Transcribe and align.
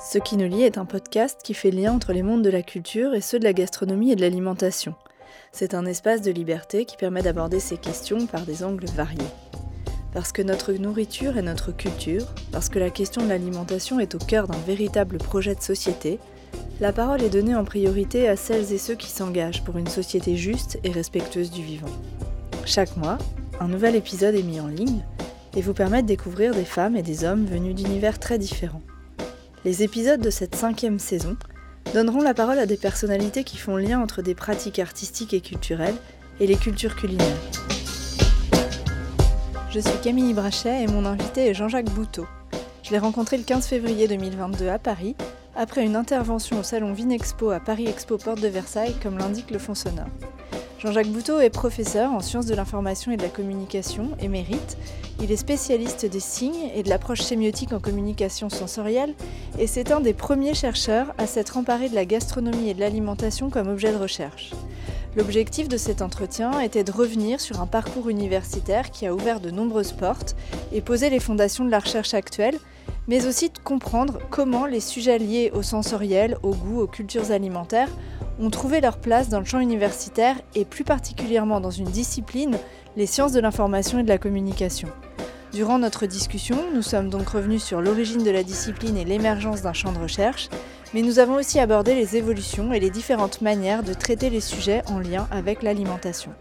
Ce 0.00 0.18
qui 0.18 0.36
nous 0.36 0.46
lie 0.46 0.62
est 0.62 0.78
un 0.78 0.84
podcast 0.84 1.40
qui 1.42 1.54
fait 1.54 1.72
lien 1.72 1.92
entre 1.92 2.12
les 2.12 2.22
mondes 2.22 2.44
de 2.44 2.50
la 2.50 2.62
culture 2.62 3.14
et 3.14 3.20
ceux 3.20 3.40
de 3.40 3.44
la 3.44 3.52
gastronomie 3.52 4.12
et 4.12 4.16
de 4.16 4.20
l'alimentation. 4.20 4.94
C'est 5.50 5.74
un 5.74 5.86
espace 5.86 6.22
de 6.22 6.30
liberté 6.30 6.84
qui 6.84 6.96
permet 6.96 7.22
d'aborder 7.22 7.58
ces 7.58 7.78
questions 7.78 8.26
par 8.26 8.42
des 8.42 8.62
angles 8.62 8.86
variés. 8.86 9.18
Parce 10.14 10.30
que 10.30 10.40
notre 10.40 10.72
nourriture 10.72 11.36
est 11.36 11.42
notre 11.42 11.72
culture, 11.72 12.26
parce 12.52 12.68
que 12.68 12.78
la 12.78 12.90
question 12.90 13.22
de 13.22 13.28
l'alimentation 13.28 13.98
est 13.98 14.14
au 14.14 14.18
cœur 14.18 14.46
d'un 14.46 14.58
véritable 14.58 15.18
projet 15.18 15.56
de 15.56 15.62
société, 15.62 16.20
la 16.80 16.92
parole 16.92 17.22
est 17.22 17.28
donnée 17.28 17.56
en 17.56 17.64
priorité 17.64 18.28
à 18.28 18.36
celles 18.36 18.72
et 18.72 18.78
ceux 18.78 18.94
qui 18.94 19.10
s'engagent 19.10 19.64
pour 19.64 19.78
une 19.78 19.88
société 19.88 20.36
juste 20.36 20.78
et 20.84 20.92
respectueuse 20.92 21.50
du 21.50 21.64
vivant. 21.64 21.90
Chaque 22.64 22.96
mois, 22.96 23.18
un 23.58 23.66
nouvel 23.66 23.96
épisode 23.96 24.36
est 24.36 24.44
mis 24.44 24.60
en 24.60 24.68
ligne 24.68 25.04
et 25.56 25.60
vous 25.60 25.74
permet 25.74 26.02
de 26.02 26.06
découvrir 26.06 26.54
des 26.54 26.64
femmes 26.64 26.96
et 26.96 27.02
des 27.02 27.24
hommes 27.24 27.46
venus 27.46 27.74
d'univers 27.74 28.20
très 28.20 28.38
différents. 28.38 28.82
Les 29.68 29.82
épisodes 29.82 30.22
de 30.22 30.30
cette 30.30 30.54
cinquième 30.54 30.98
saison 30.98 31.36
donneront 31.92 32.22
la 32.22 32.32
parole 32.32 32.58
à 32.58 32.64
des 32.64 32.78
personnalités 32.78 33.44
qui 33.44 33.58
font 33.58 33.76
lien 33.76 34.00
entre 34.00 34.22
des 34.22 34.34
pratiques 34.34 34.78
artistiques 34.78 35.34
et 35.34 35.42
culturelles 35.42 35.94
et 36.40 36.46
les 36.46 36.56
cultures 36.56 36.96
culinaires. 36.96 37.36
Je 39.68 39.78
suis 39.78 39.98
Camille 40.02 40.32
Brachet 40.32 40.84
et 40.84 40.86
mon 40.86 41.04
invité 41.04 41.48
est 41.48 41.52
Jean-Jacques 41.52 41.90
Bouteau. 41.90 42.26
Je 42.82 42.92
l'ai 42.92 42.98
rencontré 42.98 43.36
le 43.36 43.42
15 43.42 43.66
février 43.66 44.08
2022 44.08 44.68
à 44.68 44.78
Paris, 44.78 45.16
après 45.58 45.84
une 45.84 45.96
intervention 45.96 46.60
au 46.60 46.62
salon 46.62 46.92
Vinexpo 46.92 47.50
à 47.50 47.58
Paris 47.58 47.88
Expo 47.88 48.16
Porte 48.16 48.40
de 48.40 48.46
Versailles, 48.46 48.94
comme 49.02 49.18
l'indique 49.18 49.50
le 49.50 49.58
fond 49.58 49.74
sonore. 49.74 50.06
Jean-Jacques 50.78 51.08
Bouteau 51.08 51.40
est 51.40 51.50
professeur 51.50 52.12
en 52.12 52.20
sciences 52.20 52.46
de 52.46 52.54
l'information 52.54 53.10
et 53.10 53.16
de 53.16 53.22
la 53.22 53.28
communication, 53.28 54.10
émérite. 54.20 54.78
Il 55.20 55.32
est 55.32 55.36
spécialiste 55.36 56.06
des 56.06 56.20
signes 56.20 56.70
et 56.76 56.84
de 56.84 56.88
l'approche 56.88 57.22
sémiotique 57.22 57.72
en 57.72 57.80
communication 57.80 58.48
sensorielle 58.48 59.14
et 59.58 59.66
c'est 59.66 59.90
un 59.90 59.98
des 59.98 60.14
premiers 60.14 60.54
chercheurs 60.54 61.12
à 61.18 61.26
s'être 61.26 61.56
emparé 61.56 61.88
de 61.88 61.96
la 61.96 62.04
gastronomie 62.04 62.70
et 62.70 62.74
de 62.74 62.80
l'alimentation 62.80 63.50
comme 63.50 63.66
objet 63.66 63.90
de 63.90 63.98
recherche. 63.98 64.52
L'objectif 65.16 65.66
de 65.66 65.76
cet 65.76 66.02
entretien 66.02 66.60
était 66.60 66.84
de 66.84 66.92
revenir 66.92 67.40
sur 67.40 67.60
un 67.60 67.66
parcours 67.66 68.08
universitaire 68.08 68.92
qui 68.92 69.08
a 69.08 69.12
ouvert 69.12 69.40
de 69.40 69.50
nombreuses 69.50 69.90
portes 69.90 70.36
et 70.70 70.82
posé 70.82 71.10
les 71.10 71.18
fondations 71.18 71.64
de 71.64 71.70
la 71.72 71.80
recherche 71.80 72.14
actuelle, 72.14 72.60
mais 73.06 73.26
aussi 73.26 73.50
de 73.50 73.58
comprendre 73.58 74.18
comment 74.30 74.66
les 74.66 74.80
sujets 74.80 75.18
liés 75.18 75.50
au 75.54 75.62
sensoriel, 75.62 76.36
au 76.42 76.54
goût, 76.54 76.80
aux 76.80 76.86
cultures 76.86 77.30
alimentaires 77.30 77.90
ont 78.40 78.50
trouvé 78.50 78.80
leur 78.80 78.98
place 78.98 79.28
dans 79.28 79.40
le 79.40 79.44
champ 79.44 79.60
universitaire 79.60 80.36
et 80.54 80.64
plus 80.64 80.84
particulièrement 80.84 81.60
dans 81.60 81.70
une 81.70 81.86
discipline, 81.86 82.58
les 82.96 83.06
sciences 83.06 83.32
de 83.32 83.40
l'information 83.40 83.98
et 83.98 84.02
de 84.02 84.08
la 84.08 84.18
communication. 84.18 84.88
Durant 85.52 85.78
notre 85.78 86.06
discussion, 86.06 86.56
nous 86.74 86.82
sommes 86.82 87.08
donc 87.08 87.28
revenus 87.30 87.62
sur 87.62 87.80
l'origine 87.80 88.22
de 88.22 88.30
la 88.30 88.42
discipline 88.42 88.98
et 88.98 89.04
l'émergence 89.04 89.62
d'un 89.62 89.72
champ 89.72 89.92
de 89.92 89.98
recherche, 89.98 90.50
mais 90.92 91.02
nous 91.02 91.18
avons 91.18 91.36
aussi 91.36 91.58
abordé 91.58 91.94
les 91.94 92.16
évolutions 92.16 92.72
et 92.72 92.80
les 92.80 92.90
différentes 92.90 93.40
manières 93.40 93.82
de 93.82 93.94
traiter 93.94 94.28
les 94.30 94.40
sujets 94.40 94.82
en 94.88 94.98
lien 94.98 95.26
avec 95.30 95.62
l'alimentation. 95.62 96.32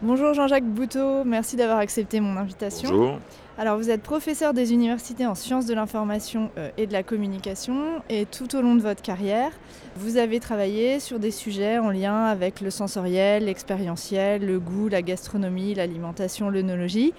Bonjour 0.00 0.32
Jean-Jacques 0.32 0.64
Bouteau, 0.64 1.24
merci 1.24 1.56
d'avoir 1.56 1.78
accepté 1.78 2.20
mon 2.20 2.36
invitation. 2.36 2.88
Bonjour. 2.88 3.18
Alors 3.60 3.76
vous 3.76 3.90
êtes 3.90 4.02
professeur 4.02 4.54
des 4.54 4.72
universités 4.72 5.26
en 5.26 5.34
sciences 5.34 5.66
de 5.66 5.74
l'information 5.74 6.52
euh, 6.58 6.70
et 6.78 6.86
de 6.86 6.92
la 6.92 7.02
communication 7.02 8.00
et 8.08 8.24
tout 8.24 8.54
au 8.54 8.62
long 8.62 8.76
de 8.76 8.82
votre 8.82 9.02
carrière, 9.02 9.50
vous 9.96 10.16
avez 10.16 10.38
travaillé 10.38 11.00
sur 11.00 11.18
des 11.18 11.32
sujets 11.32 11.76
en 11.78 11.90
lien 11.90 12.22
avec 12.26 12.60
le 12.60 12.70
sensoriel, 12.70 13.46
l'expérientiel, 13.46 14.46
le 14.46 14.60
goût, 14.60 14.86
la 14.86 15.02
gastronomie, 15.02 15.74
l'alimentation, 15.74 16.50
l'œnologie. 16.50 17.12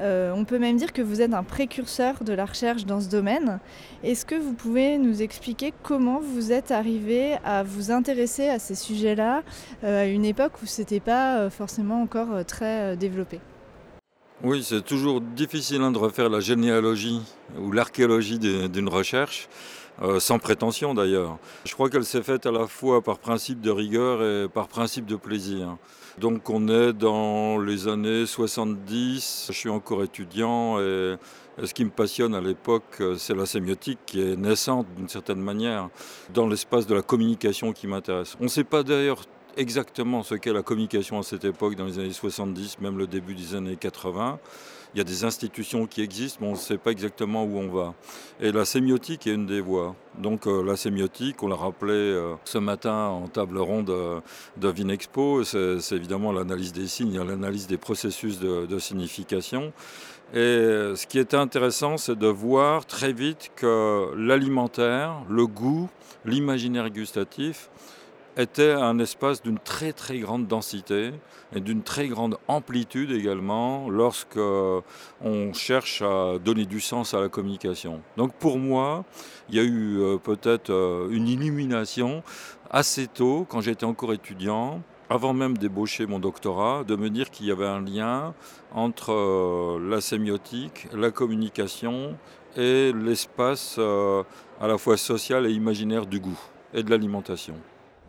Euh, 0.00 0.30
on 0.36 0.44
peut 0.44 0.58
même 0.58 0.76
dire 0.76 0.92
que 0.92 1.00
vous 1.00 1.22
êtes 1.22 1.32
un 1.32 1.42
précurseur 1.42 2.22
de 2.22 2.34
la 2.34 2.44
recherche 2.44 2.84
dans 2.84 3.00
ce 3.00 3.08
domaine. 3.08 3.58
Est-ce 4.04 4.26
que 4.26 4.34
vous 4.34 4.52
pouvez 4.52 4.98
nous 4.98 5.22
expliquer 5.22 5.72
comment 5.82 6.20
vous 6.20 6.52
êtes 6.52 6.70
arrivé 6.70 7.36
à 7.46 7.62
vous 7.62 7.90
intéresser 7.90 8.50
à 8.50 8.58
ces 8.58 8.74
sujets-là 8.74 9.42
euh, 9.84 10.02
à 10.02 10.04
une 10.04 10.26
époque 10.26 10.52
où 10.62 10.66
ce 10.66 10.82
n'était 10.82 11.00
pas 11.00 11.48
forcément 11.48 12.02
encore 12.02 12.44
très 12.44 12.94
développé? 12.98 13.40
Oui, 14.44 14.62
c'est 14.62 14.82
toujours 14.82 15.20
difficile 15.20 15.82
hein, 15.82 15.90
de 15.90 15.98
refaire 15.98 16.28
la 16.28 16.38
généalogie 16.38 17.20
ou 17.58 17.72
l'archéologie 17.72 18.38
d'une 18.38 18.88
recherche, 18.88 19.48
euh, 20.00 20.20
sans 20.20 20.38
prétention 20.38 20.94
d'ailleurs. 20.94 21.38
Je 21.64 21.74
crois 21.74 21.90
qu'elle 21.90 22.04
s'est 22.04 22.22
faite 22.22 22.46
à 22.46 22.52
la 22.52 22.68
fois 22.68 23.02
par 23.02 23.18
principe 23.18 23.60
de 23.60 23.70
rigueur 23.72 24.22
et 24.22 24.48
par 24.48 24.68
principe 24.68 25.06
de 25.06 25.16
plaisir. 25.16 25.76
Donc 26.18 26.50
on 26.50 26.68
est 26.68 26.92
dans 26.92 27.58
les 27.58 27.88
années 27.88 28.26
70, 28.26 29.48
je 29.48 29.52
suis 29.52 29.70
encore 29.70 30.04
étudiant 30.04 30.78
et, 30.78 31.16
ce 31.64 31.74
qui 31.74 31.84
me 31.84 31.90
passionne 31.90 32.36
à 32.36 32.40
l'époque, 32.40 33.02
c'est 33.16 33.34
la 33.34 33.44
sémiotique 33.44 33.98
qui 34.06 34.20
est 34.20 34.36
naissante 34.36 34.86
d'une 34.96 35.08
certaine 35.08 35.40
manière 35.40 35.88
dans 36.32 36.46
l'espace 36.46 36.86
de 36.86 36.94
la 36.94 37.02
communication 37.02 37.72
qui 37.72 37.88
m'intéresse. 37.88 38.36
On 38.38 38.44
ne 38.44 38.48
sait 38.48 38.62
pas 38.62 38.84
d'ailleurs 38.84 39.24
exactement 39.58 40.22
ce 40.22 40.36
qu'est 40.36 40.52
la 40.52 40.62
communication 40.62 41.18
à 41.18 41.22
cette 41.22 41.44
époque, 41.44 41.74
dans 41.74 41.84
les 41.84 41.98
années 41.98 42.12
70, 42.12 42.78
même 42.80 42.96
le 42.96 43.06
début 43.06 43.34
des 43.34 43.54
années 43.54 43.76
80. 43.76 44.38
Il 44.94 44.98
y 44.98 45.00
a 45.02 45.04
des 45.04 45.24
institutions 45.24 45.86
qui 45.86 46.00
existent, 46.00 46.38
mais 46.40 46.48
on 46.48 46.52
ne 46.52 46.56
sait 46.56 46.78
pas 46.78 46.92
exactement 46.92 47.44
où 47.44 47.58
on 47.58 47.68
va. 47.68 47.94
Et 48.40 48.52
la 48.52 48.64
sémiotique 48.64 49.26
est 49.26 49.34
une 49.34 49.44
des 49.44 49.60
voies. 49.60 49.94
Donc 50.16 50.46
euh, 50.46 50.64
la 50.64 50.76
sémiotique, 50.76 51.42
on 51.42 51.48
l'a 51.48 51.56
rappelé 51.56 51.92
euh, 51.92 52.34
ce 52.44 52.56
matin 52.56 53.08
en 53.08 53.28
table 53.28 53.58
ronde 53.58 53.90
euh, 53.90 54.20
de 54.56 54.68
Vinexpo, 54.68 55.44
c'est 55.44 55.92
évidemment 55.92 56.32
l'analyse 56.32 56.72
des 56.72 56.86
signes, 56.86 57.22
l'analyse 57.22 57.66
des 57.66 57.76
processus 57.76 58.38
de, 58.38 58.64
de 58.64 58.78
signification. 58.78 59.72
Et 60.32 60.94
ce 60.94 61.06
qui 61.06 61.18
était 61.18 61.38
intéressant, 61.38 61.96
c'est 61.96 62.18
de 62.18 62.26
voir 62.26 62.84
très 62.84 63.14
vite 63.14 63.50
que 63.56 64.14
l'alimentaire, 64.14 65.22
le 65.28 65.46
goût, 65.46 65.88
l'imaginaire 66.26 66.90
gustatif, 66.90 67.70
était 68.38 68.70
un 68.70 69.00
espace 69.00 69.42
d'une 69.42 69.58
très 69.58 69.92
très 69.92 70.20
grande 70.20 70.46
densité 70.46 71.12
et 71.54 71.60
d'une 71.60 71.82
très 71.82 72.06
grande 72.06 72.38
amplitude 72.46 73.10
également 73.10 73.90
lorsque 73.90 74.38
on 74.38 75.52
cherche 75.52 76.02
à 76.02 76.38
donner 76.38 76.64
du 76.64 76.80
sens 76.80 77.14
à 77.14 77.20
la 77.20 77.28
communication. 77.28 78.00
Donc 78.16 78.32
pour 78.34 78.58
moi, 78.58 79.04
il 79.48 79.56
y 79.56 79.58
a 79.58 79.64
eu 79.64 79.98
euh, 80.00 80.18
peut-être 80.18 80.70
euh, 80.70 81.08
une 81.10 81.26
illumination 81.26 82.22
assez 82.70 83.08
tôt 83.08 83.44
quand 83.48 83.60
j'étais 83.60 83.84
encore 83.84 84.12
étudiant 84.12 84.82
avant 85.10 85.32
même 85.32 85.56
d'ébaucher 85.56 86.06
mon 86.06 86.18
doctorat, 86.18 86.84
de 86.84 86.94
me 86.94 87.08
dire 87.10 87.30
qu'il 87.30 87.46
y 87.46 87.50
avait 87.50 87.66
un 87.66 87.80
lien 87.80 88.34
entre 88.72 89.12
euh, 89.12 89.80
la 89.90 90.00
sémiotique, 90.00 90.86
la 90.92 91.10
communication 91.10 92.16
et 92.56 92.92
l'espace 92.92 93.78
à 93.78 94.66
la 94.66 94.78
fois 94.78 94.96
social 94.96 95.46
et 95.46 95.52
imaginaire 95.52 96.06
du 96.06 96.20
goût 96.20 96.38
et 96.74 96.82
de 96.82 96.90
l'alimentation. 96.90 97.54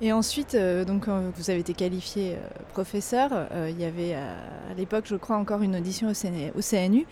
Et 0.02 0.14
ensuite, 0.14 0.56
euh, 0.56 0.86
donc, 0.86 1.06
quand 1.06 1.22
vous 1.36 1.50
avez 1.50 1.60
été 1.60 1.74
qualifié 1.74 2.36
euh, 2.36 2.38
professeur, 2.72 3.32
euh, 3.34 3.70
il 3.70 3.80
y 3.80 3.84
avait 3.84 4.14
à 4.14 4.74
l'époque, 4.78 5.06
je 5.08 5.18
crois, 5.18 5.36
encore 5.36 5.62
une 5.62 5.76
audition 5.76 6.10
au, 6.10 6.62
CNU. 6.62 7.06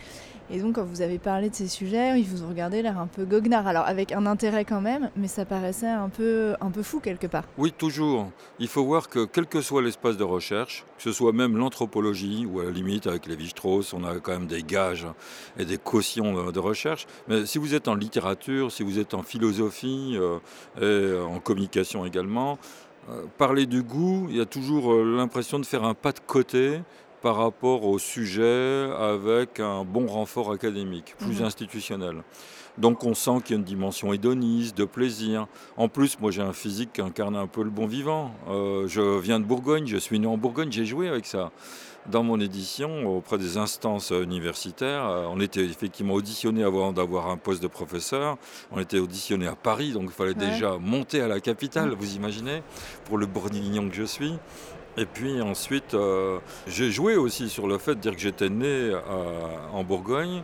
Et 0.50 0.60
donc, 0.60 0.76
quand 0.76 0.84
vous 0.84 1.02
avez 1.02 1.18
parlé 1.18 1.50
de 1.50 1.54
ces 1.54 1.68
sujets, 1.68 2.18
ils 2.18 2.26
vous 2.26 2.42
ont 2.42 2.48
regardé 2.48 2.80
l'air 2.80 2.98
un 2.98 3.06
peu 3.06 3.24
goguenard. 3.24 3.66
Alors, 3.66 3.84
avec 3.84 4.12
un 4.12 4.24
intérêt 4.26 4.64
quand 4.64 4.80
même, 4.80 5.10
mais 5.16 5.28
ça 5.28 5.44
paraissait 5.44 5.88
un 5.88 6.08
peu, 6.08 6.54
un 6.60 6.70
peu 6.70 6.82
fou 6.82 7.00
quelque 7.00 7.26
part. 7.26 7.44
Oui, 7.58 7.72
toujours. 7.72 8.30
Il 8.58 8.68
faut 8.68 8.84
voir 8.84 9.08
que 9.08 9.24
quel 9.24 9.46
que 9.46 9.60
soit 9.60 9.82
l'espace 9.82 10.16
de 10.16 10.24
recherche, 10.24 10.84
que 10.96 11.02
ce 11.02 11.12
soit 11.12 11.32
même 11.32 11.56
l'anthropologie, 11.56 12.46
ou 12.46 12.60
à 12.60 12.64
la 12.64 12.70
limite 12.70 13.06
avec 13.06 13.26
les 13.26 13.38
strauss 13.46 13.92
on 13.92 14.04
a 14.04 14.18
quand 14.20 14.32
même 14.32 14.46
des 14.46 14.62
gages 14.62 15.06
et 15.58 15.64
des 15.64 15.78
cautions 15.78 16.50
de 16.50 16.58
recherche. 16.58 17.06
Mais 17.28 17.46
si 17.46 17.58
vous 17.58 17.74
êtes 17.74 17.88
en 17.88 17.94
littérature, 17.94 18.72
si 18.72 18.82
vous 18.82 18.98
êtes 18.98 19.14
en 19.14 19.22
philosophie 19.22 20.18
et 20.80 21.12
en 21.18 21.38
communication 21.40 22.04
également, 22.04 22.58
euh, 23.10 23.24
parler 23.38 23.64
du 23.64 23.82
goût, 23.82 24.26
il 24.28 24.36
y 24.36 24.40
a 24.40 24.44
toujours 24.44 24.92
euh, 24.92 25.16
l'impression 25.16 25.58
de 25.58 25.64
faire 25.64 25.84
un 25.84 25.94
pas 25.94 26.12
de 26.12 26.20
côté 26.20 26.80
par 27.22 27.36
rapport 27.36 27.84
au 27.84 27.98
sujet 27.98 28.90
avec 28.98 29.60
un 29.60 29.84
bon 29.84 30.06
renfort 30.06 30.52
académique, 30.52 31.14
plus 31.18 31.40
mhm. 31.40 31.46
institutionnel. 31.46 32.22
Donc 32.78 33.02
on 33.02 33.12
sent 33.12 33.42
qu'il 33.44 33.54
y 33.54 33.56
a 33.56 33.58
une 33.58 33.64
dimension 33.64 34.12
hédoniste, 34.12 34.76
de 34.76 34.84
plaisir. 34.84 35.48
En 35.76 35.88
plus, 35.88 36.18
moi 36.20 36.30
j'ai 36.30 36.42
un 36.42 36.52
physique 36.52 36.92
qui 36.92 37.00
incarne 37.00 37.34
un 37.34 37.48
peu 37.48 37.64
le 37.64 37.70
bon 37.70 37.86
vivant. 37.86 38.32
Euh, 38.48 38.86
je 38.86 39.18
viens 39.18 39.40
de 39.40 39.44
Bourgogne, 39.44 39.86
je 39.86 39.96
suis 39.96 40.18
né 40.20 40.28
en 40.28 40.36
Bourgogne, 40.36 40.70
j'ai 40.70 40.86
joué 40.86 41.08
avec 41.08 41.26
ça. 41.26 41.50
Dans 42.06 42.22
mon 42.22 42.40
édition, 42.40 43.04
auprès 43.16 43.36
des 43.36 43.58
instances 43.58 44.10
universitaires, 44.10 45.08
euh, 45.08 45.26
on 45.28 45.40
était 45.40 45.64
effectivement 45.64 46.14
auditionné 46.14 46.62
avant 46.62 46.92
d'avoir 46.92 47.28
un 47.28 47.36
poste 47.36 47.62
de 47.62 47.66
professeur. 47.66 48.38
On 48.70 48.80
était 48.80 49.00
auditionné 49.00 49.48
à 49.48 49.56
Paris, 49.56 49.92
donc 49.92 50.04
il 50.04 50.12
fallait 50.12 50.34
déjà 50.34 50.78
monter 50.78 51.20
à 51.20 51.26
la 51.26 51.40
capitale, 51.40 51.90
vous 51.98 52.14
imaginez, 52.14 52.62
pour 53.06 53.18
le 53.18 53.26
bourguignon 53.26 53.88
que 53.88 53.96
je 53.96 54.04
suis. 54.04 54.34
Et 54.96 55.06
puis 55.06 55.40
ensuite, 55.40 55.94
euh, 55.94 56.38
j'ai 56.66 56.90
joué 56.90 57.16
aussi 57.16 57.48
sur 57.48 57.68
le 57.68 57.78
fait 57.78 57.94
de 57.94 58.00
dire 58.00 58.12
que 58.14 58.20
j'étais 58.20 58.48
né 58.48 58.92
en 59.72 59.84
Bourgogne 59.84 60.42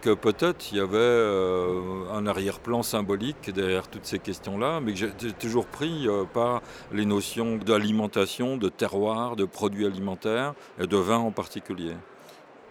que 0.00 0.14
peut-être 0.14 0.72
il 0.72 0.78
y 0.78 0.80
avait 0.80 0.96
euh, 0.96 2.04
un 2.12 2.26
arrière-plan 2.26 2.82
symbolique 2.82 3.50
derrière 3.50 3.88
toutes 3.88 4.06
ces 4.06 4.18
questions-là, 4.18 4.80
mais 4.80 4.92
que 4.92 4.98
j'étais 4.98 5.32
toujours 5.32 5.66
pris 5.66 6.08
euh, 6.08 6.24
par 6.24 6.62
les 6.92 7.04
notions 7.04 7.56
d'alimentation, 7.56 8.56
de 8.56 8.68
terroir, 8.68 9.36
de 9.36 9.44
produits 9.44 9.86
alimentaires 9.86 10.54
et 10.78 10.86
de 10.86 10.96
vin 10.96 11.18
en 11.18 11.30
particulier. 11.30 11.94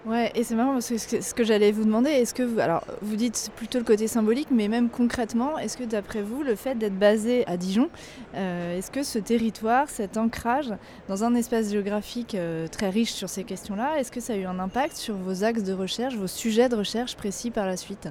Ouais, 0.03 0.31
et 0.33 0.43
c'est 0.43 0.55
marrant 0.55 0.73
parce 0.73 0.89
que 0.89 1.21
ce 1.21 1.33
que 1.35 1.43
j'allais 1.43 1.71
vous 1.71 1.83
demander, 1.83 2.09
est-ce 2.09 2.33
que 2.33 2.41
vous, 2.41 2.59
alors 2.59 2.83
vous 3.03 3.15
dites 3.15 3.51
plutôt 3.55 3.77
le 3.77 3.83
côté 3.83 4.07
symbolique, 4.07 4.47
mais 4.49 4.67
même 4.67 4.89
concrètement, 4.89 5.59
est-ce 5.59 5.77
que 5.77 5.83
d'après 5.83 6.23
vous, 6.23 6.41
le 6.41 6.55
fait 6.55 6.73
d'être 6.73 6.97
basé 6.97 7.45
à 7.45 7.55
Dijon, 7.55 7.87
euh, 8.33 8.79
est-ce 8.79 8.89
que 8.89 9.03
ce 9.03 9.19
territoire, 9.19 9.89
cet 9.89 10.17
ancrage 10.17 10.73
dans 11.07 11.23
un 11.23 11.35
espace 11.35 11.69
géographique 11.69 12.33
euh, 12.33 12.67
très 12.67 12.89
riche 12.89 13.11
sur 13.11 13.29
ces 13.29 13.43
questions-là, 13.43 13.99
est-ce 13.99 14.11
que 14.11 14.21
ça 14.21 14.33
a 14.33 14.37
eu 14.37 14.45
un 14.45 14.57
impact 14.57 14.95
sur 14.97 15.15
vos 15.15 15.43
axes 15.43 15.63
de 15.63 15.73
recherche, 15.73 16.15
vos 16.15 16.25
sujets 16.25 16.67
de 16.67 16.77
recherche 16.77 17.15
précis 17.15 17.51
par 17.51 17.67
la 17.67 17.77
suite? 17.77 18.09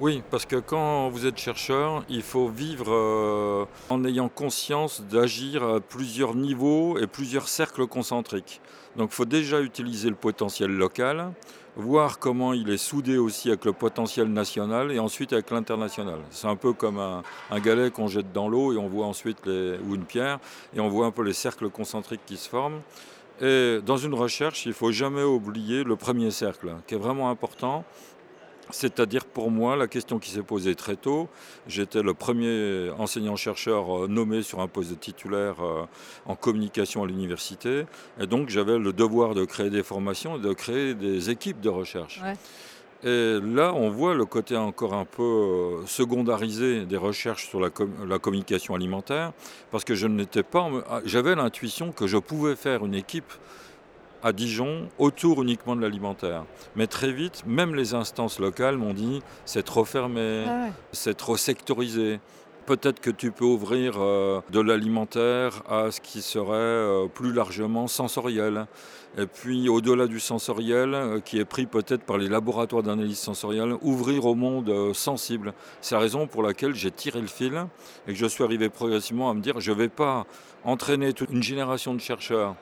Oui, 0.00 0.22
parce 0.30 0.46
que 0.46 0.56
quand 0.56 1.08
vous 1.08 1.26
êtes 1.26 1.38
chercheur, 1.38 2.04
il 2.08 2.22
faut 2.22 2.48
vivre 2.48 2.92
euh, 2.92 3.64
en 3.88 4.04
ayant 4.04 4.28
conscience 4.28 5.02
d'agir 5.02 5.64
à 5.64 5.80
plusieurs 5.80 6.36
niveaux 6.36 6.98
et 6.98 7.08
plusieurs 7.08 7.48
cercles 7.48 7.88
concentriques. 7.88 8.60
Donc 8.96 9.10
il 9.10 9.14
faut 9.16 9.24
déjà 9.24 9.60
utiliser 9.60 10.08
le 10.08 10.14
potentiel 10.14 10.70
local, 10.70 11.32
voir 11.74 12.20
comment 12.20 12.52
il 12.52 12.70
est 12.70 12.78
soudé 12.78 13.18
aussi 13.18 13.48
avec 13.48 13.64
le 13.64 13.72
potentiel 13.72 14.28
national 14.28 14.92
et 14.92 15.00
ensuite 15.00 15.32
avec 15.32 15.50
l'international. 15.50 16.18
C'est 16.30 16.46
un 16.46 16.56
peu 16.56 16.72
comme 16.72 16.98
un, 16.98 17.60
galet 17.60 17.90
qu'on 17.90 18.06
jette 18.06 18.32
dans 18.32 18.48
l'eau 18.48 18.72
et 18.72 18.76
on 18.76 18.86
voit 18.86 19.06
ensuite 19.06 19.46
les, 19.46 19.78
ou 19.78 19.96
une 19.96 20.04
pierre 20.04 20.38
et 20.74 20.80
on 20.80 20.88
voit 20.88 21.06
un 21.06 21.10
peu 21.10 21.22
les 21.22 21.32
cercles 21.32 21.70
concentriques 21.70 22.24
qui 22.24 22.36
se 22.36 22.48
forment. 22.48 22.80
Et 23.40 23.80
dans 23.84 23.96
une 23.96 24.14
recherche, 24.14 24.64
il 24.66 24.70
ne 24.70 24.74
faut 24.74 24.90
jamais 24.90 25.22
oublier 25.22 25.84
le 25.84 25.94
premier 25.96 26.30
cercle, 26.30 26.74
qui 26.86 26.94
est 26.94 26.98
vraiment 26.98 27.30
important. 27.30 27.84
C'est-à-dire 28.70 29.24
pour 29.24 29.50
moi, 29.50 29.76
la 29.76 29.86
question 29.86 30.18
qui 30.18 30.30
s'est 30.30 30.42
posée 30.42 30.74
très 30.74 30.96
tôt, 30.96 31.28
j'étais 31.66 32.02
le 32.02 32.14
premier 32.14 32.90
enseignant-chercheur 32.98 34.04
euh, 34.04 34.08
nommé 34.08 34.42
sur 34.42 34.60
un 34.60 34.68
poste 34.68 34.90
de 34.90 34.94
titulaire 34.94 35.56
euh, 35.62 35.84
en 36.26 36.36
communication 36.36 37.02
à 37.02 37.06
l'université, 37.06 37.86
et 38.20 38.26
donc 38.26 38.48
j'avais 38.50 38.78
le 38.78 38.92
devoir 38.92 39.34
de 39.34 39.44
créer 39.44 39.70
des 39.70 39.82
formations 39.82 40.36
et 40.36 40.40
de 40.40 40.52
créer 40.52 40.94
des 40.94 41.30
équipes 41.30 41.60
de 41.60 41.68
recherche. 41.68 42.20
Et 43.04 43.38
là, 43.40 43.72
on 43.74 43.90
voit 43.90 44.14
le 44.14 44.24
côté 44.24 44.56
encore 44.56 44.92
un 44.92 45.04
peu 45.04 45.22
euh, 45.22 45.86
secondarisé 45.86 46.84
des 46.84 46.96
recherches 46.96 47.48
sur 47.48 47.60
la, 47.60 47.70
la 48.06 48.18
communication 48.18 48.74
alimentaire, 48.74 49.32
parce 49.70 49.84
que 49.84 49.94
je 49.94 50.08
n'étais 50.08 50.42
pas, 50.42 50.68
ah, 50.90 51.00
j'avais 51.04 51.36
l'intuition 51.36 51.92
que 51.92 52.08
je 52.08 52.18
pouvais 52.18 52.56
faire 52.56 52.84
une 52.84 52.94
équipe 52.94 53.32
à 54.22 54.32
Dijon 54.32 54.88
autour 54.98 55.42
uniquement 55.42 55.76
de 55.76 55.82
l'alimentaire. 55.82 56.44
Mais 56.76 56.86
très 56.86 57.12
vite, 57.12 57.44
même 57.46 57.74
les 57.74 57.94
instances 57.94 58.38
locales 58.38 58.76
m'ont 58.76 58.94
dit 58.94 59.22
c'est 59.44 59.64
trop 59.64 59.84
fermé, 59.84 60.44
ah 60.46 60.68
c'est 60.92 61.16
trop 61.16 61.36
sectorisé. 61.36 62.20
Peut-être 62.66 63.00
que 63.00 63.08
tu 63.08 63.30
peux 63.30 63.46
ouvrir 63.46 63.94
euh, 63.96 64.42
de 64.50 64.60
l'alimentaire 64.60 65.62
à 65.70 65.90
ce 65.90 66.02
qui 66.02 66.20
serait 66.20 66.52
euh, 66.52 67.06
plus 67.06 67.32
largement 67.32 67.86
sensoriel. 67.86 68.66
Et 69.16 69.24
puis 69.24 69.70
au-delà 69.70 70.06
du 70.06 70.20
sensoriel, 70.20 70.92
euh, 70.92 71.18
qui 71.18 71.38
est 71.38 71.46
pris 71.46 71.64
peut-être 71.64 72.02
par 72.02 72.18
les 72.18 72.28
laboratoires 72.28 72.82
d'analyse 72.82 73.18
sensorielle, 73.18 73.74
ouvrir 73.80 74.26
au 74.26 74.34
monde 74.34 74.92
sensible. 74.92 75.54
C'est 75.80 75.94
la 75.94 76.02
raison 76.02 76.26
pour 76.26 76.42
laquelle 76.42 76.74
j'ai 76.74 76.90
tiré 76.90 77.22
le 77.22 77.26
fil 77.26 77.54
et 78.06 78.12
que 78.12 78.18
je 78.18 78.26
suis 78.26 78.44
arrivé 78.44 78.68
progressivement 78.68 79.30
à 79.30 79.34
me 79.34 79.40
dire 79.40 79.60
je 79.60 79.72
ne 79.72 79.76
vais 79.76 79.88
pas 79.88 80.26
entraîner 80.62 81.14
toute 81.14 81.30
une 81.30 81.42
génération 81.42 81.94
de 81.94 82.00
chercheurs 82.00 82.54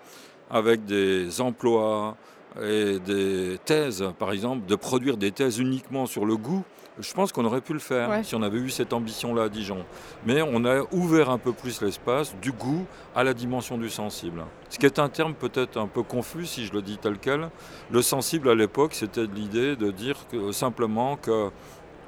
avec 0.51 0.85
des 0.85 1.41
emplois 1.41 2.17
et 2.63 2.99
des 3.01 3.59
thèses, 3.65 4.05
par 4.19 4.33
exemple, 4.33 4.67
de 4.67 4.77
produire 4.77 5.17
des 5.17 5.31
thèses 5.31 5.59
uniquement 5.59 6.07
sur 6.07 6.25
le 6.25 6.37
goût, 6.37 6.65
je 6.99 7.13
pense 7.13 7.31
qu'on 7.31 7.45
aurait 7.45 7.61
pu 7.61 7.75
le 7.75 7.79
faire 7.79 8.25
si 8.25 8.35
on 8.35 8.43
avait 8.43 8.59
eu 8.59 8.71
cette 8.71 8.95
ambition-là 8.95 9.45
à 9.45 9.49
Dijon. 9.51 9.85
Mais 10.25 10.41
on 10.41 10.65
a 10.65 10.83
ouvert 10.93 11.29
un 11.29 11.37
peu 11.37 11.53
plus 11.53 11.83
l'espace 11.83 12.35
du 12.41 12.53
goût 12.53 12.87
à 13.15 13.23
la 13.23 13.35
dimension 13.35 13.77
du 13.77 13.91
sensible. 13.91 14.45
Ce 14.71 14.79
qui 14.79 14.87
est 14.87 14.99
un 14.99 15.11
terme 15.11 15.35
peut-être 15.35 15.77
un 15.79 15.89
peu 15.89 16.03
confus 16.03 16.47
si 16.47 16.65
je 16.65 16.73
le 16.73 16.81
dis 16.81 16.97
tel 16.97 17.19
quel. 17.19 17.51
Le 17.91 18.01
sensible 18.01 18.49
à 18.49 18.55
l'époque, 18.55 18.95
c'était 18.95 19.27
l'idée 19.27 19.77
de 19.77 19.91
dire 19.91 20.17
que, 20.31 20.53
simplement 20.53 21.17
que 21.17 21.51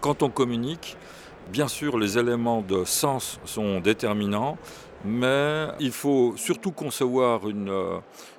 quand 0.00 0.23
on 0.23 0.31
communique, 0.31 0.96
bien 1.52 1.69
sûr 1.69 1.99
les 1.99 2.19
éléments 2.19 2.62
de 2.62 2.85
sens 2.85 3.40
sont 3.44 3.81
déterminants, 3.81 4.56
mais 5.05 5.69
il 5.81 5.93
faut 5.93 6.35
surtout 6.37 6.73
concevoir 6.73 7.49
une, 7.49 7.71
euh, 7.71 7.99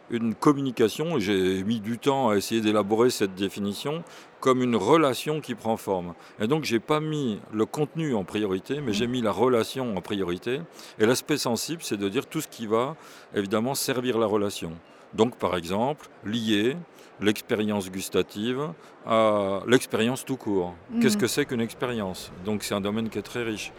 une 0.10 0.36
communication, 0.36 1.18
et 1.18 1.22
j'ai 1.22 1.64
mis 1.64 1.80
du 1.80 1.98
temps 1.98 2.30
à 2.30 2.36
essayer 2.36 2.62
d'élaborer 2.62 3.10
cette 3.10 3.36
définition, 3.36 4.04
comme 4.40 4.64
une 4.64 4.76
relation 4.76 5.42
qui 5.42 5.56
prend 5.56 5.78
forme. 5.78 6.14
Et 6.40 6.48
donc 6.48 6.64
j'ai 6.64 6.80
pas 6.80 7.00
mis 7.00 7.40
le 7.52 7.66
contenu 7.66 8.16
en 8.16 8.24
priorité, 8.24 8.82
mais 8.82 8.94
j'ai 8.94 9.08
mis 9.08 9.22
la 9.22 9.32
relation 9.32 9.98
en 9.98 10.02
priorité. 10.02 10.62
Et 10.98 11.06
l'aspect 11.06 11.38
sensible, 11.38 11.82
c'est 11.84 11.98
de 11.98 12.10
dire 12.10 12.26
tout 12.26 12.42
ce 12.42 12.48
qui 12.48 12.66
va 12.66 12.96
évidemment 13.36 13.76
servir 13.76 14.18
la 14.18 14.26
relation. 14.26 14.72
Donc 15.14 15.36
par 15.36 15.58
exemple, 15.58 16.08
lier 16.24 16.78
l'expérience 17.20 17.92
gustative 17.92 18.70
à 19.06 19.62
l'expérience 19.68 20.24
tout 20.24 20.38
court. 20.38 20.74
Qu'est-ce 21.02 21.18
mmh. 21.18 21.20
que 21.20 21.28
c'est 21.28 21.46
qu'une 21.46 21.62
expérience? 21.62 22.32
Donc 22.46 22.64
c'est 22.64 22.74
un 22.74 22.82
domaine 22.82 23.10
qui 23.10 23.20
est 23.20 23.24
très 23.24 23.44
riche 23.44 23.74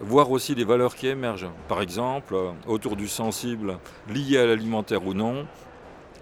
voir 0.00 0.30
aussi 0.30 0.54
les 0.54 0.64
valeurs 0.64 0.94
qui 0.94 1.06
émergent. 1.06 1.50
Par 1.68 1.80
exemple, 1.80 2.34
euh, 2.34 2.50
autour 2.66 2.96
du 2.96 3.08
sensible, 3.08 3.78
lié 4.08 4.38
à 4.38 4.46
l'alimentaire 4.46 5.06
ou 5.06 5.14
non, 5.14 5.46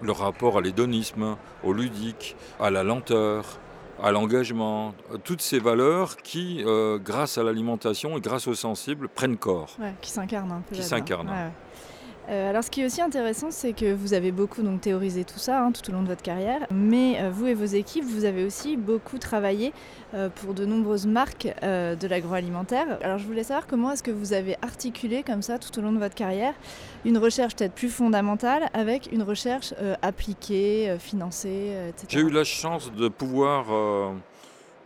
le 0.02 0.12
rapport 0.12 0.58
à 0.58 0.61
l'hédonisme, 0.61 1.37
au 1.64 1.73
ludique, 1.73 2.37
à 2.61 2.70
la 2.70 2.82
lenteur, 2.82 3.58
à 4.02 4.12
l'engagement, 4.12 4.94
toutes 5.25 5.40
ces 5.40 5.58
valeurs 5.58 6.17
qui, 6.19 6.62
euh, 6.67 6.99
grâce 6.99 7.38
à 7.38 7.43
l'alimentation 7.43 8.17
et 8.17 8.20
grâce 8.20 8.46
au 8.46 8.55
sensible, 8.55 9.08
prennent 9.08 9.38
corps. 9.38 9.76
qui 10.02 10.11
s'incarnent 10.11 10.52
un 10.52 10.61
peu. 10.61 10.76
Qui 10.76 10.82
s'incarnent. 10.82 11.31
Euh, 12.28 12.50
alors 12.50 12.64
ce 12.64 12.70
qui 12.70 12.82
est 12.82 12.87
aussi 12.87 13.00
intéressant, 13.00 13.50
c'est 13.50 13.73
que 13.73 13.93
vous 13.93 14.12
avez 14.12 14.32
beaucoup 14.32 14.62
donc, 14.62 14.81
théorisé 14.81 15.25
tout 15.25 15.38
ça 15.38 15.62
hein, 15.62 15.73
tout 15.73 15.88
au 15.90 15.93
long 15.93 16.02
de 16.02 16.08
votre 16.08 16.23
carrière, 16.23 16.67
mais 16.73 17.20
euh, 17.20 17.31
vous 17.31 17.46
et 17.46 17.55
vos 17.55 17.64
équipes, 17.64 18.05
vous 18.05 18.25
avez 18.25 18.44
aussi 18.44 18.76
beaucoup 18.76 19.19
travaillé 19.19 19.73
euh, 20.14 20.28
pour 20.28 20.55
de 20.55 20.67
nombreuses 20.67 21.06
marques 21.06 21.46
de 21.62 22.06
l'agroalimentaire. 22.06 22.99
Alors 23.02 23.19
je 23.19 23.26
voulais 23.26 23.44
savoir 23.44 23.67
comment 23.67 23.93
est-ce 23.93 24.02
que 24.02 24.11
vous 24.11 24.32
avez 24.32 24.56
articulé 24.62 25.23
comme 25.23 25.43
ça 25.43 25.58
tout 25.58 25.78
au 25.78 25.82
long 25.82 25.93
de 25.93 25.99
votre 25.99 26.14
carrière 26.14 26.55
une 27.05 27.19
recherche 27.19 27.55
peut-être 27.55 27.75
plus 27.75 27.88
fondamentale 27.88 28.69
avec 28.75 29.11
une 29.12 29.22
recherche 29.22 29.75
appliquée, 30.02 30.96
financée, 30.99 31.72
etc. 31.88 32.06
J'ai 32.08 32.20
eu 32.20 32.31
la 32.31 32.44
chance 32.44 32.93
de 32.93 33.08
pouvoir 33.08 33.67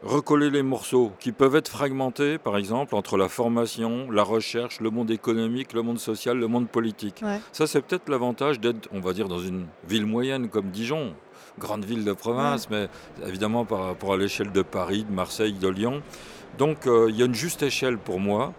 recoller 0.03 0.51
les 0.51 0.63
morceaux 0.63 1.13
qui 1.19 1.33
peuvent 1.33 1.57
être 1.57 1.69
fragmentés, 1.69 2.39
par 2.39 2.57
exemple, 2.57 2.95
entre 2.95 3.17
la 3.17 3.29
formation, 3.29 4.11
la 4.11 4.23
recherche, 4.23 4.81
le 4.81 4.91
monde 4.91 5.11
économique, 5.11 5.73
le 5.73 5.83
monde 5.83 5.99
social, 5.99 6.39
le 6.39 6.47
monde 6.47 6.69
politique. 6.69 7.23
Ça, 7.53 7.67
c'est 7.67 7.83
peut-être 7.83 8.09
l'avantage 8.09 8.61
d'être, 8.61 8.89
on 8.93 9.01
va 9.01 9.13
dire, 9.13 9.29
dans 9.29 9.41
une 9.41 9.67
ville 9.89 10.07
moyenne 10.07 10.49
comme 10.49 10.71
Dijon, 10.71 11.15
grande 11.59 11.85
ville 11.85 12.05
de 12.05 12.13
province, 12.13 12.71
mais 12.71 12.89
évidemment 13.27 13.65
par 13.65 13.85
rapport 13.85 14.15
à 14.15 14.17
l'échelle 14.17 14.53
de 14.53 14.63
Paris, 14.63 15.05
de 15.09 15.13
Marseille, 15.13 15.53
de 15.53 15.69
Lyon. 15.69 16.03
Donc, 16.59 16.87
euh, 16.87 17.07
il 17.11 17.17
y 17.17 17.23
a 17.23 17.27
une 17.27 17.35
juste 17.35 17.63
échelle 17.63 17.99
pour 17.99 18.21
moi 18.21 18.53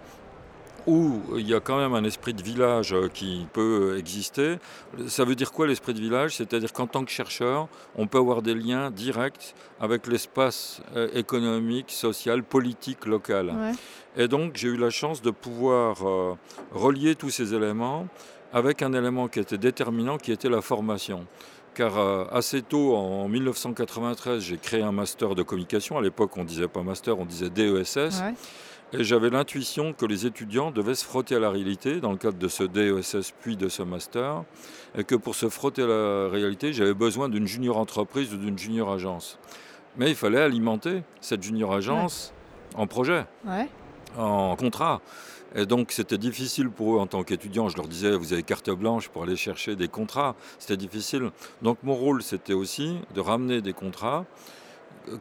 où 0.88 1.22
il 1.38 1.48
y 1.48 1.54
a 1.54 1.60
quand 1.60 1.78
même 1.78 1.94
un 1.94 2.04
esprit 2.04 2.34
de 2.34 2.42
village 2.42 2.94
euh, 2.94 3.08
qui 3.08 3.48
peut 3.54 3.98
exister. 3.98 4.58
Ça 5.08 5.26
veut 5.26 5.36
dire 5.36 5.52
quoi 5.52 5.68
l'esprit 5.68 5.94
de 5.94 6.00
village? 6.00 6.36
C'est-à-dire 6.36 6.74
qu'en 6.74 6.88
tant 6.88 7.06
que 7.06 7.12
chercheur, 7.12 7.68
on 7.96 8.08
peut 8.08 8.18
avoir 8.18 8.42
des 8.42 8.56
liens 8.56 8.92
directs 8.92 9.54
avec 9.80 10.08
l'espace 10.08 10.82
euh, 10.96 11.08
économique, 11.14 11.92
social, 11.92 12.44
politique 12.44 13.06
local. 13.06 13.54
Et 14.18 14.28
donc 14.28 14.54
j'ai 14.56 14.70
eu 14.70 14.78
la 14.78 14.90
chance 14.90 15.22
de 15.22 15.32
pouvoir 15.32 16.08
euh, 16.08 16.36
relier 16.72 17.16
tous 17.16 17.30
ces 17.30 17.54
éléments 17.54 18.08
avec 18.54 18.82
un 18.82 18.94
élément 18.94 19.28
qui 19.28 19.40
était 19.40 19.58
déterminant, 19.58 20.18
qui 20.18 20.32
était 20.32 20.50
la 20.50 20.62
formation 20.62 21.26
car 21.74 21.98
assez 22.36 22.62
tôt, 22.64 22.98
en 22.98 23.30
1993, 23.30 24.42
j'ai 24.42 24.58
créé 24.58 24.82
un 24.82 24.92
master 24.92 25.36
de 25.36 25.42
communication. 25.42 25.98
À 25.98 26.02
l'époque, 26.02 26.36
on 26.36 26.42
ne 26.42 26.46
disait 26.46 26.68
pas 26.68 26.84
master, 26.84 27.18
on 27.18 27.24
disait 27.24 27.50
DESS. 27.50 28.22
Et 28.94 29.06
j'avais 29.06 29.30
l'intuition 29.30 29.94
que 29.94 30.06
les 30.06 30.26
étudiants 30.26 30.70
devaient 30.70 30.96
se 30.96 31.06
frotter 31.06 31.36
à 31.36 31.40
la 31.40 31.50
réalité 31.50 32.02
dans 32.02 32.12
le 32.12 32.18
cadre 32.18 32.38
de 32.38 32.48
ce 32.50 32.64
DESS 32.64 33.34
puis 33.40 33.56
de 33.56 33.70
ce 33.70 33.84
master, 33.84 34.44
et 34.98 35.06
que 35.06 35.16
pour 35.16 35.36
se 35.36 35.48
frotter 35.48 35.84
à 35.84 35.88
la 35.88 36.28
réalité, 36.30 36.74
j'avais 36.74 36.94
besoin 36.94 37.30
d'une 37.30 37.48
junior 37.48 37.78
entreprise 37.78 38.34
ou 38.34 38.38
d'une 38.38 38.58
junior 38.58 38.92
agence. 38.92 39.40
Mais 39.96 40.10
il 40.10 40.16
fallait 40.16 40.42
alimenter 40.42 41.04
cette 41.22 41.42
junior 41.42 41.74
agence 41.74 42.34
en 42.76 42.86
projet, 42.86 43.26
en 44.18 44.56
contrat. 44.58 45.00
Et 45.56 45.66
donc 45.66 45.92
c'était 45.92 46.18
difficile 46.18 46.70
pour 46.70 46.96
eux 46.96 47.00
en 47.00 47.08
tant 47.08 47.24
qu'étudiants. 47.24 47.70
Je 47.70 47.78
leur 47.78 47.88
disais, 47.88 48.16
vous 48.16 48.34
avez 48.34 48.44
carte 48.44 48.70
blanche 48.70 49.10
pour 49.10 49.24
aller 49.24 49.36
chercher 49.36 49.76
des 49.76 49.90
contrats. 49.90 50.36
C'était 50.60 50.78
difficile. 50.78 51.32
Donc 51.62 51.78
mon 51.84 51.94
rôle, 51.94 52.24
c'était 52.24 52.54
aussi 52.54 52.98
de 53.16 53.20
ramener 53.20 53.62
des 53.62 53.74
contrats 53.74 54.26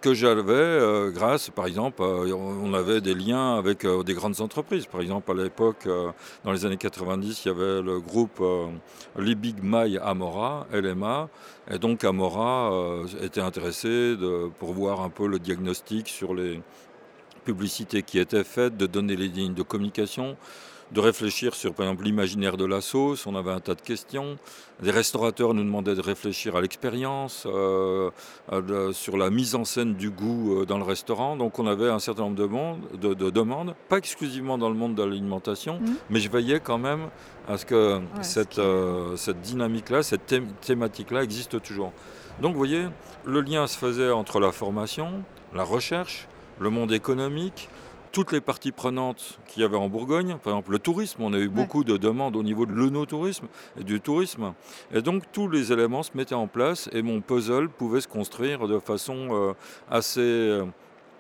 que 0.00 0.14
j'avais 0.14 0.52
euh, 0.52 1.10
grâce, 1.10 1.50
par 1.50 1.66
exemple, 1.66 2.02
euh, 2.02 2.32
on 2.34 2.74
avait 2.74 3.00
des 3.00 3.14
liens 3.14 3.56
avec 3.56 3.84
euh, 3.84 4.02
des 4.02 4.14
grandes 4.14 4.40
entreprises. 4.40 4.86
Par 4.86 5.00
exemple, 5.00 5.30
à 5.30 5.34
l'époque, 5.34 5.88
dans 6.44 6.52
les 6.52 6.64
années 6.64 6.76
90, 6.76 7.44
il 7.44 7.48
y 7.48 7.50
avait 7.50 7.82
le 7.82 8.00
groupe 8.00 8.42
Libig 9.18 9.62
May 9.62 9.98
Amora, 9.98 10.66
LMA, 10.72 11.28
et 11.70 11.78
donc 11.78 12.04
Amora 12.04 12.72
était 13.22 13.40
intéressé 13.40 14.16
pour 14.58 14.72
voir 14.72 15.00
un 15.00 15.10
peu 15.10 15.26
le 15.26 15.38
diagnostic 15.38 16.08
sur 16.08 16.34
les 16.34 16.60
publicités 17.44 18.02
qui 18.02 18.18
étaient 18.18 18.44
faites, 18.44 18.76
de 18.76 18.86
donner 18.86 19.16
les 19.16 19.28
lignes 19.28 19.54
de 19.54 19.62
communication. 19.62 20.36
De 20.92 21.00
réfléchir 21.00 21.54
sur, 21.54 21.72
par 21.72 21.86
exemple, 21.86 22.04
l'imaginaire 22.04 22.56
de 22.56 22.64
la 22.64 22.80
sauce. 22.80 23.26
On 23.26 23.34
avait 23.34 23.52
un 23.52 23.60
tas 23.60 23.74
de 23.74 23.80
questions. 23.80 24.38
Des 24.82 24.90
restaurateurs 24.90 25.54
nous 25.54 25.62
demandaient 25.62 25.94
de 25.94 26.00
réfléchir 26.00 26.56
à 26.56 26.60
l'expérience, 26.60 27.46
euh, 27.46 28.10
sur 28.92 29.16
la 29.16 29.30
mise 29.30 29.54
en 29.54 29.64
scène 29.64 29.94
du 29.94 30.10
goût 30.10 30.60
euh, 30.60 30.66
dans 30.66 30.78
le 30.78 30.84
restaurant. 30.84 31.36
Donc 31.36 31.58
on 31.58 31.66
avait 31.66 31.88
un 31.88 31.98
certain 31.98 32.22
nombre 32.22 32.78
de, 32.96 33.14
de, 33.14 33.30
demandes, 33.30 33.74
pas 33.88 33.98
exclusivement 33.98 34.58
dans 34.58 34.68
le 34.68 34.74
monde 34.74 34.94
de 34.94 35.02
l'alimentation, 35.02 35.78
mmh. 35.78 35.94
mais 36.10 36.20
je 36.20 36.30
veillais 36.30 36.60
quand 36.60 36.78
même 36.78 37.08
à 37.48 37.58
ce 37.58 37.66
que 37.66 38.00
cette, 38.22 38.58
euh, 38.58 39.16
cette 39.16 39.40
dynamique-là, 39.40 40.02
cette 40.02 40.34
thématique-là 40.60 41.22
existe 41.22 41.60
toujours. 41.62 41.92
Donc 42.40 42.52
vous 42.52 42.58
voyez, 42.58 42.86
le 43.24 43.40
lien 43.42 43.66
se 43.66 43.76
faisait 43.76 44.10
entre 44.10 44.40
la 44.40 44.50
formation, 44.50 45.22
la 45.54 45.62
recherche, 45.62 46.26
le 46.58 46.70
monde 46.70 46.92
économique, 46.92 47.68
toutes 48.12 48.32
les 48.32 48.40
parties 48.40 48.72
prenantes 48.72 49.38
qu'il 49.46 49.62
y 49.62 49.64
avait 49.64 49.76
en 49.76 49.88
Bourgogne, 49.88 50.36
par 50.42 50.54
exemple 50.54 50.72
le 50.72 50.78
tourisme, 50.78 51.22
on 51.22 51.32
a 51.32 51.38
eu 51.38 51.48
beaucoup 51.48 51.84
de 51.84 51.96
demandes 51.96 52.36
au 52.36 52.42
niveau 52.42 52.66
de 52.66 52.72
l'onotourisme 52.72 53.46
et 53.78 53.84
du 53.84 54.00
tourisme. 54.00 54.52
Et 54.92 55.02
donc 55.02 55.24
tous 55.32 55.48
les 55.48 55.72
éléments 55.72 56.02
se 56.02 56.10
mettaient 56.14 56.34
en 56.34 56.46
place 56.46 56.88
et 56.92 57.02
mon 57.02 57.20
puzzle 57.20 57.68
pouvait 57.68 58.00
se 58.00 58.08
construire 58.08 58.66
de 58.66 58.78
façon 58.78 59.28
euh, 59.30 59.52
assez 59.90 60.20
euh, 60.20 60.64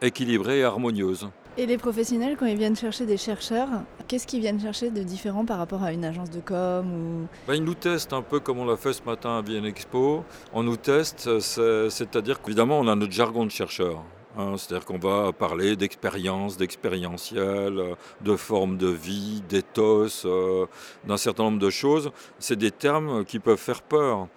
équilibrée 0.02 0.60
et 0.60 0.64
harmonieuse. 0.64 1.28
Et 1.56 1.66
les 1.66 1.78
professionnels, 1.78 2.36
quand 2.38 2.46
ils 2.46 2.56
viennent 2.56 2.76
chercher 2.76 3.06
des 3.06 3.16
chercheurs, 3.16 3.68
qu'est-ce 4.06 4.26
qu'ils 4.26 4.40
viennent 4.40 4.60
chercher 4.60 4.90
de 4.90 5.02
différent 5.02 5.44
par 5.44 5.58
rapport 5.58 5.82
à 5.82 5.92
une 5.92 6.04
agence 6.04 6.30
de 6.30 6.40
com 6.40 6.86
ou... 6.92 7.26
Ben, 7.46 7.54
ils 7.54 7.64
nous 7.64 7.74
testent 7.74 8.12
un 8.12 8.22
peu 8.22 8.40
comme 8.40 8.58
on 8.58 8.64
l'a 8.64 8.76
fait 8.76 8.92
ce 8.92 9.02
matin 9.02 9.38
à 9.38 9.42
Vienne 9.42 9.64
Expo. 9.64 10.24
On 10.52 10.62
nous 10.62 10.76
teste, 10.76 11.40
c'est-à-dire 11.40 12.40
qu'évidemment 12.40 12.78
on 12.78 12.88
a 12.88 12.94
notre 12.94 13.12
jargon 13.12 13.44
de 13.44 13.50
chercheur. 13.50 14.02
Hein, 14.38 14.54
c'est-à-dire 14.56 14.86
qu'on 14.86 14.98
va 14.98 15.32
parler 15.32 15.74
d'expérience, 15.74 16.56
d'expérientiel, 16.56 17.96
de 18.20 18.36
forme 18.36 18.76
de 18.76 18.86
vie, 18.86 19.42
d'éthos, 19.48 20.24
euh, 20.24 20.66
d'un 21.04 21.16
certain 21.16 21.44
nombre 21.44 21.58
de 21.58 21.70
choses. 21.70 22.12
C'est 22.38 22.56
des 22.56 22.70
termes 22.70 23.24
qui 23.24 23.40
peuvent 23.40 23.58
faire 23.58 23.82
peur. 23.82 24.28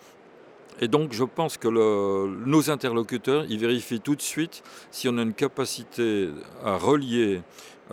Et 0.82 0.88
donc 0.88 1.14
je 1.14 1.24
pense 1.24 1.58
que 1.58 1.68
nos 1.68 2.72
interlocuteurs, 2.72 3.46
ils 3.48 3.60
vérifient 3.60 4.00
tout 4.00 4.16
de 4.16 4.22
suite 4.22 4.64
si 4.90 5.08
on 5.08 5.18
a 5.20 5.22
une 5.22 5.34
capacité 5.34 6.30
à 6.66 6.78
relier 6.78 7.42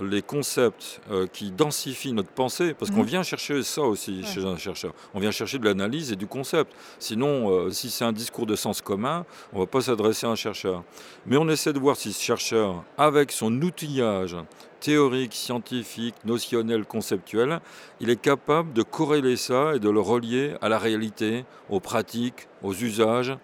les 0.00 0.22
concepts 0.22 1.00
euh, 1.10 1.26
qui 1.26 1.50
densifient 1.50 2.12
notre 2.12 2.30
pensée, 2.30 2.74
parce 2.74 2.90
qu'on 2.90 3.00
mhm. 3.00 3.06
vient 3.06 3.22
chercher 3.22 3.62
ça 3.62 3.82
aussi 3.82 4.24
chez 4.24 4.44
un 4.44 4.56
chercheur. 4.56 4.92
On 5.14 5.20
vient 5.20 5.30
chercher 5.30 5.58
de 5.58 5.64
l'analyse 5.64 6.12
et 6.12 6.16
du 6.16 6.26
concept. 6.26 6.72
Sinon, 6.98 7.50
euh, 7.50 7.70
si 7.70 7.90
c'est 7.90 8.04
un 8.04 8.12
discours 8.12 8.46
de 8.46 8.56
sens 8.56 8.80
commun, 8.80 9.24
on 9.52 9.56
ne 9.56 9.62
va 9.62 9.66
pas 9.66 9.80
s'adresser 9.80 10.26
à 10.26 10.30
un 10.30 10.36
chercheur. 10.36 10.82
Mais 11.26 11.36
on 11.36 11.48
essaie 11.48 11.72
de 11.72 11.78
voir 11.78 11.96
si 11.96 12.12
ce 12.12 12.22
chercheur, 12.22 12.84
avec 12.96 13.32
son 13.32 13.52
outillage 13.62 14.36
théorique, 14.80 15.34
scientifique, 15.34 16.14
notionnel, 16.24 16.84
conceptuel, 16.84 17.60
il 18.00 18.10
est 18.10 18.20
capable 18.20 18.72
de 18.72 18.82
corréler 18.82 19.36
ça 19.36 19.74
et 19.74 19.78
de 19.78 19.90
le 19.90 20.00
relier 20.00 20.54
à 20.62 20.68
la 20.68 20.78
réalité, 20.78 21.44
aux 21.68 21.80
pratiques, 21.80 22.48
aux 22.62 22.72
usages. 22.72 23.36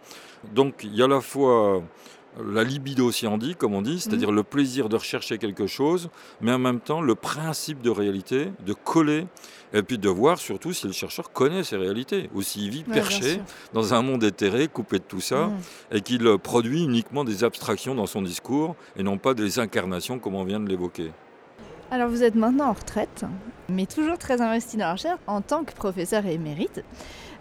Donc 0.52 0.82
il 0.82 0.94
y 0.94 1.02
a 1.02 1.04
à 1.04 1.08
la 1.08 1.20
fois 1.20 1.82
la 2.44 2.64
libido 2.64 3.10
dit, 3.38 3.54
comme 3.54 3.74
on 3.74 3.82
dit, 3.82 4.00
c'est-à-dire 4.00 4.30
mhm. 4.30 4.36
le 4.36 4.42
plaisir 4.42 4.88
de 4.88 4.96
rechercher 4.96 5.38
quelque 5.38 5.66
chose, 5.66 6.10
mais 6.40 6.52
en 6.52 6.58
même 6.58 6.80
temps 6.80 7.00
le 7.00 7.14
principe 7.14 7.82
de 7.82 7.90
réalité, 7.90 8.52
de 8.64 8.72
coller, 8.72 9.26
et 9.72 9.82
puis 9.82 9.98
de 9.98 10.08
voir 10.08 10.38
surtout 10.38 10.72
si 10.72 10.86
le 10.86 10.92
chercheur 10.92 11.32
connaît 11.32 11.64
ces 11.64 11.76
réalités, 11.76 12.30
ou 12.34 12.42
s'il 12.42 12.70
vit 12.70 12.84
perché 12.84 13.40
dans 13.72 13.94
un 13.94 14.02
monde 14.02 14.22
éthéré, 14.24 14.68
coupé 14.68 14.98
de 14.98 15.04
tout 15.04 15.20
ça, 15.20 15.46
mhm. 15.46 15.56
et 15.92 16.00
qu'il 16.00 16.38
produit 16.38 16.84
uniquement 16.84 17.24
des 17.24 17.44
abstractions 17.44 17.94
dans 17.94 18.06
son 18.06 18.22
discours, 18.22 18.76
et 18.96 19.02
non 19.02 19.18
pas 19.18 19.34
des 19.34 19.58
incarnations 19.58 20.18
comme 20.18 20.34
on 20.34 20.44
vient 20.44 20.60
de 20.60 20.68
l'évoquer. 20.68 21.12
Alors 21.90 22.08
vous 22.08 22.24
êtes 22.24 22.34
maintenant 22.34 22.70
en 22.70 22.72
retraite, 22.72 23.24
mais 23.68 23.86
toujours 23.86 24.18
très 24.18 24.40
investi 24.40 24.76
dans 24.76 24.86
la 24.86 24.92
recherche 24.94 25.20
en 25.28 25.40
tant 25.40 25.62
que 25.64 25.72
professeur 25.72 26.26
émérite. 26.26 26.82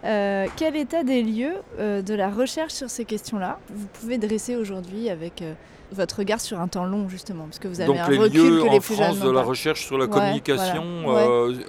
Euh, 0.06 0.46
quel 0.56 0.76
état 0.76 1.02
des 1.02 1.22
lieux 1.22 1.56
euh, 1.78 2.00
de 2.00 2.14
la 2.14 2.30
recherche 2.30 2.72
sur 2.72 2.88
ces 2.88 3.04
questions-là 3.04 3.58
vous 3.74 3.88
pouvez 4.00 4.18
dresser 4.18 4.54
aujourd'hui 4.54 5.10
avec 5.10 5.42
euh, 5.42 5.54
votre 5.90 6.18
regard 6.18 6.40
sur 6.40 6.60
un 6.60 6.68
temps 6.68 6.84
long 6.84 7.08
justement 7.08 7.44
parce 7.44 7.58
que 7.58 7.66
vous 7.66 7.80
avez 7.80 7.88
Donc 7.88 7.98
un 7.98 8.10
les 8.10 8.18
recul 8.18 8.40
lieux 8.40 8.62
que 8.62 8.68
en 8.68 8.72
les 8.72 8.80
plus 8.80 8.94
France 8.94 9.18
de 9.18 9.30
la 9.30 9.42
recherche 9.42 9.84
sur 9.84 9.98
la 9.98 10.06
communication 10.06 10.84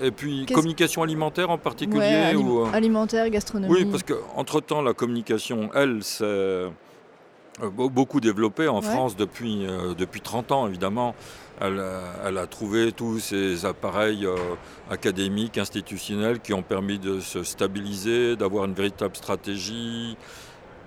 et 0.04 0.12
puis 0.12 0.46
communication 0.46 1.02
alimentaire 1.02 1.50
en 1.50 1.58
particulier 1.58 2.36
ou, 2.36 2.66
alimentaire 2.74 3.28
gastronomie. 3.30 3.74
Oui 3.74 3.86
parce 3.86 4.04
que 4.04 4.14
entre 4.36 4.62
temps 4.62 4.82
la 4.82 4.94
communication 4.94 5.70
elle 5.74 6.04
c'est 6.04 6.66
beaucoup 7.72 8.20
développée 8.20 8.68
en 8.68 8.82
France 8.82 9.16
depuis 9.16 9.66
depuis 9.98 10.22
30 10.22 10.52
ans 10.52 10.68
évidemment 10.68 11.16
elle, 11.60 12.38
a 12.38 12.48
trouvé 12.48 12.92
tous 12.92 13.20
ces 13.20 13.66
appareils 13.66 14.26
euh, 14.26 14.36
académiques, 14.90 15.58
institutionnels 15.58 16.40
qui 16.40 16.54
ont 16.54 16.62
permis 16.62 17.00
de 17.00 17.20
se 17.20 17.44
stabiliser, 17.44 18.36
d'avoir 18.36 18.66
une 18.66 18.74
véritable 18.74 19.16
stratégie. 19.16 20.18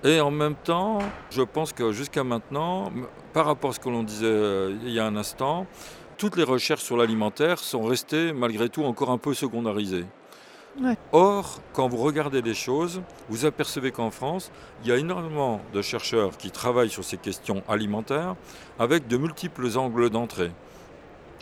Et 0.04 0.20
en 0.20 0.30
même 0.30 0.54
temps, 0.54 0.98
je 1.30 1.42
pense 1.42 1.72
que 1.72 1.92
jusqu'à 1.92 2.24
maintenant, 2.24 2.90
par 3.32 3.46
rapport 3.46 3.70
à 3.70 3.72
ce 3.74 3.80
que 3.80 3.88
l'on 3.88 4.02
disait 4.02 4.26
euh, 4.26 4.76
il 4.84 4.92
y 4.92 4.98
a 4.98 5.06
un 5.06 5.16
instant, 5.16 5.66
toutes 6.16 6.36
les 6.36 6.44
recherches 6.44 6.82
sur 6.82 6.96
l'alimentaire 6.96 7.58
sont 7.58 7.82
restées 7.82 8.32
malgré 8.32 8.68
tout 8.68 8.84
encore 8.84 9.10
un 9.10 9.18
peu 9.18 9.34
secondarisées. 9.34 10.06
Or, 11.12 11.60
quand 11.72 11.88
vous 11.88 11.96
regardez 11.96 12.42
les 12.42 12.54
choses, 12.54 13.02
vous 13.28 13.44
apercevez 13.44 13.90
qu'en 13.90 14.10
France, 14.10 14.50
il 14.82 14.88
y 14.88 14.92
a 14.92 14.96
énormément 14.96 15.60
de 15.74 15.82
chercheurs 15.82 16.36
qui 16.36 16.50
travaillent 16.50 16.90
sur 16.90 17.04
ces 17.04 17.16
questions 17.16 17.62
alimentaires 17.68 18.36
avec 18.78 19.08
de 19.08 19.16
multiples 19.16 19.76
angles 19.76 20.10
d'entrée 20.10 20.52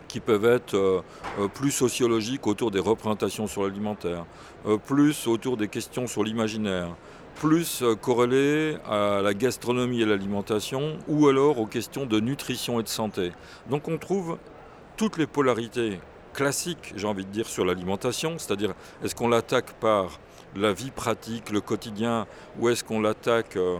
qui 0.08 0.20
peuvent 0.20 0.46
être 0.46 0.74
euh, 0.74 1.02
euh, 1.38 1.48
plus 1.48 1.70
sociologiques 1.70 2.46
autour 2.46 2.70
des 2.70 2.80
représentations 2.80 3.46
sur 3.46 3.62
l'alimentaire, 3.62 4.24
euh, 4.66 4.78
plus 4.78 5.26
autour 5.26 5.56
des 5.56 5.68
questions 5.68 6.06
sur 6.06 6.24
l'imaginaire, 6.24 6.88
plus 7.36 7.84
corrélés 8.00 8.78
à 8.88 9.20
la 9.22 9.34
gastronomie 9.34 10.00
et 10.00 10.06
l'alimentation, 10.06 10.98
ou 11.06 11.28
alors 11.28 11.60
aux 11.60 11.66
questions 11.66 12.04
de 12.04 12.18
nutrition 12.18 12.80
et 12.80 12.82
de 12.82 12.88
santé. 12.88 13.32
Donc 13.70 13.86
on 13.86 13.98
trouve 13.98 14.38
toutes 14.96 15.18
les 15.18 15.28
polarités 15.28 16.00
classique, 16.38 16.92
j'ai 16.94 17.08
envie 17.08 17.24
de 17.24 17.32
dire, 17.32 17.48
sur 17.48 17.64
l'alimentation, 17.64 18.38
c'est-à-dire 18.38 18.72
est-ce 19.02 19.16
qu'on 19.16 19.26
l'attaque 19.26 19.72
par 19.80 20.20
la 20.54 20.72
vie 20.72 20.92
pratique, 20.92 21.50
le 21.50 21.60
quotidien, 21.60 22.28
ou 22.60 22.68
est-ce 22.68 22.84
qu'on 22.84 23.00
l'attaque 23.00 23.56
euh, 23.56 23.78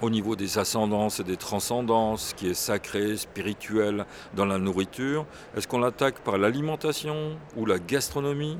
au 0.00 0.08
niveau 0.08 0.36
des 0.36 0.58
ascendances 0.58 1.18
et 1.18 1.24
des 1.24 1.36
transcendances, 1.36 2.34
qui 2.36 2.48
est 2.48 2.54
sacré, 2.54 3.16
spirituel 3.16 4.06
dans 4.34 4.46
la 4.46 4.58
nourriture? 4.58 5.26
Est-ce 5.56 5.66
qu'on 5.66 5.80
l'attaque 5.80 6.20
par 6.20 6.38
l'alimentation 6.38 7.36
ou 7.56 7.66
la 7.66 7.80
gastronomie? 7.80 8.58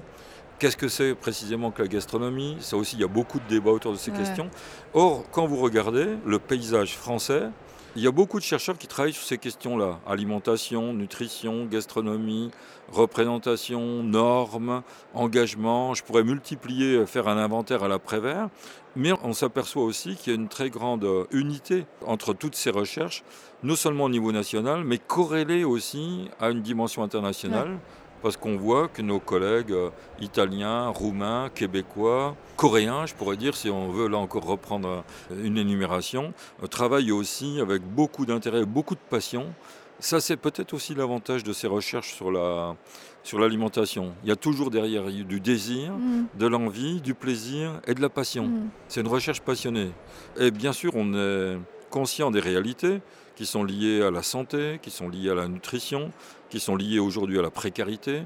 Qu'est-ce 0.58 0.76
que 0.76 0.88
c'est 0.88 1.14
précisément 1.14 1.70
que 1.70 1.82
la 1.82 1.88
gastronomie? 1.88 2.56
Ça 2.58 2.76
aussi, 2.76 2.96
il 2.96 3.02
y 3.02 3.04
a 3.04 3.08
beaucoup 3.08 3.38
de 3.38 3.46
débats 3.46 3.70
autour 3.70 3.92
de 3.92 3.98
ces 3.98 4.10
questions. 4.10 4.50
Or, 4.94 5.22
quand 5.30 5.46
vous 5.46 5.58
regardez 5.58 6.08
le 6.26 6.40
paysage 6.40 6.96
français, 6.96 7.50
il 7.96 8.02
y 8.02 8.06
a 8.06 8.12
beaucoup 8.12 8.38
de 8.38 8.44
chercheurs 8.44 8.76
qui 8.76 8.86
travaillent 8.86 9.14
sur 9.14 9.24
ces 9.24 9.38
questions-là. 9.38 9.98
Alimentation, 10.06 10.92
nutrition, 10.92 11.64
gastronomie, 11.64 12.50
représentation, 12.92 14.02
normes, 14.02 14.82
engagement. 15.14 15.94
Je 15.94 16.04
pourrais 16.04 16.22
multiplier, 16.22 16.96
euh, 16.96 17.06
faire 17.06 17.26
un 17.26 17.38
inventaire 17.38 17.82
à 17.82 17.88
l'après-vert. 17.88 18.50
Mais 18.96 19.12
on 19.24 19.32
s'aperçoit 19.32 19.82
aussi 19.82 20.16
qu'il 20.16 20.34
y 20.34 20.36
a 20.36 20.38
une 20.38 20.48
très 20.48 20.68
grande 20.68 21.04
euh, 21.04 21.24
unité 21.30 21.86
entre 22.06 22.34
toutes 22.34 22.54
ces 22.54 22.70
recherches, 22.70 23.24
non 23.62 23.76
seulement 23.76 24.04
au 24.04 24.10
niveau 24.10 24.30
national, 24.30 24.84
mais 24.84 24.98
corrélée 24.98 25.64
aussi 25.64 26.28
à 26.38 26.50
une 26.50 26.60
dimension 26.60 27.02
internationale 27.02 27.78
parce 28.26 28.36
qu'on 28.36 28.56
voit 28.56 28.88
que 28.88 29.02
nos 29.02 29.20
collègues 29.20 29.70
euh, 29.70 29.90
italiens, 30.20 30.88
roumains, 30.88 31.48
québécois, 31.54 32.34
coréens, 32.56 33.06
je 33.06 33.14
pourrais 33.14 33.36
dire, 33.36 33.54
si 33.54 33.70
on 33.70 33.88
veut 33.92 34.08
là 34.08 34.18
encore 34.18 34.44
reprendre 34.44 35.04
euh, 35.30 35.44
une 35.44 35.56
énumération, 35.56 36.34
euh, 36.60 36.66
travaillent 36.66 37.12
aussi 37.12 37.60
avec 37.60 37.82
beaucoup 37.82 38.26
d'intérêt, 38.26 38.64
beaucoup 38.64 38.96
de 38.96 39.06
passion. 39.10 39.54
Ça, 40.00 40.18
c'est 40.18 40.36
peut-être 40.36 40.74
aussi 40.74 40.92
l'avantage 40.92 41.44
de 41.44 41.52
ces 41.52 41.68
recherches 41.68 42.14
sur 42.14 42.32
la 42.32 42.74
sur 43.22 43.38
l'alimentation. 43.38 44.12
Il 44.24 44.28
y 44.28 44.32
a 44.32 44.36
toujours 44.36 44.72
derrière 44.72 45.04
du 45.04 45.38
désir, 45.38 45.92
mm. 45.92 46.26
de 46.36 46.46
l'envie, 46.48 47.00
du 47.00 47.14
plaisir 47.14 47.80
et 47.86 47.94
de 47.94 48.02
la 48.02 48.08
passion. 48.08 48.48
Mm. 48.48 48.70
C'est 48.88 49.02
une 49.02 49.08
recherche 49.08 49.40
passionnée. 49.40 49.92
Et 50.36 50.50
bien 50.50 50.72
sûr, 50.72 50.96
on 50.96 51.14
est 51.14 51.58
conscient 51.90 52.32
des 52.32 52.40
réalités 52.40 52.98
qui 53.36 53.46
sont 53.46 53.62
liées 53.62 54.02
à 54.02 54.10
la 54.10 54.22
santé, 54.22 54.80
qui 54.82 54.90
sont 54.90 55.08
liées 55.08 55.30
à 55.30 55.34
la 55.34 55.46
nutrition, 55.46 56.10
qui 56.48 56.58
sont 56.58 56.74
liées 56.74 56.98
aujourd'hui 56.98 57.38
à 57.38 57.42
la 57.42 57.50
précarité, 57.50 58.22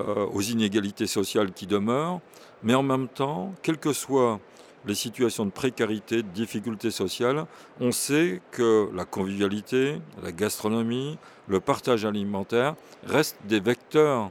euh, 0.00 0.26
aux 0.32 0.40
inégalités 0.40 1.06
sociales 1.06 1.52
qui 1.52 1.66
demeurent, 1.66 2.20
mais 2.62 2.74
en 2.74 2.82
même 2.82 3.08
temps, 3.08 3.52
quelles 3.62 3.78
que 3.78 3.92
soient 3.92 4.40
les 4.86 4.94
situations 4.94 5.44
de 5.44 5.50
précarité, 5.50 6.22
de 6.22 6.28
difficultés 6.28 6.92
sociales, 6.92 7.46
on 7.80 7.90
sait 7.90 8.40
que 8.52 8.88
la 8.94 9.04
convivialité, 9.04 10.00
la 10.22 10.30
gastronomie, 10.30 11.18
le 11.48 11.58
partage 11.58 12.04
alimentaire 12.04 12.76
restent 13.04 13.38
des 13.44 13.58
vecteurs 13.58 14.30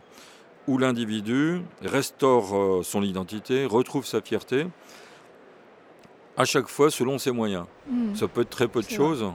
où 0.67 0.77
l'individu 0.77 1.61
restaure 1.81 2.55
euh, 2.55 2.83
son 2.83 3.03
identité, 3.03 3.65
retrouve 3.65 4.05
sa 4.05 4.21
fierté, 4.21 4.65
à 6.37 6.45
chaque 6.45 6.67
fois 6.67 6.89
selon 6.89 7.17
ses 7.17 7.31
moyens. 7.31 7.65
Mmh. 7.89 8.15
Ça 8.15 8.27
peut 8.27 8.41
être 8.41 8.49
très 8.49 8.67
peu 8.67 8.81
de 8.81 8.89
choses, 8.89 9.25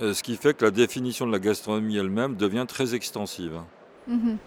ce 0.00 0.22
qui 0.22 0.36
fait 0.36 0.56
que 0.56 0.64
la 0.64 0.70
définition 0.70 1.26
de 1.26 1.32
la 1.32 1.38
gastronomie 1.38 1.96
elle-même 1.96 2.36
devient 2.36 2.64
très 2.68 2.94
extensive. 2.94 3.60
Mhm. 4.08 4.38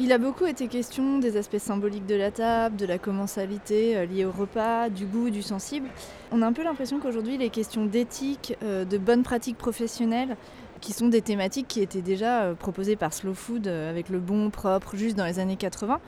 Il 0.00 0.12
a 0.12 0.18
beaucoup 0.18 0.46
été 0.46 0.68
question 0.68 1.18
des 1.18 1.36
aspects 1.36 1.58
symboliques 1.58 2.06
de 2.06 2.14
la 2.14 2.30
table, 2.30 2.76
de 2.76 2.86
la 2.86 2.98
commensalité 2.98 3.96
euh, 3.96 4.06
liée 4.06 4.24
au 4.24 4.30
repas, 4.30 4.90
du 4.90 5.06
goût, 5.06 5.28
du 5.28 5.42
sensible. 5.42 5.88
On 6.30 6.40
a 6.40 6.46
un 6.46 6.52
peu 6.52 6.62
l'impression 6.62 7.00
qu'aujourd'hui, 7.00 7.36
les 7.36 7.50
questions 7.50 7.84
d'éthique, 7.84 8.56
euh, 8.62 8.84
de 8.84 8.96
bonnes 8.96 9.24
pratiques 9.24 9.58
professionnelles, 9.58 10.36
qui 10.80 10.92
sont 10.92 11.08
des 11.08 11.22
thématiques 11.22 11.68
qui 11.68 11.80
étaient 11.80 12.02
déjà 12.02 12.42
euh, 12.42 12.54
proposées 12.54 12.96
par 12.96 13.12
Slow 13.12 13.34
Food 13.34 13.68
avec 13.68 14.08
le 14.08 14.18
bon, 14.18 14.50
propre, 14.50 14.96
juste 14.96 15.16
dans 15.16 15.24
les 15.24 15.38
années 15.38 15.56
80, 15.56 16.00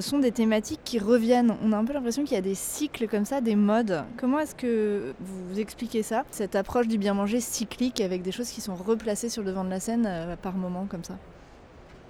sont 0.00 0.18
des 0.18 0.32
thématiques 0.32 0.80
qui 0.84 0.98
reviennent. 0.98 1.56
On 1.62 1.72
a 1.72 1.76
un 1.76 1.84
peu 1.84 1.92
l'impression 1.92 2.24
qu'il 2.24 2.34
y 2.34 2.38
a 2.38 2.42
des 2.42 2.54
cycles 2.54 3.08
comme 3.08 3.24
ça, 3.24 3.40
des 3.40 3.56
modes. 3.56 4.04
Comment 4.16 4.38
est-ce 4.38 4.54
que 4.54 5.14
vous 5.20 5.58
expliquez 5.58 6.02
ça, 6.02 6.24
cette 6.30 6.56
approche 6.56 6.88
du 6.88 6.98
bien 6.98 7.14
manger 7.14 7.40
cyclique 7.40 8.00
avec 8.00 8.22
des 8.22 8.32
choses 8.32 8.50
qui 8.50 8.60
sont 8.60 8.74
replacées 8.74 9.28
sur 9.28 9.42
le 9.42 9.50
devant 9.50 9.64
de 9.64 9.70
la 9.70 9.80
scène 9.80 10.36
par 10.42 10.54
moment 10.54 10.86
comme 10.88 11.04
ça? 11.04 11.14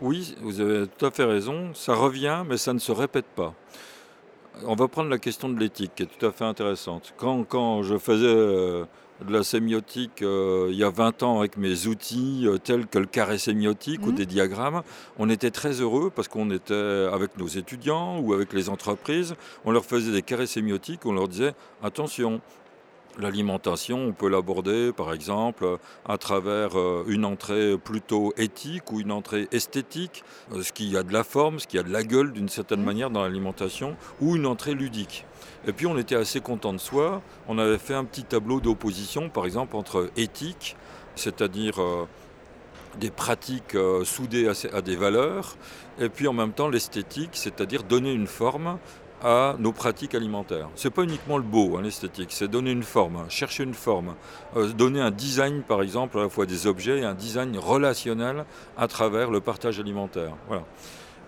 Oui, 0.00 0.34
vous 0.42 0.60
avez 0.60 0.86
tout 0.86 1.06
à 1.06 1.10
fait 1.10 1.24
raison. 1.24 1.72
Ça 1.74 1.94
revient, 1.94 2.42
mais 2.48 2.56
ça 2.56 2.72
ne 2.72 2.78
se 2.78 2.92
répète 2.92 3.26
pas. 3.26 3.54
On 4.64 4.74
va 4.74 4.86
prendre 4.88 5.10
la 5.10 5.18
question 5.18 5.48
de 5.48 5.58
l'éthique, 5.58 5.92
qui 5.96 6.04
est 6.04 6.06
tout 6.06 6.26
à 6.26 6.30
fait 6.30 6.44
intéressante. 6.44 7.14
Quand, 7.16 7.82
je 7.82 7.98
faisais 7.98 8.26
euh, 8.26 8.84
de 9.20 9.32
la 9.32 9.44
sémiotique 9.44 10.22
euh, 10.22 10.68
il 10.70 10.76
y 10.76 10.84
a 10.84 10.90
20 10.90 11.22
ans 11.22 11.38
avec 11.38 11.56
mes 11.56 11.86
outils 11.86 12.44
euh, 12.46 12.58
tels 12.58 12.86
que 12.86 12.98
le 12.98 13.06
carré 13.06 13.38
sémiotique 13.38 14.06
ou 14.06 14.10
mmh. 14.10 14.14
des 14.14 14.26
diagrammes, 14.26 14.82
on 15.18 15.30
était 15.30 15.50
très 15.50 15.80
heureux 15.80 16.10
parce 16.14 16.28
qu'on 16.28 16.50
était 16.50 17.08
avec 17.12 17.38
nos 17.38 17.46
étudiants 17.46 18.18
ou 18.18 18.32
avec 18.32 18.52
les 18.52 18.68
entreprises, 18.68 19.34
on 19.64 19.70
leur 19.70 19.84
faisait 19.84 20.12
des 20.12 20.22
carrés 20.22 20.46
sémiotiques, 20.46 21.06
on 21.06 21.12
leur 21.12 21.28
disait 21.28 21.54
attention, 21.82 22.40
L'alimentation, 23.18 24.08
on 24.08 24.12
peut 24.12 24.28
l'aborder 24.28 24.92
par 24.92 25.12
exemple 25.12 25.78
à 26.04 26.18
travers 26.18 26.76
euh, 26.76 27.04
une 27.06 27.24
entrée 27.24 27.78
plutôt 27.78 28.32
éthique 28.36 28.90
ou 28.90 29.00
une 29.00 29.12
entrée 29.12 29.46
esthétique, 29.52 30.24
euh, 30.52 30.62
ce 30.62 30.72
qui 30.72 30.96
a 30.96 31.04
de 31.04 31.12
la 31.12 31.22
forme, 31.22 31.60
ce 31.60 31.68
qui 31.68 31.78
a 31.78 31.84
de 31.84 31.92
la 31.92 32.02
gueule 32.02 32.32
d'une 32.32 32.48
certaine 32.48 32.80
mmh. 32.80 32.84
manière 32.84 33.10
dans 33.10 33.22
l'alimentation, 33.22 33.96
ou 34.20 34.34
une 34.34 34.46
entrée 34.46 34.74
ludique. 34.74 35.26
Et 35.68 35.72
puis 35.72 35.86
on 35.86 35.96
était 35.96 36.16
assez 36.16 36.40
content 36.40 36.72
de 36.72 36.78
soi, 36.78 37.22
on 37.46 37.58
avait 37.58 37.78
fait 37.78 37.94
un 37.94 38.04
petit 38.04 38.24
tableau 38.24 38.60
d'opposition 38.60 39.28
par 39.28 39.46
exemple 39.46 39.76
entre 39.76 40.10
éthique, 40.16 40.76
c'est-à-dire 41.14 41.80
euh, 41.80 42.08
des 42.98 43.10
pratiques 43.10 43.76
soudées 44.04 44.48
à, 44.72 44.82
des 44.82 44.94
valeurs, 44.96 45.56
et 45.98 46.08
puis 46.08 46.28
en 46.28 46.32
même 46.32 46.52
temps 46.52 46.68
l'esthétique, 46.68 47.30
c'est-à-dire 47.32 47.82
donner 47.82 48.12
une 48.12 48.28
forme 48.28 48.78
à 49.22 49.56
nos 49.58 49.72
pratiques 49.72 50.14
alimentaires. 50.14 50.68
Ce 50.74 50.88
n'est 50.88 50.92
pas 50.92 51.02
uniquement 51.02 51.38
le 51.38 51.44
beau, 51.44 51.76
hein, 51.76 51.82
l'esthétique, 51.82 52.30
c'est 52.30 52.48
donner 52.48 52.70
une 52.72 52.82
forme, 52.82 53.24
chercher 53.28 53.64
une 53.64 53.74
forme, 53.74 54.14
euh, 54.56 54.68
donner 54.72 55.00
un 55.00 55.10
design 55.10 55.62
par 55.62 55.82
exemple 55.82 56.18
à 56.18 56.22
la 56.22 56.28
fois 56.28 56.46
des 56.46 56.66
objets 56.66 56.98
et 56.98 57.04
un 57.04 57.14
design 57.14 57.56
relationnel 57.58 58.44
à 58.76 58.88
travers 58.88 59.30
le 59.30 59.40
partage 59.40 59.80
alimentaire. 59.80 60.32
Voilà. 60.48 60.64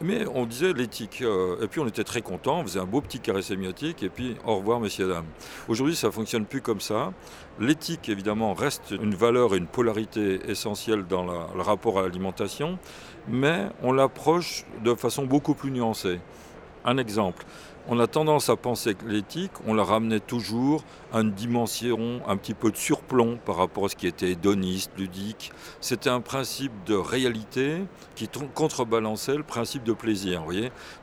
Mais 0.02 0.26
on 0.34 0.44
disait 0.44 0.74
l'éthique, 0.74 1.22
euh, 1.22 1.56
et 1.62 1.68
puis 1.68 1.80
on 1.80 1.86
était 1.86 2.04
très 2.04 2.20
contents, 2.20 2.60
on 2.60 2.62
faisait 2.64 2.80
un 2.80 2.84
beau 2.84 3.00
petit 3.00 3.18
carré 3.18 3.40
sémiotique, 3.40 4.02
et 4.02 4.10
puis 4.10 4.36
au 4.44 4.56
revoir 4.56 4.78
messieurs 4.78 5.08
dames. 5.08 5.24
Aujourd'hui 5.68 5.96
ça 5.96 6.08
ne 6.08 6.12
fonctionne 6.12 6.44
plus 6.44 6.60
comme 6.60 6.82
ça. 6.82 7.14
L'éthique 7.58 8.10
évidemment 8.10 8.52
reste 8.52 8.90
une 8.90 9.14
valeur 9.14 9.54
et 9.54 9.56
une 9.56 9.66
polarité 9.66 10.40
essentielle 10.50 11.06
dans 11.06 11.24
le 11.24 11.62
rapport 11.62 11.98
à 11.98 12.02
l'alimentation, 12.02 12.78
mais 13.26 13.68
on 13.82 13.92
l'approche 13.92 14.66
de 14.84 14.94
façon 14.94 15.24
beaucoup 15.24 15.54
plus 15.54 15.70
nuancée. 15.70 16.20
Un 16.84 16.98
exemple, 16.98 17.46
on 17.88 18.00
a 18.00 18.06
tendance 18.06 18.48
à 18.48 18.56
penser 18.56 18.94
que 18.94 19.06
l'éthique, 19.06 19.52
on 19.66 19.74
la 19.74 19.84
ramenait 19.84 20.20
toujours 20.20 20.84
à 21.12 21.20
une 21.20 21.32
dimension 21.32 22.20
un 22.26 22.36
petit 22.36 22.54
peu 22.54 22.70
de 22.72 22.76
surplomb 22.76 23.38
par 23.44 23.56
rapport 23.56 23.84
à 23.84 23.88
ce 23.88 23.96
qui 23.96 24.06
était 24.06 24.30
hédoniste, 24.30 24.90
ludique. 24.98 25.52
C'était 25.80 26.10
un 26.10 26.20
principe 26.20 26.72
de 26.86 26.94
réalité 26.94 27.84
qui 28.16 28.28
contrebalançait 28.54 29.36
le 29.36 29.42
principe 29.42 29.84
de 29.84 29.92
plaisir. 29.92 30.42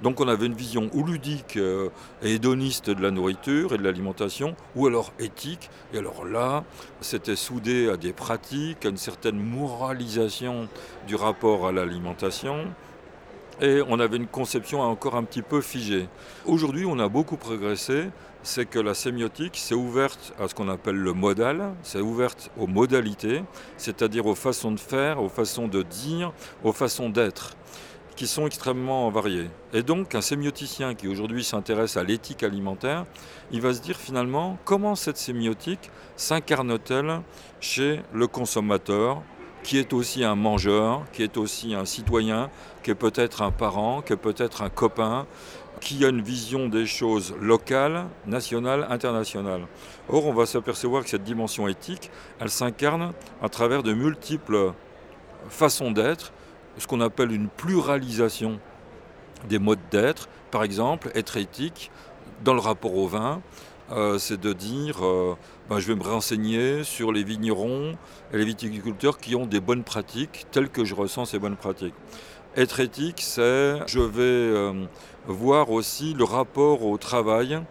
Donc 0.01 0.19
on 0.19 0.27
avait 0.27 0.45
une 0.45 0.53
vision 0.53 0.89
ou 0.93 1.03
ludique 1.03 1.57
euh, 1.57 1.89
et 2.21 2.35
hédoniste 2.35 2.89
de 2.89 3.01
la 3.01 3.11
nourriture 3.11 3.73
et 3.73 3.77
de 3.77 3.83
l'alimentation, 3.83 4.55
ou 4.75 4.87
alors 4.87 5.13
éthique. 5.19 5.69
Et 5.93 5.99
alors 5.99 6.25
là, 6.25 6.63
c'était 7.01 7.35
soudé 7.35 7.89
à 7.89 7.97
des 7.97 8.13
pratiques, 8.13 8.85
à 8.85 8.89
une 8.89 8.97
certaine 8.97 9.39
moralisation 9.39 10.67
du 11.07 11.15
rapport 11.15 11.67
à 11.67 11.71
l'alimentation 11.71 12.65
et 13.61 13.81
on 13.87 13.99
avait 13.99 14.17
une 14.17 14.27
conception 14.27 14.81
encore 14.81 15.15
un 15.15 15.23
petit 15.23 15.41
peu 15.41 15.61
figée. 15.61 16.07
Aujourd'hui, 16.45 16.85
on 16.85 16.99
a 16.99 17.09
beaucoup 17.09 17.37
progressé, 17.37 18.09
c'est 18.41 18.65
que 18.65 18.79
la 18.79 18.93
sémiotique 18.93 19.57
s'est 19.57 19.75
ouverte 19.75 20.33
à 20.39 20.47
ce 20.47 20.55
qu'on 20.55 20.69
appelle 20.69 20.97
le 20.97 21.13
modal, 21.13 21.73
c'est 21.81 22.01
ouverte 22.01 22.51
aux 22.57 22.67
modalités, 22.67 23.43
c'est-à-dire 23.77 24.25
aux 24.25 24.35
façons 24.35 24.71
de 24.71 24.79
faire, 24.79 25.21
aux 25.21 25.29
façons 25.29 25.67
de 25.67 25.81
dire, 25.81 26.33
aux 26.63 26.73
façons 26.73 27.09
d'être 27.09 27.55
qui 28.15 28.27
sont 28.27 28.45
extrêmement 28.45 29.09
variées. 29.09 29.49
Et 29.73 29.81
donc 29.81 30.13
un 30.15 30.21
sémioticien 30.21 30.93
qui 30.93 31.07
aujourd'hui 31.07 31.43
s'intéresse 31.43 31.97
à 31.97 32.03
l'éthique 32.03 32.43
alimentaire, 32.43 33.05
il 33.51 33.61
va 33.61 33.73
se 33.73 33.81
dire 33.81 33.97
finalement 33.97 34.57
comment 34.65 34.95
cette 34.95 35.17
sémiotique 35.17 35.89
s'incarne-t-elle 36.15 37.21
chez 37.59 38.01
le 38.13 38.27
consommateur, 38.27 39.23
qui 39.63 39.77
est 39.77 39.93
aussi 39.93 40.23
un 40.23 40.35
mangeur, 40.35 41.03
qui 41.13 41.23
est 41.23 41.37
aussi 41.37 41.73
un 41.73 41.85
citoyen, 41.85 42.49
qui 42.83 42.91
est 42.91 42.95
peut-être 42.95 43.41
un 43.41 43.51
parent, 43.51 44.01
qui 44.01 44.13
est 44.13 44.17
peut-être 44.17 44.61
un 44.61 44.69
copain, 44.69 45.25
qui 45.79 46.05
a 46.05 46.09
une 46.09 46.21
vision 46.21 46.69
des 46.69 46.85
choses 46.85 47.33
locales, 47.41 48.05
nationales, 48.25 48.87
internationales. 48.89 49.65
Or, 50.09 50.27
on 50.27 50.33
va 50.33 50.45
s'apercevoir 50.45 51.03
que 51.03 51.09
cette 51.09 51.23
dimension 51.23 51.67
éthique, 51.67 52.11
elle 52.39 52.49
s'incarne 52.49 53.13
à 53.41 53.49
travers 53.49 53.83
de 53.83 53.93
multiples 53.93 54.73
façons 55.49 55.91
d'être, 55.91 56.31
ce 56.77 56.87
qu'on 56.87 57.01
appelle 57.01 57.31
une 57.31 57.47
pluralisation 57.47 58.59
des 59.47 59.59
modes 59.59 59.79
d'être. 59.91 60.29
Par 60.51 60.63
exemple, 60.63 61.11
être 61.15 61.37
éthique 61.37 61.91
dans 62.43 62.53
le 62.53 62.59
rapport 62.59 62.95
au 62.95 63.07
vin, 63.07 63.41
euh, 63.93 64.17
c'est 64.17 64.39
de 64.39 64.53
dire 64.53 65.05
euh, 65.05 65.35
ben, 65.69 65.77
je 65.77 65.87
vais 65.87 65.95
me 65.95 66.03
renseigner 66.03 66.83
sur 66.83 67.11
les 67.11 67.23
vignerons 67.23 67.93
et 68.33 68.37
les 68.37 68.45
viticulteurs 68.45 69.19
qui 69.19 69.35
ont 69.35 69.45
des 69.45 69.59
bonnes 69.59 69.83
pratiques 69.83 70.47
telles 70.51 70.69
que 70.69 70.83
je 70.83 70.95
ressens 70.95 71.25
ces 71.25 71.37
bonnes 71.37 71.55
pratiques. 71.55 71.93
Être 72.55 72.79
éthique, 72.79 73.21
c'est 73.21 73.85
je 73.85 73.99
vais 73.99 74.21
euh, 74.21 74.85
voir 75.27 75.69
aussi 75.69 76.15
le 76.15 76.23
rapport 76.23 76.83
au 76.83 76.97
travail 76.97 77.61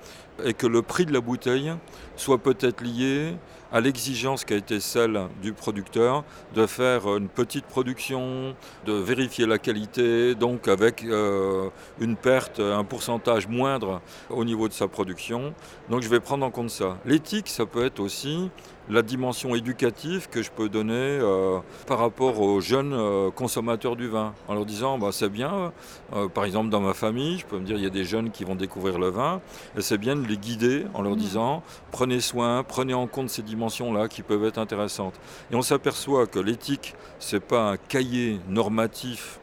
et 0.45 0.55
que 0.55 0.69
le 0.69 0.83
prix 0.83 1.07
de 1.07 1.13
la 1.13 1.21
bouteille 1.21 1.73
soit 2.17 2.39
peut-être 2.39 2.83
lié 2.83 3.35
à 3.73 3.81
l'exigence 3.81 4.45
qui 4.45 4.55
a 4.55 4.57
été 4.57 4.81
celle 4.81 5.29
du 5.41 5.53
producteur 5.53 6.25
de 6.55 6.67
faire 6.67 7.17
une 7.17 7.29
petite 7.29 7.65
production, 7.65 8.55
de 8.87 8.93
vérifier 8.93 9.47
la 9.47 9.59
qualité, 9.59 10.35
donc 10.35 10.69
avec 10.69 11.05
euh, 11.05 11.69
une 12.01 12.17
perte, 12.17 12.61
un 12.61 12.85
pourcentage 12.85 13.49
moindre 13.49 14.01
au 14.31 14.45
niveau 14.45 14.69
de 14.69 14.75
sa 14.75 14.89
production. 14.89 15.55
Donc 15.89 16.03
je 16.03 16.09
vais 16.09 16.21
prendre 16.21 16.45
en 16.45 16.51
compte 16.51 16.71
ça. 16.71 16.99
L'éthique, 17.07 17.49
ça 17.49 17.67
peut 17.67 17.85
être 17.85 18.01
aussi 18.01 18.51
la 18.89 19.03
dimension 19.03 19.55
éducative 19.55 20.29
que 20.29 20.43
je 20.43 20.51
peux 20.51 20.69
donner 20.69 20.93
euh, 20.95 21.59
par 21.87 21.99
rapport 21.99 22.41
aux 22.41 22.61
jeunes 22.61 22.93
euh, 22.93 23.31
consommateurs 23.31 23.97
du 23.97 24.09
vin, 24.09 24.35
en 24.49 24.55
leur 24.55 24.67
disant 24.67 24.99
bah, 24.99 25.09
c'est 25.13 25.29
bien, 25.29 25.73
euh, 26.15 26.29
par 26.29 26.45
exemple 26.45 26.69
dans 26.69 26.81
ma 26.81 26.95
famille, 26.95 27.39
je 27.39 27.47
peux 27.47 27.59
me 27.59 27.65
dire 27.65 27.77
il 27.77 27.83
y 27.83 27.87
a 27.87 27.91
des 27.91 28.05
jeunes 28.05 28.31
qui 28.31 28.45
vont 28.45 28.55
découvrir 28.55 28.99
le 28.99 29.09
vin, 29.09 29.41
et 29.77 29.83
c'est 29.83 29.99
bien 29.99 30.17
de 30.17 30.27
les 30.27 30.37
guider 30.37 30.85
en 30.95 31.03
leur 31.03 31.13
mmh. 31.13 31.17
disant 31.17 31.63
prenez 31.91 32.21
soin, 32.21 32.65
prenez 32.65 32.95
en 32.95 33.07
compte 33.07 33.31
ces 33.31 33.43
dimensions-là 33.62 34.09
qui 34.09 34.22
peuvent 34.22 34.44
être 34.44 34.59
intéressantes. 34.59 35.14
Et 35.51 35.55
on 35.55 35.62
s'aperçoit 35.62 36.27
que 36.27 36.38
l'éthique, 36.38 36.94
c'est 37.18 37.40
pas 37.40 37.70
un 37.70 37.77
cahier 37.77 38.40
normatif 38.48 39.38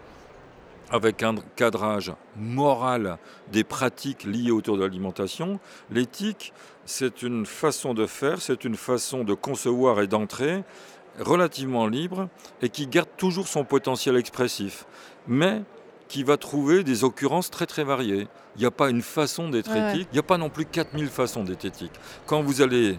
avec 0.92 1.24
un 1.24 1.36
cadrage 1.56 2.12
moral 2.36 3.18
des 3.52 3.64
pratiques 3.64 4.24
liées 4.24 4.52
autour 4.52 4.76
de 4.78 4.82
l'alimentation. 4.82 5.60
L'éthique, 5.92 6.52
c'est 6.86 7.22
une 7.22 7.46
façon 7.46 7.94
de 7.94 8.08
faire, 8.08 8.42
c'est 8.42 8.66
une 8.66 8.76
façon 8.76 9.24
de 9.24 9.34
concevoir 9.36 10.02
et 10.02 10.08
d'entrer 10.08 10.64
relativement 11.20 11.88
libre 11.88 12.28
et 12.62 12.70
qui 12.70 12.88
garde 12.88 13.10
toujours 13.18 13.48
son 13.48 13.64
potentiel 13.64 14.18
expressif, 14.18 14.86
mais 15.28 15.62
qui 16.08 16.24
va 16.24 16.38
trouver 16.38 16.84
des 16.84 17.04
occurrences 17.04 17.52
très 17.52 17.68
très 17.68 17.84
variées. 17.84 18.28
Il 18.56 18.60
n'y 18.60 18.66
a 18.66 18.72
pas 18.72 18.90
une 18.90 19.04
façon 19.04 19.50
d'être 19.50 19.70
éthique, 19.76 20.08
il 20.12 20.16
n'y 20.16 20.20
a 20.20 20.24
pas 20.24 20.40
non 20.40 20.50
plus 20.50 20.66
4000 20.66 21.08
façons 21.08 21.44
d'être 21.44 21.66
éthique. 21.66 21.94
Quand 22.26 22.42
vous 22.42 22.62
allez 22.62 22.98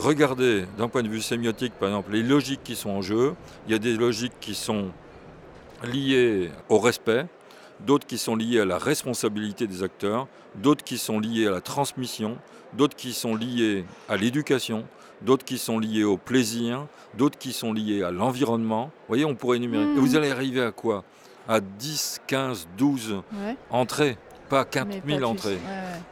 regarder 0.00 0.64
d'un 0.78 0.88
point 0.88 1.02
de 1.02 1.08
vue 1.08 1.20
sémiotique, 1.20 1.74
par 1.74 1.88
exemple, 1.88 2.12
les 2.12 2.22
logiques 2.22 2.62
qui 2.64 2.74
sont 2.74 2.90
en 2.90 3.02
jeu, 3.02 3.34
il 3.66 3.72
y 3.72 3.74
a 3.74 3.78
des 3.78 3.96
logiques 3.96 4.32
qui 4.40 4.54
sont 4.54 4.88
liées 5.84 6.50
au 6.68 6.78
respect, 6.78 7.26
d'autres 7.86 8.06
qui 8.06 8.18
sont 8.18 8.36
liées 8.36 8.60
à 8.60 8.64
la 8.64 8.78
responsabilité 8.78 9.66
des 9.66 9.82
acteurs, 9.82 10.26
d'autres 10.56 10.84
qui 10.84 10.98
sont 10.98 11.20
liées 11.20 11.46
à 11.46 11.50
la 11.50 11.60
transmission, 11.60 12.36
d'autres 12.72 12.96
qui 12.96 13.12
sont 13.12 13.34
liées 13.34 13.84
à 14.08 14.16
l'éducation, 14.16 14.84
d'autres 15.22 15.44
qui 15.44 15.58
sont 15.58 15.78
liées 15.78 16.04
au 16.04 16.16
plaisir, 16.16 16.86
d'autres 17.16 17.38
qui 17.38 17.52
sont 17.52 17.72
liées 17.72 18.02
à 18.02 18.10
l'environnement. 18.10 18.84
Vous 18.84 19.08
voyez, 19.08 19.24
on 19.24 19.34
pourrait 19.34 19.58
énumérer. 19.58 19.84
Et 19.84 19.94
vous 19.94 20.12
mmh. 20.12 20.16
allez 20.16 20.30
arriver 20.30 20.62
à 20.62 20.72
quoi? 20.72 21.04
À 21.48 21.60
10, 21.60 22.22
15, 22.26 22.68
12 22.78 23.22
entrées, 23.70 24.16
pas 24.48 24.64
4000 24.64 25.24
entrées. 25.24 25.58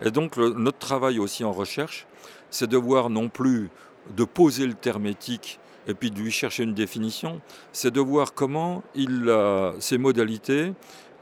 Et 0.02 0.10
donc 0.10 0.36
notre 0.36 0.78
travail 0.78 1.18
aussi 1.18 1.44
en 1.44 1.52
recherche, 1.52 2.06
c'est 2.50 2.68
de 2.68 2.76
voir 2.76 3.10
non 3.10 3.28
plus 3.28 3.70
de 4.16 4.24
poser 4.24 4.66
le 4.66 4.74
terme 4.74 5.06
éthique 5.06 5.60
et 5.86 5.94
puis 5.94 6.10
de 6.10 6.18
lui 6.18 6.30
chercher 6.30 6.64
une 6.64 6.74
définition, 6.74 7.40
c'est 7.72 7.90
de 7.90 8.00
voir 8.00 8.34
comment 8.34 8.82
il, 8.94 9.32
ces 9.80 9.96
modalités 9.96 10.72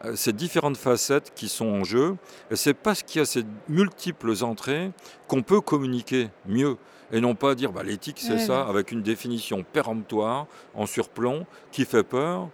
euh, 0.05 0.15
ces 0.15 0.35
différentes 0.35 0.77
facettes 0.77 1.33
qui 1.35 1.49
sont 1.49 1.67
en 1.67 1.85
jeu. 1.85 2.17
Et 2.51 2.57
c'est 2.57 2.75
parce 2.75 3.03
qu'il 3.03 3.19
y 3.19 3.23
a 3.23 3.25
ces 3.25 3.45
multiples 3.69 4.33
entrées 4.43 4.91
qu'on 5.27 5.43
peut 5.43 5.61
communiquer 5.61 6.29
mieux. 6.47 6.77
Et 7.13 7.21
non 7.21 7.35
pas 7.35 7.55
dire 7.55 7.73
bah, 7.73 7.83
l'éthique 7.83 8.19
c'est 8.21 8.39
ça, 8.39 8.67
avec 8.67 8.91
une 8.91 9.03
définition 9.03 9.65
péremptoire, 9.65 10.47
en 10.75 10.87
surplomb, 10.87 11.47
qui 11.71 11.85
fait 11.85 12.03
peur, 12.03 12.49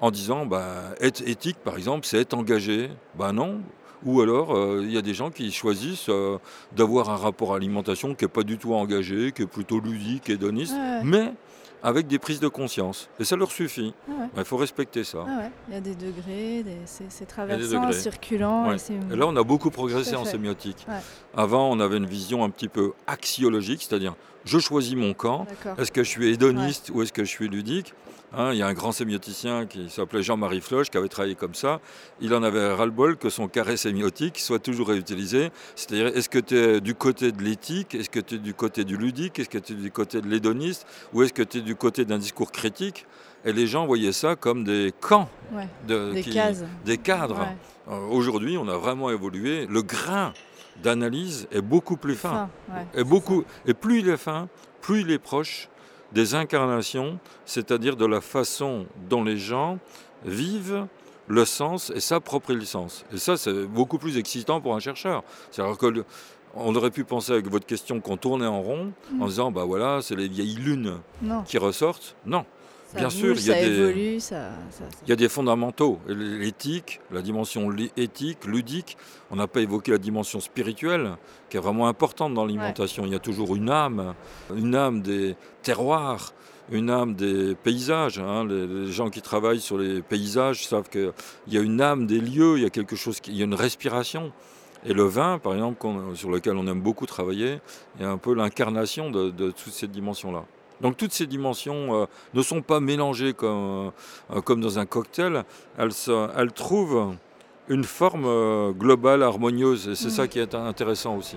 en 0.00 0.10
disant 0.10 0.46
bah, 0.46 0.94
être 1.00 1.22
éthique 1.28 1.58
par 1.62 1.76
exemple 1.76 2.06
c'est 2.06 2.18
être 2.18 2.34
engagé. 2.34 2.90
Ben 3.16 3.32
non, 3.32 3.60
ou 4.04 4.20
alors, 4.20 4.54
euh, 4.54 4.80
il 4.82 4.92
y 4.92 4.98
a 4.98 5.02
des 5.02 5.14
gens 5.14 5.30
qui 5.30 5.50
choisissent 5.52 6.08
euh, 6.08 6.38
d'avoir 6.76 7.10
un 7.10 7.16
rapport 7.16 7.52
à 7.52 7.54
l'alimentation 7.54 8.14
qui 8.14 8.24
n'est 8.24 8.30
pas 8.30 8.42
du 8.42 8.58
tout 8.58 8.74
engagé, 8.74 9.32
qui 9.32 9.42
est 9.42 9.46
plutôt 9.46 9.80
ludique, 9.80 10.28
hédoniste, 10.28 10.76
mais 11.02 11.32
avec 11.82 12.06
des 12.06 12.18
prises 12.18 12.40
de 12.40 12.48
conscience. 12.48 13.08
Et 13.20 13.24
ça 13.24 13.36
leur 13.36 13.50
suffit. 13.50 13.94
Ah 14.08 14.28
il 14.38 14.44
faut 14.44 14.56
respecter 14.56 15.04
ça. 15.04 15.24
Ah 15.28 15.42
il 15.68 15.74
y 15.74 15.76
a 15.76 15.80
des 15.80 15.94
degrés, 15.94 16.64
c'est 16.84 17.26
traversant, 17.26 17.92
circulant. 17.92 18.72
Et, 18.72 19.16
là, 19.16 19.26
on 19.26 19.36
a 19.36 19.42
beaucoup 19.42 19.70
progressé 19.70 20.16
en 20.16 20.24
sémiotique. 20.24 20.86
Avant, 21.36 21.70
on 21.70 21.80
avait 21.80 21.98
une 21.98 22.06
vision 22.06 22.44
un 22.44 22.50
petit 22.50 22.68
peu 22.68 22.92
axiologique, 23.06 23.86
c'est-à-dire 23.88 24.14
je 24.44 24.58
choisis 24.58 24.94
mon 24.94 25.14
camp. 25.14 25.46
Est-ce 25.78 25.92
que 25.92 26.02
je 26.02 26.08
suis 26.08 26.32
hédoniste 26.32 26.90
ou 26.94 27.02
est-ce 27.02 27.12
que 27.12 27.24
je 27.24 27.30
suis 27.30 27.48
ludique? 27.48 27.94
Hein, 28.38 28.50
il 28.52 28.58
y 28.58 28.62
a 28.62 28.66
un 28.66 28.74
grand 28.74 28.92
sémioticien 28.92 29.64
qui 29.64 29.88
s'appelait 29.88 30.22
Jean-Marie 30.22 30.60
Floch 30.60 30.90
qui 30.90 30.98
avait 30.98 31.08
travaillé 31.08 31.34
comme 31.34 31.54
ça. 31.54 31.80
Il 32.20 32.34
en 32.34 32.42
avait 32.42 32.70
ras-le-bol 32.74 33.16
que 33.16 33.30
son 33.30 33.48
carré 33.48 33.78
sémiotique 33.78 34.38
soit 34.38 34.58
toujours 34.58 34.88
réutilisé. 34.88 35.50
C'est-à-dire, 35.74 36.08
est-ce 36.08 36.28
que 36.28 36.38
tu 36.38 36.54
es 36.54 36.80
du 36.82 36.94
côté 36.94 37.32
de 37.32 37.42
l'éthique? 37.42 37.94
Est-ce 37.94 38.10
que 38.10 38.20
tu 38.20 38.34
es 38.34 38.38
du 38.38 38.52
côté 38.52 38.84
du 38.84 38.98
ludique? 38.98 39.38
Est-ce 39.38 39.48
que 39.48 39.56
tu 39.56 39.72
es 39.72 39.76
du 39.76 39.90
côté 39.90 40.20
de 40.20 40.28
l'hédoniste? 40.28 40.86
Ou 41.14 41.22
est-ce 41.22 41.32
que 41.32 41.42
tu 41.42 41.58
es 41.58 41.60
du 41.62 41.76
côté 41.76 42.04
d'un 42.04 42.18
discours 42.18 42.52
critique? 42.52 43.06
Et 43.46 43.54
les 43.54 43.66
gens 43.66 43.86
voyaient 43.86 44.12
ça 44.12 44.36
comme 44.36 44.64
des 44.64 44.92
camps, 45.00 45.30
de, 45.88 46.12
des, 46.12 46.22
des 46.84 46.98
cadres. 46.98 47.46
Euh, 47.88 48.06
aujourd'hui, 48.08 48.58
on 48.58 48.68
a 48.68 48.76
vraiment 48.76 49.08
évolué. 49.08 49.66
Le 49.66 49.80
grain 49.80 50.34
d'analyse 50.82 51.48
est 51.52 51.62
beaucoup 51.62 51.96
plus 51.96 52.16
fin. 52.16 52.50
et, 52.94 53.02
beaucoup, 53.02 53.44
et 53.64 53.72
plus 53.72 54.00
il 54.00 54.10
est 54.10 54.18
fin, 54.18 54.48
plus 54.82 55.00
il 55.00 55.10
est 55.10 55.18
proche 55.18 55.70
des 56.12 56.34
incarnations, 56.34 57.18
c'est-à-dire 57.44 57.96
de 57.96 58.06
la 58.06 58.20
façon 58.20 58.86
dont 59.08 59.24
les 59.24 59.36
gens 59.36 59.78
vivent 60.24 60.86
le 61.28 61.44
sens 61.44 61.90
et 61.94 62.00
s'approprient 62.00 62.54
le 62.54 62.64
sens. 62.64 63.04
Et 63.12 63.18
ça, 63.18 63.36
c'est 63.36 63.64
beaucoup 63.64 63.98
plus 63.98 64.16
excitant 64.16 64.60
pour 64.60 64.74
un 64.74 64.80
chercheur. 64.80 65.24
C'est-à-dire 65.50 65.76
que 65.76 66.04
on 66.56 66.74
aurait 66.74 66.90
pu 66.90 67.04
penser 67.04 67.32
avec 67.32 67.48
votre 67.48 67.66
question 67.66 68.00
qu'on 68.00 68.16
tournait 68.16 68.46
en 68.46 68.62
rond 68.62 68.92
en 69.20 69.24
mm. 69.24 69.28
disant, 69.28 69.50
bah 69.50 69.64
voilà, 69.64 70.00
c'est 70.02 70.16
les 70.16 70.28
vieilles 70.28 70.56
lunes 70.56 70.98
qui 71.44 71.58
ressortent. 71.58 72.16
Non. 72.24 72.46
Bien 72.96 73.10
sûr, 73.10 73.36
il 73.36 73.46
y, 73.46 73.50
a 73.50 73.54
des, 73.54 74.18
il 75.04 75.08
y 75.08 75.12
a 75.12 75.16
des 75.16 75.28
fondamentaux. 75.28 75.98
L'éthique, 76.08 77.00
la 77.10 77.22
dimension 77.22 77.70
éthique, 77.96 78.44
ludique. 78.44 78.96
On 79.30 79.36
n'a 79.36 79.46
pas 79.46 79.60
évoqué 79.60 79.92
la 79.92 79.98
dimension 79.98 80.40
spirituelle, 80.40 81.16
qui 81.50 81.56
est 81.56 81.60
vraiment 81.60 81.88
importante 81.88 82.34
dans 82.34 82.44
l'alimentation. 82.44 83.04
Il 83.04 83.12
y 83.12 83.14
a 83.14 83.20
toujours 83.20 83.54
une 83.54 83.70
âme, 83.70 84.14
une 84.54 84.74
âme 84.74 85.02
des 85.02 85.36
terroirs, 85.62 86.32
une 86.70 86.90
âme 86.90 87.14
des 87.14 87.54
paysages. 87.54 88.18
Hein. 88.18 88.46
Les, 88.46 88.90
gens 88.90 89.10
qui 89.10 89.22
travaillent 89.22 89.60
sur 89.60 89.78
les 89.78 90.02
paysages 90.02 90.66
savent 90.66 90.88
qu'il 90.88 91.12
y 91.48 91.58
a 91.58 91.60
une 91.60 91.80
âme 91.80 92.06
des 92.06 92.20
lieux, 92.20 92.56
il 92.56 92.62
y 92.62 92.66
a 92.66 92.70
quelque 92.70 92.96
chose, 92.96 93.20
il 93.26 93.36
y 93.36 93.42
a 93.42 93.44
une 93.44 93.54
respiration. 93.54 94.32
Et 94.84 94.92
le 94.92 95.04
vin, 95.04 95.38
par 95.38 95.54
exemple, 95.54 95.84
sur 96.14 96.30
lequel 96.30 96.56
on 96.56 96.66
aime 96.66 96.80
beaucoup 96.80 97.06
travailler, 97.06 97.60
est 98.00 98.04
un 98.04 98.18
peu 98.18 98.34
l'incarnation 98.34 99.10
de, 99.10 99.30
de 99.30 99.50
toutes 99.50 99.72
ces 99.72 99.88
dimensions-là. 99.88 100.44
Donc 100.80 100.96
toutes 100.96 101.12
ces 101.12 101.26
dimensions 101.26 102.02
euh, 102.02 102.06
ne 102.34 102.42
sont 102.42 102.62
pas 102.62 102.80
mélangées 102.80 103.32
comme, 103.32 103.92
euh, 104.30 104.40
comme 104.42 104.60
dans 104.60 104.78
un 104.78 104.86
cocktail, 104.86 105.44
elles, 105.78 105.90
elles 106.36 106.52
trouvent 106.52 107.16
une 107.68 107.84
forme 107.84 108.26
euh, 108.26 108.72
globale, 108.72 109.22
harmonieuse, 109.22 109.88
et 109.88 109.94
c'est 109.94 110.10
ça 110.10 110.28
qui 110.28 110.38
est 110.38 110.54
intéressant 110.54 111.16
aussi. 111.16 111.36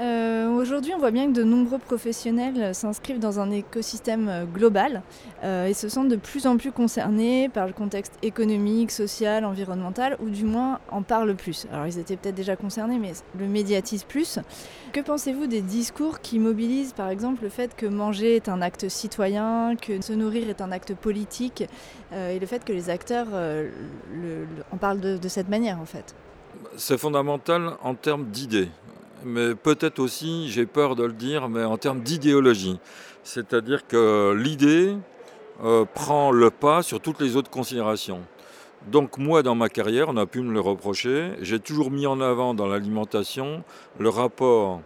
Euh, 0.00 0.48
aujourd'hui, 0.48 0.92
on 0.94 0.98
voit 0.98 1.10
bien 1.10 1.26
que 1.26 1.32
de 1.32 1.44
nombreux 1.44 1.78
professionnels 1.78 2.74
s'inscrivent 2.74 3.18
dans 3.18 3.40
un 3.40 3.50
écosystème 3.50 4.28
euh, 4.28 4.44
global 4.44 5.02
euh, 5.44 5.66
et 5.66 5.74
se 5.74 5.88
sentent 5.88 6.08
de 6.08 6.16
plus 6.16 6.46
en 6.46 6.56
plus 6.56 6.72
concernés 6.72 7.50
par 7.50 7.66
le 7.66 7.74
contexte 7.74 8.14
économique, 8.22 8.90
social, 8.90 9.44
environnemental, 9.44 10.16
ou 10.20 10.30
du 10.30 10.44
moins 10.44 10.80
en 10.90 11.02
parlent 11.02 11.34
plus. 11.34 11.66
Alors, 11.72 11.86
ils 11.86 11.98
étaient 11.98 12.16
peut-être 12.16 12.34
déjà 12.34 12.56
concernés, 12.56 12.98
mais 12.98 13.12
le 13.38 13.46
médiatisent 13.46 14.04
plus. 14.04 14.38
Que 14.92 15.00
pensez-vous 15.00 15.46
des 15.46 15.60
discours 15.60 16.20
qui 16.20 16.38
mobilisent, 16.38 16.94
par 16.94 17.10
exemple, 17.10 17.42
le 17.42 17.50
fait 17.50 17.76
que 17.76 17.86
manger 17.86 18.36
est 18.36 18.48
un 18.48 18.62
acte 18.62 18.88
citoyen, 18.88 19.76
que 19.76 20.00
se 20.00 20.12
nourrir 20.14 20.48
est 20.48 20.62
un 20.62 20.72
acte 20.72 20.94
politique, 20.94 21.64
et 22.14 22.38
le 22.38 22.46
fait 22.46 22.62
que 22.64 22.72
les 22.72 22.90
acteurs 22.90 23.28
en 24.70 24.76
parlent 24.76 25.00
de 25.00 25.28
cette 25.28 25.48
manière, 25.48 25.80
en 25.80 25.86
fait? 25.86 26.14
C'est 26.76 26.98
fondamental 26.98 27.72
en 27.82 27.94
termes 27.94 28.26
d'idées 28.26 28.68
mais 29.24 29.54
peut-être 29.54 29.98
aussi, 29.98 30.50
j'ai 30.50 30.66
peur 30.66 30.96
de 30.96 31.04
le 31.04 31.12
dire, 31.12 31.48
mais 31.48 31.64
en 31.64 31.78
termes 31.78 32.00
d'idéologie. 32.00 32.78
C'est-à-dire 33.22 33.86
que 33.86 34.34
l'idée 34.36 34.96
euh, 35.62 35.84
prend 35.84 36.30
le 36.30 36.50
pas 36.50 36.82
sur 36.82 37.00
toutes 37.00 37.20
les 37.20 37.36
autres 37.36 37.50
considérations. 37.50 38.20
Donc 38.88 39.18
moi, 39.18 39.42
dans 39.42 39.54
ma 39.54 39.68
carrière, 39.68 40.08
on 40.08 40.16
a 40.16 40.26
pu 40.26 40.40
me 40.40 40.52
le 40.52 40.60
reprocher, 40.60 41.32
j'ai 41.40 41.60
toujours 41.60 41.90
mis 41.90 42.06
en 42.06 42.20
avant 42.20 42.52
dans 42.52 42.66
l'alimentation 42.66 43.62
le 43.98 44.08
rapport 44.08 44.80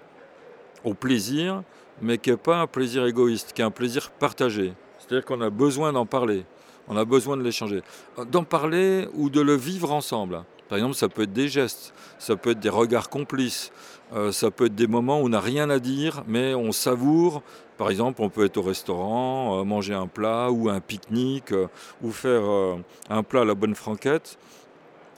au 0.84 0.92
plaisir, 0.92 1.62
mais 2.02 2.18
qui 2.18 2.30
n'est 2.30 2.36
pas 2.36 2.60
un 2.60 2.66
plaisir 2.66 3.06
égoïste, 3.06 3.52
qui 3.54 3.62
est 3.62 3.64
un 3.64 3.70
plaisir 3.70 4.10
partagé. 4.10 4.74
C'est-à-dire 4.98 5.24
qu'on 5.24 5.40
a 5.40 5.48
besoin 5.48 5.92
d'en 5.92 6.04
parler, 6.04 6.44
on 6.88 6.96
a 6.96 7.06
besoin 7.06 7.38
de 7.38 7.42
l'échanger. 7.42 7.82
D'en 8.30 8.44
parler 8.44 9.08
ou 9.14 9.30
de 9.30 9.40
le 9.40 9.54
vivre 9.54 9.92
ensemble. 9.92 10.44
Par 10.68 10.76
exemple, 10.76 10.94
ça 10.94 11.08
peut 11.08 11.22
être 11.22 11.32
des 11.32 11.48
gestes, 11.48 11.94
ça 12.18 12.36
peut 12.36 12.50
être 12.50 12.60
des 12.60 12.68
regards 12.68 13.08
complices, 13.08 13.72
euh, 14.12 14.30
ça 14.30 14.50
peut 14.50 14.66
être 14.66 14.74
des 14.74 14.86
moments 14.86 15.20
où 15.20 15.24
on 15.24 15.28
n'a 15.30 15.40
rien 15.40 15.68
à 15.70 15.78
dire, 15.78 16.22
mais 16.26 16.54
on 16.54 16.72
savoure. 16.72 17.42
Par 17.76 17.90
exemple, 17.90 18.22
on 18.22 18.28
peut 18.28 18.44
être 18.44 18.56
au 18.56 18.62
restaurant, 18.62 19.60
euh, 19.60 19.64
manger 19.64 19.94
un 19.94 20.06
plat 20.06 20.50
ou 20.50 20.68
un 20.68 20.80
pique-nique, 20.80 21.52
euh, 21.52 21.66
ou 22.02 22.12
faire 22.12 22.42
un 23.10 23.22
plat 23.22 23.42
à 23.42 23.44
la 23.44 23.54
bonne 23.54 23.74
franquette. 23.74 24.38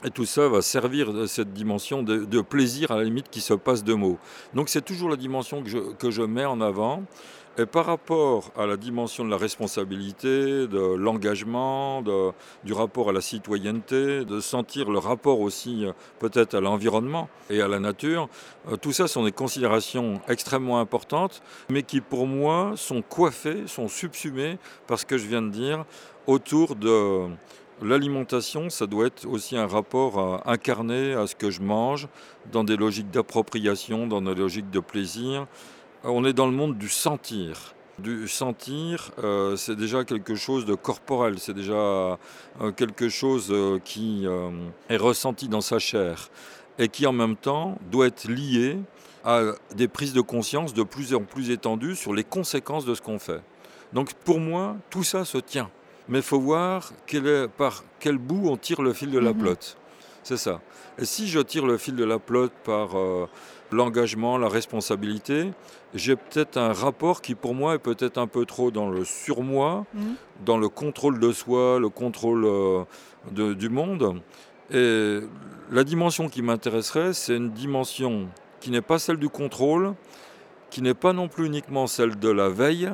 Et 0.05 0.11
tout 0.11 0.27
ça 0.27 0.49
va 0.49 0.63
servir 0.63 1.13
de 1.13 1.27
cette 1.27 1.53
dimension 1.53 2.05
de, 2.05 2.41
plaisir 2.41 2.93
à 2.93 2.97
la 2.97 3.05
limite 3.05 3.31
qui 3.31 3.41
se 3.41 3.55
passe 3.55 3.83
de 3.83 3.95
mots. 3.95 4.19
Donc 4.55 4.69
c'est 4.69 4.85
toujours 4.85 5.09
la 5.09 5.17
dimension 5.17 5.63
que 5.99 6.11
je 6.11 6.23
mets 6.23 6.45
en 6.45 6.61
avant. 6.61 7.03
Et 7.61 7.67
par 7.67 7.87
rapport 7.87 8.53
à 8.57 8.67
la 8.67 8.77
dimension 8.77 9.25
de 9.25 9.31
la 9.31 9.37
responsabilité, 9.37 10.69
de 10.69 10.95
l'engagement, 10.95 12.05
du 12.63 12.73
rapport 12.73 13.09
à 13.09 13.13
la 13.13 13.21
citoyenneté, 13.21 14.25
de 14.25 14.39
sentir 14.39 14.89
le 14.89 14.99
rapport 15.01 15.41
aussi 15.41 15.85
euh, 15.85 15.93
peut-être 16.21 16.55
à 16.55 16.61
l'environnement 16.61 17.29
et 17.51 17.61
à 17.61 17.67
la 17.67 17.81
nature, 17.81 18.29
euh, 18.71 18.77
tout 18.77 18.93
ça 18.93 19.09
sont 19.09 19.25
des 19.25 19.33
considérations 19.33 20.21
extrêmement 20.29 20.79
importantes, 20.79 21.43
mais 21.69 21.83
qui 21.83 22.01
pour 22.01 22.29
moi 22.29 22.75
sont 22.77 23.03
coiffées, 23.03 23.67
sont 23.67 23.89
subsumées 23.89 24.59
par 24.87 25.01
ce 25.01 25.05
que 25.05 25.19
je 25.19 25.27
viens 25.27 25.43
de 25.43 25.51
dire 25.51 25.85
autour 26.29 26.77
de 26.77 27.27
L'alimentation, 27.81 28.71
ça 28.71 28.89
doit 28.89 29.07
être 29.07 29.25
aussi 29.25 29.57
un 29.57 29.69
rapport 29.69 30.43
incarné 30.49 31.13
à 31.13 31.29
ce 31.29 31.37
que 31.37 31.49
je 31.49 31.63
mange, 31.63 32.09
dans 32.51 32.65
des 32.65 32.77
logiques 32.77 33.13
d'appropriation, 33.13 34.09
dans 34.09 34.21
des 34.21 34.35
logiques 34.35 34.71
de 34.71 34.81
plaisir, 34.81 35.47
on 36.09 36.25
est 36.25 36.33
dans 36.33 36.47
le 36.47 36.53
monde 36.53 36.77
du 36.77 36.89
sentir. 36.89 37.75
Du 37.99 38.29
sentir, 38.29 39.11
euh, 39.19 39.57
c'est 39.57 39.75
déjà 39.75 40.05
quelque 40.05 40.37
chose 40.37 40.65
de 40.65 40.75
corporel, 40.75 41.39
c'est 41.39 41.55
déjà 41.55 41.75
euh, 41.75 42.17
quelque 42.77 43.09
chose 43.09 43.49
euh, 43.51 43.81
qui 43.85 44.25
est 44.89 44.97
ressenti 44.97 45.49
dans 45.49 45.61
sa 45.61 45.81
chair 45.81 46.31
et 46.79 46.89
qui 46.89 47.07
en 47.07 47.13
même 47.13 47.35
temps 47.35 47.77
doit 47.91 48.07
être 48.07 48.29
lié 48.29 48.79
à 49.25 49.43
des 49.75 49.89
prises 49.89 50.13
de 50.13 50.21
conscience 50.21 50.75
de 50.75 50.85
plus 50.85 51.13
en 51.13 51.25
plus 51.25 51.51
étendues 51.51 51.97
sur 51.97 52.15
les 52.15 52.23
conséquences 52.23 52.85
de 52.85 52.95
ce 52.95 53.03
qu'on 53.03 53.19
fait. 53.19 53.43
Donc 53.93 54.15
pour 54.15 54.39
moi, 54.39 54.77
tout 54.91 55.03
ça 55.03 55.25
se 55.25 55.39
tient. 55.39 55.71
Mais 56.09 56.21
il 56.21 56.25
faut 56.25 56.41
voir 56.41 56.93
par 57.57 57.83
quel 57.99 58.17
bout 58.17 58.49
on 58.49 58.57
tire 58.57 58.81
le 58.81 58.93
fil 58.93 59.11
de 59.11 59.19
la 59.19 59.33
mhm. 59.33 59.39
plotte. 59.39 59.77
C'est 60.23 60.37
ça. 60.37 60.61
Et 60.99 61.05
si 61.05 61.27
je 61.27 61.41
tire 61.41 61.67
le 61.67 61.79
fil 61.79 61.97
de 61.97 62.05
la 62.05 62.21
plotte 62.21 62.53
par 62.65 62.91
l'engagement, 63.73 64.39
la 64.39 64.49
responsabilité, 64.49 65.51
j'ai 65.95 66.17
peut-être 66.17 66.57
un 66.57 66.73
rapport 66.73 67.23
qui 67.23 67.35
pour 67.35 67.55
moi 67.55 67.75
est 67.75 67.79
peut-être 67.79 68.19
un 68.19 68.27
peu 68.27 68.45
trop 68.45 68.71
dans 68.71 68.91
le 68.91 69.05
surmoi, 69.05 69.87
mhm. 69.95 70.15
dans 70.45 70.59
le 70.59 70.69
contrôle 70.69 71.19
de 71.19 71.33
soi, 71.33 71.79
le 71.79 71.89
contrôle 71.89 72.45
euh, 72.45 72.85
du 73.55 73.69
monde. 73.69 74.21
Et 74.71 75.21
la 75.71 75.85
dimension 75.85 76.29
qui 76.29 76.43
m'intéresserait, 76.43 77.15
c'est 77.15 77.37
une 77.37 77.51
dimension 77.51 78.29
qui 78.61 78.71
n'est 78.71 78.83
pas 78.83 78.99
celle 78.99 79.17
du 79.17 79.29
contrôle, 79.29 79.95
qui 80.71 80.83
n'est 80.83 80.95
pas 80.95 81.13
non 81.13 81.29
plus 81.29 81.47
uniquement 81.47 81.87
celle 81.87 82.19
de 82.19 82.29
la 82.29 82.49
veille, 82.49 82.91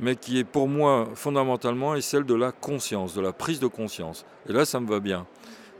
mais 0.00 0.16
qui 0.16 0.38
est 0.38 0.44
pour 0.44 0.68
moi 0.68 1.08
fondamentalement 1.14 1.94
est 1.94 2.00
celle 2.00 2.24
de 2.24 2.34
la 2.34 2.52
conscience, 2.52 3.14
de 3.14 3.20
la 3.20 3.32
prise 3.32 3.60
de 3.60 3.66
conscience. 3.66 4.26
Et 4.48 4.52
là, 4.52 4.64
ça 4.64 4.80
me 4.80 4.88
va 4.88 5.00
bien. 5.00 5.26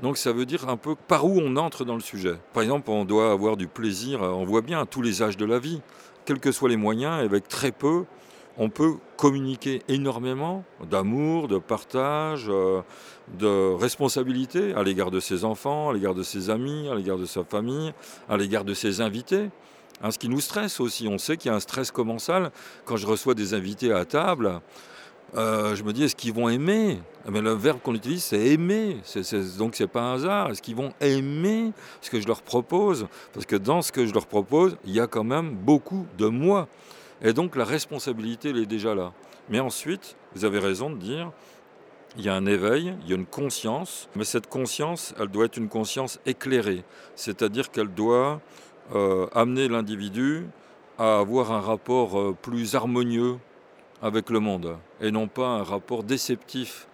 Donc 0.02 0.16
ça 0.16 0.32
veut 0.32 0.46
dire 0.46 0.68
un 0.68 0.76
peu 0.76 0.94
par 0.94 1.24
où 1.24 1.38
on 1.40 1.56
entre 1.56 1.84
dans 1.84 1.94
le 1.94 2.00
sujet. 2.00 2.36
Par 2.52 2.62
exemple, 2.62 2.90
on 2.90 3.04
doit 3.04 3.30
avoir 3.30 3.56
du 3.56 3.68
plaisir, 3.68 4.22
on 4.22 4.44
voit 4.44 4.62
bien 4.62 4.80
à 4.80 4.86
tous 4.86 5.02
les 5.02 5.22
âges 5.22 5.36
de 5.36 5.44
la 5.44 5.58
vie, 5.58 5.80
quels 6.24 6.40
que 6.40 6.52
soient 6.52 6.68
les 6.68 6.76
moyens, 6.76 7.22
avec 7.22 7.48
très 7.48 7.72
peu, 7.72 8.04
on 8.56 8.68
peut 8.68 8.94
communiquer 9.16 9.82
énormément 9.88 10.64
d'amour, 10.88 11.48
de 11.48 11.58
partage, 11.58 12.46
euh, 12.48 12.82
de 13.38 13.74
responsabilité 13.74 14.74
à 14.74 14.82
l'égard 14.82 15.10
de 15.10 15.20
ses 15.20 15.44
enfants, 15.44 15.90
à 15.90 15.92
l'égard 15.92 16.14
de 16.14 16.22
ses 16.22 16.50
amis, 16.50 16.88
à 16.88 16.94
l'égard 16.94 17.18
de 17.18 17.26
sa 17.26 17.44
famille, 17.44 17.92
à 18.28 18.36
l'égard 18.36 18.64
de 18.64 18.74
ses 18.74 19.00
invités. 19.00 19.50
Hein, 20.02 20.10
ce 20.10 20.18
qui 20.18 20.28
nous 20.28 20.40
stresse 20.40 20.80
aussi, 20.80 21.08
on 21.08 21.18
sait 21.18 21.36
qu'il 21.36 21.50
y 21.50 21.52
a 21.52 21.56
un 21.56 21.60
stress 21.60 21.90
commensal 21.90 22.50
quand 22.84 22.96
je 22.96 23.06
reçois 23.06 23.34
des 23.34 23.54
invités 23.54 23.92
à 23.92 24.04
table. 24.04 24.60
Euh, 25.36 25.74
je 25.74 25.82
me 25.82 25.92
dis, 25.92 26.04
est-ce 26.04 26.14
qu'ils 26.14 26.32
vont 26.32 26.48
aimer? 26.48 27.00
Mais 27.28 27.40
le 27.40 27.52
verbe 27.52 27.80
qu'on 27.82 27.94
utilise, 27.94 28.22
c'est 28.22 28.38
aimer. 28.38 28.98
donc, 29.58 29.74
ce 29.74 29.82
n'est 29.82 29.88
pas 29.88 30.02
un 30.02 30.14
hasard. 30.14 30.50
Est-ce 30.50 30.62
qu'ils 30.62 30.76
vont 30.76 30.92
aimer 31.00 31.72
ce 32.00 32.10
que 32.10 32.20
je 32.20 32.26
leur 32.26 32.42
propose? 32.42 33.06
Parce 33.32 33.46
que 33.46 33.56
dans 33.56 33.82
ce 33.82 33.90
que 33.90 34.06
je 34.06 34.12
leur 34.12 34.26
propose, 34.26 34.76
il 34.84 34.92
y 34.92 35.00
a 35.00 35.06
quand 35.06 35.24
même 35.24 35.54
beaucoup 35.54 36.06
de 36.18 36.26
moi. 36.26 36.68
Et 37.22 37.32
donc, 37.32 37.56
la 37.56 37.64
responsabilité, 37.64 38.50
elle 38.50 38.58
est 38.58 38.66
déjà 38.66 38.94
là. 38.94 39.12
Mais 39.48 39.60
ensuite, 39.60 40.16
vous 40.34 40.44
avez 40.44 40.58
raison 40.58 40.90
de 40.90 40.96
dire, 40.96 41.32
il 42.16 42.24
y 42.24 42.28
a 42.28 42.34
un 42.34 42.46
éveil, 42.46 42.94
il 43.02 43.10
y 43.10 43.12
a 43.12 43.16
une 43.16 43.26
conscience, 43.26 44.08
mais 44.14 44.24
cette 44.24 44.46
conscience, 44.46 45.14
elle 45.18 45.28
doit 45.28 45.46
être 45.46 45.56
une 45.56 45.68
conscience 45.68 46.20
éclairée. 46.26 46.84
C'est-à-dire 47.16 47.70
qu'elle 47.70 47.88
doit 47.88 48.40
euh, 48.94 49.26
amener 49.34 49.68
l'individu 49.68 50.46
à 50.98 51.18
avoir 51.18 51.50
un 51.50 51.60
rapport 51.60 52.18
euh, 52.18 52.36
plus 52.40 52.74
harmonieux 52.74 53.38
avec 54.04 54.28
le 54.28 54.38
monde 54.38 54.76
et 55.00 55.10
non 55.10 55.28
pas 55.28 55.46
un 55.46 55.62
rapport 55.62 56.04
déceptif 56.04 56.86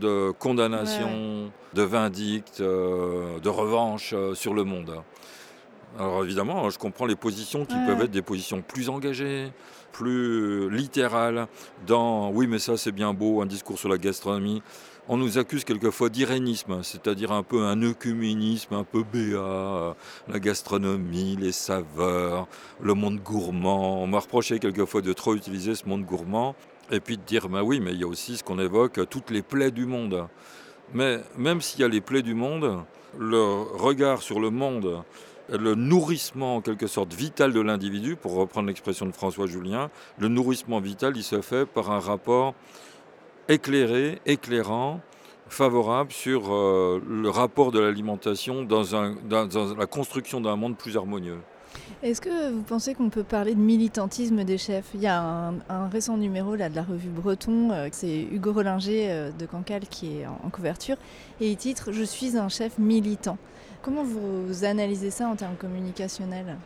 de 0.00 0.32
condamnation, 0.38 1.50
de 1.72 1.82
vindicte, 1.82 2.60
euh, 2.60 3.40
de 3.40 3.48
revanche 3.48 4.12
euh, 4.12 4.34
sur 4.34 4.52
le 4.52 4.62
monde. 4.62 5.02
Alors 5.98 6.24
évidemment, 6.24 6.68
je 6.70 6.78
comprends 6.78 7.06
les 7.06 7.16
positions 7.16 7.64
qui 7.64 7.74
peuvent 7.86 8.02
être 8.02 8.10
des 8.10 8.22
positions 8.22 8.62
plus 8.62 8.88
engagées, 8.90 9.50
plus 9.92 10.70
littérales, 10.70 11.48
dans 11.86 12.30
oui 12.30 12.46
mais 12.46 12.58
ça 12.58 12.76
c'est 12.76 12.92
bien 12.92 13.12
beau, 13.12 13.42
un 13.42 13.46
discours 13.46 13.78
sur 13.78 13.88
la 13.88 13.98
gastronomie, 13.98 14.62
on 15.08 15.16
nous 15.16 15.38
accuse 15.38 15.64
quelquefois 15.64 16.08
d'irénisme, 16.08 16.82
c'est-à-dire 16.82 17.32
un 17.32 17.42
peu 17.42 17.64
un 17.64 17.82
œcuménisme, 17.82 18.74
un 18.74 18.84
peu 18.84 19.02
béat, 19.02 19.96
la 20.28 20.38
gastronomie, 20.38 21.36
les 21.36 21.52
saveurs, 21.52 22.46
le 22.80 22.94
monde 22.94 23.18
gourmand. 23.18 24.02
On 24.02 24.06
m'a 24.06 24.20
reproché 24.20 24.58
quelquefois 24.58 25.02
de 25.02 25.12
trop 25.12 25.34
utiliser 25.34 25.74
ce 25.74 25.88
monde 25.88 26.04
gourmand, 26.04 26.54
et 26.90 27.00
puis 27.00 27.16
de 27.16 27.22
dire, 27.22 27.48
bah 27.48 27.62
oui, 27.62 27.80
mais 27.80 27.92
il 27.92 28.00
y 28.00 28.04
a 28.04 28.06
aussi 28.06 28.36
ce 28.36 28.44
qu'on 28.44 28.58
évoque, 28.58 29.00
toutes 29.08 29.30
les 29.30 29.42
plaies 29.42 29.70
du 29.70 29.86
monde. 29.86 30.26
Mais 30.94 31.20
même 31.36 31.60
s'il 31.60 31.80
y 31.80 31.84
a 31.84 31.88
les 31.88 32.00
plaies 32.00 32.22
du 32.22 32.34
monde, 32.34 32.84
le 33.18 33.42
regard 33.76 34.22
sur 34.22 34.40
le 34.40 34.50
monde, 34.50 35.02
le 35.48 35.74
nourrissement 35.74 36.56
en 36.56 36.60
quelque 36.60 36.86
sorte 36.86 37.12
vital 37.12 37.52
de 37.52 37.60
l'individu, 37.60 38.14
pour 38.14 38.34
reprendre 38.34 38.68
l'expression 38.68 39.06
de 39.06 39.12
François 39.12 39.46
Julien, 39.46 39.90
le 40.18 40.28
nourrissement 40.28 40.80
vital, 40.80 41.16
il 41.16 41.22
se 41.22 41.40
fait 41.40 41.66
par 41.66 41.90
un 41.90 41.98
rapport 41.98 42.54
éclairé, 43.48 44.20
éclairant, 44.26 45.00
favorable 45.48 46.12
sur 46.12 46.52
euh, 46.52 47.00
le 47.06 47.28
rapport 47.28 47.72
de 47.72 47.78
l'alimentation 47.78 48.62
dans, 48.64 48.82
la 49.78 49.86
construction 49.86 50.40
d'un 50.40 50.56
monde 50.56 50.76
plus 50.76 50.96
harmonieux. 50.96 51.38
Est-ce 52.02 52.20
que 52.20 52.50
vous 52.50 52.62
pensez 52.62 52.94
qu'on 52.94 53.10
peut 53.10 53.22
parler 53.22 53.54
de 53.54 53.60
militantisme 53.60 54.44
des 54.44 54.58
chefs? 54.58 54.90
Il 54.94 55.00
y 55.00 55.06
a 55.06 55.20
un, 55.68 55.88
récent 55.88 56.16
numéro 56.16 56.54
là, 56.54 56.68
de 56.68 56.76
la 56.76 56.82
revue 56.82 57.08
Breton, 57.08 57.70
euh, 57.70 57.88
c'est 57.92 58.26
Hugo 58.32 58.52
Rollinger 58.52 59.06
euh, 59.10 59.30
de 59.30 59.46
Cancale 59.46 59.86
qui 59.88 60.18
est 60.18 60.26
en, 60.26 60.50
couverture, 60.50 60.96
et 61.40 61.50
il 61.50 61.56
titre 61.56 61.92
Je 61.92 62.02
suis 62.02 62.36
un 62.36 62.48
chef 62.48 62.78
militant. 62.78 63.38
Comment 63.82 64.04
vous 64.04 64.64
analysez 64.64 65.10
ça 65.10 65.28
en 65.28 65.36
termes 65.36 65.56
communicationnels? 65.56 66.56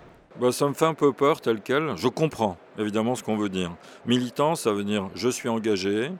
Bah, 0.40 0.52
ça 0.52 0.68
me 0.68 0.74
fait 0.74 0.84
un 0.84 0.94
peu 0.94 1.12
peur 1.12 1.40
tel 1.40 1.60
quel. 1.62 1.96
Je 1.96 2.08
comprends 2.08 2.56
évidemment 2.78 3.14
ce 3.14 3.22
qu'on 3.22 3.36
veut 3.36 3.48
dire. 3.48 3.74
Militant, 4.04 4.54
ça 4.54 4.72
veut 4.72 4.84
dire 4.84 5.08
je 5.14 5.28
suis 5.28 5.48
engagé, 5.48 6.10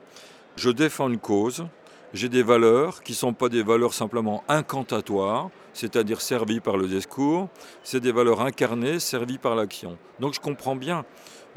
je 0.57 0.69
défends 0.71 1.07
une 1.07 1.19
cause, 1.19 1.65
j'ai 2.13 2.29
des 2.29 2.43
valeurs 2.43 3.03
qui 3.03 3.13
ne 3.13 3.17
sont 3.17 3.33
pas 3.33 3.47
des 3.47 3.63
valeurs 3.63 3.93
simplement 3.93 4.43
incantatoires, 4.49 5.49
c'est-à-dire 5.73 6.19
servies 6.19 6.59
par 6.59 6.75
le 6.75 6.87
discours, 6.87 7.47
c'est 7.83 7.99
des 7.99 8.11
valeurs 8.11 8.41
incarnées, 8.41 8.99
servies 8.99 9.37
par 9.37 9.55
l'action. 9.55 9.97
Donc 10.19 10.33
je 10.33 10.39
comprends 10.39 10.75
bien 10.75 11.05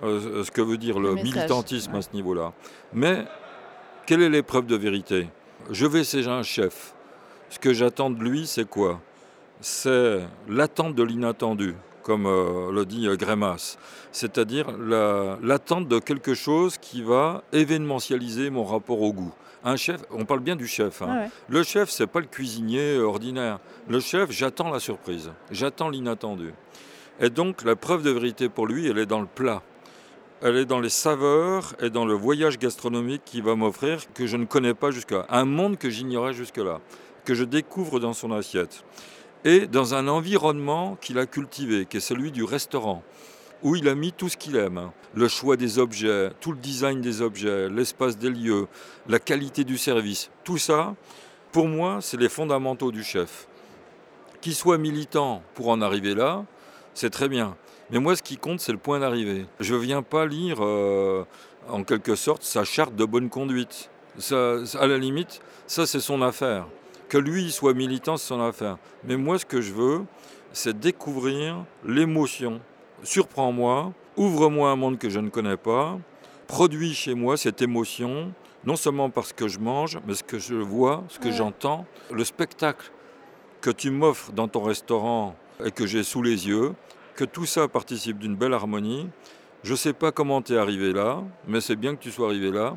euh, 0.03 0.45
ce 0.45 0.51
que 0.51 0.61
veut 0.61 0.77
dire 0.77 1.01
le, 1.01 1.15
militantisme 1.15 1.95
à 1.95 2.03
ce 2.03 2.11
niveau-là. 2.13 2.53
Mais 2.93 3.25
quelle 4.07 4.23
est 4.23 4.29
l'épreuve 4.29 4.67
de 4.67 4.77
vérité? 4.77 5.29
Je 5.71 5.87
vais 5.87 6.05
chez 6.05 6.27
un 6.29 6.43
chef. 6.43 6.95
Ce 7.49 7.59
que 7.59 7.73
j'attends 7.73 8.11
de 8.11 8.23
lui, 8.23 8.47
c'est 8.47 8.69
quoi? 8.69 9.01
C'est 9.61 10.21
l'attente 10.49 10.95
de 10.95 11.03
l'inattendu 11.03 11.75
comme 12.11 12.27
euh, 12.27 12.73
le 12.73 12.85
dit 12.87 13.07
euh, 13.07 13.15
Grémas, 13.15 13.79
c'est-à-dire 14.11 14.67
l'attente 15.41 15.87
de 15.87 16.01
quelque 16.01 16.35
chose 16.35 16.77
qui 16.77 17.03
va 17.03 17.45
événementialiser 17.53 18.51
mon 18.51 18.65
rapport 18.65 19.01
au 19.01 19.13
goût. 19.13 19.33
Un 19.63 19.77
chef, 19.77 20.01
on 20.11 20.25
parle 20.25 20.41
bien 20.41 20.57
du 20.57 20.67
chef. 20.67 21.03
Hein. 21.03 21.29
Le 21.49 21.63
chef, 21.63 21.89
c'est 21.89 22.09
pas 22.09 22.19
le 22.19 22.27
cuisinier 22.27 22.99
ordinaire. 22.99 23.61
Le 23.89 24.01
chef, 24.01 24.33
j'attends 24.33 24.71
la 24.71 24.81
surprise, 24.81 25.31
j'attends 25.53 25.89
l'inattendu. 25.89 26.53
Et 27.21 27.31
donc 27.31 27.63
la 27.63 27.77
preuve 27.77 28.03
de 28.03 28.11
vérité 28.11 28.49
pour 28.49 28.67
lui, 28.67 28.89
elle 28.89 28.99
est 28.99 29.07
dans 29.07 29.21
le 29.21 29.29
plat. 29.33 29.63
Elle 30.43 30.57
est 30.57 30.65
dans 30.65 30.81
les 30.81 30.89
saveurs 30.89 31.77
et 31.81 31.91
dans 31.91 32.07
le 32.07 32.15
voyage 32.15 32.59
gastronomique 32.59 33.23
qu'il 33.25 33.45
va 33.45 33.55
m'offrir 33.55 34.01
que 34.15 34.27
je 34.27 34.37
ne 34.37 34.47
connais 34.47 34.75
pas 34.75 34.91
jusque-là. 34.91 35.27
Un 35.29 35.45
monde 35.45 35.79
que 35.79 35.91
j'ignorais 35.91 36.33
jusque-là, 36.33 36.81
que 37.25 37.35
je 37.37 37.45
découvre 37.45 38.01
dans 38.01 38.15
son 38.15 38.33
assiette 38.33 38.83
et 39.45 39.67
dans 39.67 39.95
un 39.95 40.09
environnement 40.09 40.97
qu'il 41.01 41.19
a 41.19 41.27
cultivé, 41.27 41.87
qui 41.87 41.97
est 41.99 42.01
celui 42.01 42.31
du 42.31 42.45
restaurant, 42.45 43.03
où 43.63 43.77
il 43.77 43.89
a 43.89 43.95
mis 43.95 44.13
tout 44.13 44.29
ce 44.29 44.37
qu'il 44.37 44.57
aime. 44.57 44.91
Le 45.15 45.29
choix 45.29 45.57
des 45.57 45.79
objets, 45.79 46.31
tout 46.41 46.53
le 46.53 46.59
design 46.59 47.01
des 47.01 47.21
objets, 47.21 47.69
l'espace 47.69 48.17
des 48.17 48.31
lieux, 48.31 48.67
la 49.09 49.19
qualité 49.19 49.65
du 49.65 49.77
service. 49.77 50.31
Tout 50.45 50.59
ça, 50.59 50.95
pour 51.53 51.67
moi, 51.67 51.99
c'est 52.01 52.19
les 52.19 52.29
fondamentaux 52.29 52.93
du 52.93 53.03
chef. 53.03 53.49
Qu'il 54.41 54.55
soit 54.55 54.79
militant 54.79 55.43
pour 55.55 55.69
en 55.69 55.81
arriver 55.81 56.15
là, 56.15 56.45
c'est 56.95 57.11
très 57.11 57.29
bien. 57.29 57.57
Mais 57.91 57.99
moi, 57.99 58.15
ce 58.15 58.23
qui 58.23 58.37
compte, 58.37 58.61
c'est 58.61 58.73
le 58.73 58.79
point 58.79 59.01
d'arrivée. 59.01 59.47
Je 59.59 59.75
ne 59.75 59.81
viens 59.81 60.03
pas 60.03 60.27
lire, 60.27 60.59
euh, 60.61 61.25
en 61.69 61.83
quelque 61.83 62.15
sorte, 62.15 62.43
sa 62.43 62.65
charte 62.65 62.95
de 62.95 63.05
bonne 63.05 63.29
conduite. 63.29 63.91
Ça, 64.19 64.57
à 64.79 64.87
la 64.87 64.97
limite, 64.97 65.41
ça, 65.67 65.87
c'est 65.87 66.01
son 66.01 66.23
affaire. 66.23 66.67
Que 67.11 67.19
lui 67.19 67.51
soit 67.51 67.75
militant, 67.75 68.17
c'est 68.17 68.29
son 68.29 68.41
affaire. 68.41 68.79
Mais 69.03 69.17
moi, 69.17 69.37
ce 69.37 69.45
que 69.45 69.61
je 69.61 69.73
veux, 69.73 70.05
c'est 70.53 70.79
découvrir 70.79 71.65
l'émotion. 71.85 72.61
Surprends-moi, 73.03 73.93
ouvre-moi 74.17 74.71
un 74.71 74.77
monde 74.77 74.97
que 74.97 75.11
je 75.11 75.19
ne 75.19 75.29
connais 75.29 75.57
pas, 75.57 75.99
produis 76.47 76.95
chez 76.95 77.15
moi 77.15 77.37
cette 77.37 77.63
émotion, 77.63 78.33
non 78.65 78.77
seulement 78.77 79.11
parce 79.11 79.33
que 79.33 79.49
je 79.49 79.59
mange, 79.59 79.99
mais 80.07 80.15
ce 80.15 80.23
que 80.23 80.39
je 80.39 80.55
vois, 80.55 81.03
ce 81.09 81.19
que 81.19 81.33
j'entends, 81.33 81.85
le 82.13 82.23
spectacle 82.23 82.93
que 83.61 83.71
tu 83.71 83.91
m'offres 83.91 84.31
dans 84.31 84.47
ton 84.47 84.63
restaurant 84.63 85.35
et 85.65 85.73
que 85.73 85.89
j'ai 85.89 86.05
sous 86.05 86.23
les 86.23 86.47
yeux, 86.47 86.75
que 87.17 87.25
tout 87.25 87.45
ça 87.45 87.67
participe 87.67 88.21
d'une 88.21 88.37
belle 88.37 88.55
harmonie. 88.55 89.09
Je 89.65 89.73
ne 89.73 89.77
sais 89.77 89.95
pas 89.95 90.13
comment 90.13 90.43
tu 90.43 90.53
es 90.53 90.59
arrivé 90.59 90.93
là, 90.93 91.25
mais 91.49 91.61
c'est 91.61 91.75
bien 91.75 91.97
que 91.97 92.01
tu 92.01 92.13
sois 92.13 92.29
arrivé 92.29 92.53
là. 92.53 92.77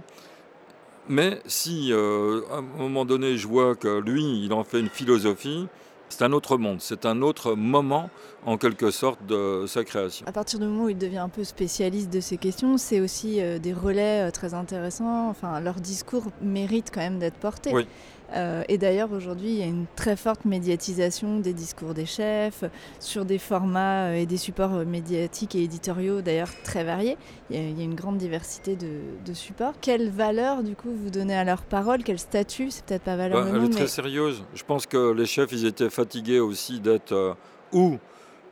Mais 1.10 1.42
si 1.46 1.92
euh, 1.92 2.42
à 2.52 2.58
un 2.58 2.62
moment 2.62 3.06
donné 3.06 3.38
je 3.38 3.48
vois 3.48 3.76
que 3.76 4.00
lui, 4.00 4.46
il 4.46 4.54
en 4.54 4.64
fait 4.64 4.80
une 4.80 4.90
philosophie, 4.90 5.68
c'est 6.10 6.24
un 6.24 6.32
autre 6.32 6.58
monde, 6.58 6.78
c'est 6.80 7.06
un 7.06 7.22
autre 7.22 7.56
moment 7.56 8.10
en 8.46 8.58
quelque 8.58 8.92
sorte 8.92 9.26
de 9.26 9.66
sa 9.68 9.84
création. 9.84 10.28
À 10.28 10.32
partir 10.32 10.60
du 10.60 10.66
moment 10.66 10.86
où 10.86 10.90
il 10.90 10.98
devient 10.98 11.18
un 11.18 11.30
peu 11.30 11.44
spécialiste 11.44 12.12
de 12.12 12.20
ces 12.20 12.38
questions, 12.38 12.78
c'est 12.78 13.00
aussi 13.00 13.42
euh, 13.42 13.58
des 13.58 13.74
relais 13.74 14.28
euh, 14.28 14.32
très 14.32 14.54
intéressants. 14.54 15.30
Enfin, 15.30 15.60
leur 15.60 15.76
discours 15.76 16.26
mérite 16.42 16.92
quand 16.94 17.02
même 17.02 17.20
d'être 17.20 17.38
porté. 17.38 17.74
Oui. 17.74 17.88
Euh, 18.36 18.64
et 18.68 18.78
d'ailleurs, 18.78 19.12
aujourd'hui, 19.12 19.50
il 19.50 19.58
y 19.60 19.62
a 19.62 19.68
une 19.68 19.86
très 19.96 20.16
forte 20.16 20.46
médiatisation 20.46 21.40
des 21.40 21.54
discours 21.54 21.94
des 21.94 22.06
chefs 22.06 22.64
sur 23.00 23.26
des 23.26 23.38
formats 23.38 24.16
et 24.16 24.26
des 24.26 24.38
supports 24.38 24.86
médiatiques 24.86 25.56
et 25.56 25.64
éditoriaux 25.64 26.22
d'ailleurs 26.22 26.50
très 26.64 26.84
variés. 26.84 27.18
Il 27.50 27.58
y, 27.58 27.82
a, 27.82 27.84
une 27.84 27.96
grande 27.96 28.18
diversité 28.18 28.76
de, 28.76 29.34
supports. 29.34 29.74
Quelle 29.82 30.10
valeur, 30.10 30.64
du 30.64 30.76
coup, 30.76 30.90
vous 30.92 31.10
donnez 31.10 31.36
à 31.36 31.44
leur 31.44 31.64
parole 31.64 32.04
Quel 32.04 32.20
statut? 32.20 32.72
C'est 32.72 32.86
peut-être 32.86 33.04
pas 33.04 33.16
valeur 33.16 33.44
bah, 33.44 33.52
Elle 33.56 33.66
est 33.66 33.70
très 33.70 33.88
sérieuse. 33.88 34.44
Je 34.54 34.64
pense 34.64 34.86
que 34.86 35.12
les 35.12 35.26
chefs, 35.26 35.52
ils 35.52 35.66
étaient 35.66 35.90
fatigués 35.90 36.40
aussi 36.40 36.80
d'être 36.80 37.36
ou 37.72 37.98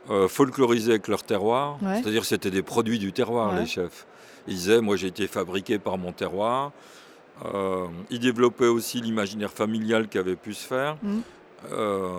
euh, 0.10 0.28
folklorisés 0.28 0.92
avec 0.92 1.08
leur 1.08 1.22
terroir. 1.22 1.78
C'est-à-dire 1.82 2.22
que 2.22 2.28
c'était 2.28 2.50
des 2.50 2.64
produits 2.64 2.98
du 2.98 3.14
terroir, 3.14 3.56
les 3.56 3.68
chefs. 3.68 4.08
Ils 4.48 4.56
disaient, 4.56 4.82
moi 4.82 4.96
j'ai 4.96 5.08
été 5.08 5.28
fabriqué 5.28 5.78
par 5.78 6.00
mon 6.00 6.12
terroir. 6.12 6.72
Euh, 7.46 7.88
ils 8.10 8.20
développaient 8.20 8.68
aussi 8.68 9.02
l'imaginaire 9.02 9.52
familial 9.52 10.08
qui 10.08 10.18
avait 10.18 10.36
pu 10.36 10.54
se 10.54 10.66
faire. 10.66 10.98
Mm. 11.02 11.20
Euh, 11.72 12.18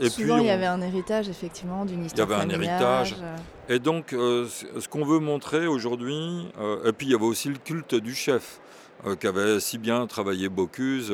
et 0.00 0.08
Souvent, 0.08 0.36
puis, 0.36 0.44
il 0.44 0.46
y 0.46 0.50
avait 0.50 0.66
un 0.66 0.80
héritage, 0.80 1.28
effectivement, 1.28 1.84
d'une 1.84 2.04
histoire 2.04 2.28
Il 2.28 2.30
y 2.30 2.34
avait 2.34 2.44
un 2.44 2.60
héritage. 2.60 3.16
Et 3.68 3.78
donc, 3.78 4.10
ce 4.10 4.88
qu'on 4.88 5.04
veut 5.04 5.18
montrer 5.18 5.66
aujourd'hui, 5.66 6.48
et 6.84 6.92
puis 6.92 7.08
il 7.08 7.10
y 7.10 7.14
avait 7.14 7.24
aussi 7.24 7.48
le 7.48 7.58
culte 7.58 7.96
du 7.96 8.14
chef, 8.14 8.60
qu'avait 9.18 9.58
si 9.58 9.78
bien 9.78 10.06
travaillé 10.06 10.48
Bocuse. 10.48 11.12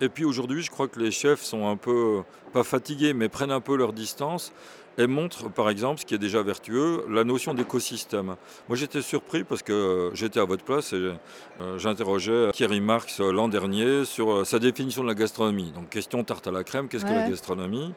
Et 0.00 0.08
puis 0.08 0.24
aujourd'hui, 0.24 0.62
je 0.62 0.70
crois 0.70 0.86
que 0.88 1.00
les 1.00 1.10
chefs 1.10 1.42
sont 1.42 1.68
un 1.68 1.76
peu, 1.76 2.22
pas 2.52 2.62
fatigués, 2.62 3.12
mais 3.12 3.28
prennent 3.28 3.50
un 3.50 3.60
peu 3.60 3.76
leur 3.76 3.92
distance 3.92 4.52
et 5.00 5.06
montre 5.06 5.50
par 5.50 5.70
exemple, 5.70 6.00
ce 6.00 6.06
qui 6.06 6.14
est 6.14 6.18
déjà 6.18 6.42
vertueux, 6.42 7.04
la 7.08 7.24
notion 7.24 7.54
d'écosystème. 7.54 8.36
Moi 8.68 8.76
j'étais 8.76 9.00
surpris 9.00 9.44
parce 9.44 9.62
que 9.62 10.10
j'étais 10.12 10.40
à 10.40 10.44
votre 10.44 10.62
place 10.62 10.92
et 10.92 11.12
euh, 11.60 11.78
j'interrogeais 11.78 12.50
Thierry 12.52 12.80
Marx 12.80 13.20
l'an 13.20 13.48
dernier 13.48 14.04
sur 14.04 14.46
sa 14.46 14.58
définition 14.58 15.02
de 15.02 15.08
la 15.08 15.14
gastronomie. 15.14 15.72
Donc 15.72 15.88
question 15.88 16.22
tarte 16.22 16.46
à 16.46 16.50
la 16.50 16.64
crème, 16.64 16.88
qu'est-ce 16.88 17.04
que 17.04 17.10
la 17.10 17.28
gastronomie? 17.30 17.94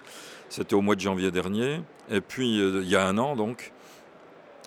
C'était 0.47 0.75
au 0.75 0.81
mois 0.81 0.95
de 0.95 1.01
janvier 1.01 1.31
dernier, 1.31 1.81
et 2.09 2.21
puis 2.21 2.57
il 2.57 2.87
y 2.87 2.95
a 2.95 3.05
un 3.05 3.17
an 3.17 3.35
donc. 3.35 3.73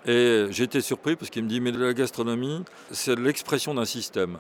Et 0.07 0.47
été 0.61 0.81
surpris 0.83 1.17
parce 1.17 1.31
qu'il 1.31 1.43
me 1.43 1.49
dit, 1.49 1.61
mais 1.61 1.73
la 1.73 1.93
gastronomie, 1.93 2.63
c'est 2.93 3.19
l'expression 3.19 3.75
d'un 3.75 3.85
système. 3.85 4.37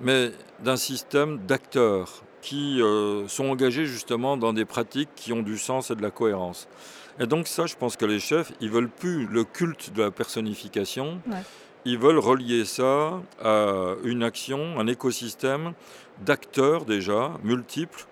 Mais 0.00 0.32
d'un 0.64 0.76
système 0.76 1.38
d'acteurs 1.38 2.22
qui 2.42 2.80
euh, 2.80 3.26
sont 3.28 3.46
engagés 3.46 3.86
justement 3.86 4.36
dans 4.36 4.52
des 4.52 4.64
pratiques 4.64 5.10
qui 5.16 5.32
ont 5.32 5.42
du 5.42 5.58
sens 5.58 5.90
et 5.90 5.96
de 5.96 6.02
la 6.02 6.10
cohérence. 6.10 6.68
Et 7.20 7.26
donc 7.26 7.48
ça, 7.48 7.66
je 7.66 7.74
pense 7.74 7.96
que 7.96 8.04
les 8.04 8.20
chefs, 8.20 8.52
ils 8.60 8.70
veulent 8.70 8.90
plus 8.90 9.26
le 9.26 9.44
culte 9.44 9.92
de 9.92 10.02
la 10.02 10.10
personnification. 10.10 11.20
Ils 11.84 11.98
veulent 11.98 12.18
relier 12.18 12.64
ça 12.64 13.20
à 13.42 13.94
une 14.04 14.22
action, 14.22 14.78
un 14.78 14.86
écosystème 14.86 15.72
d'acteurs 16.24 16.84
déjà 16.84 17.32
multiples, 17.42 18.06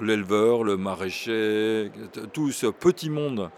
l'éleveur, 0.00 0.64
le 0.64 0.76
maraîcher, 0.76 1.90
tout 2.32 2.50
ce 2.50 2.66
petit 2.66 3.08
monde 3.08 3.50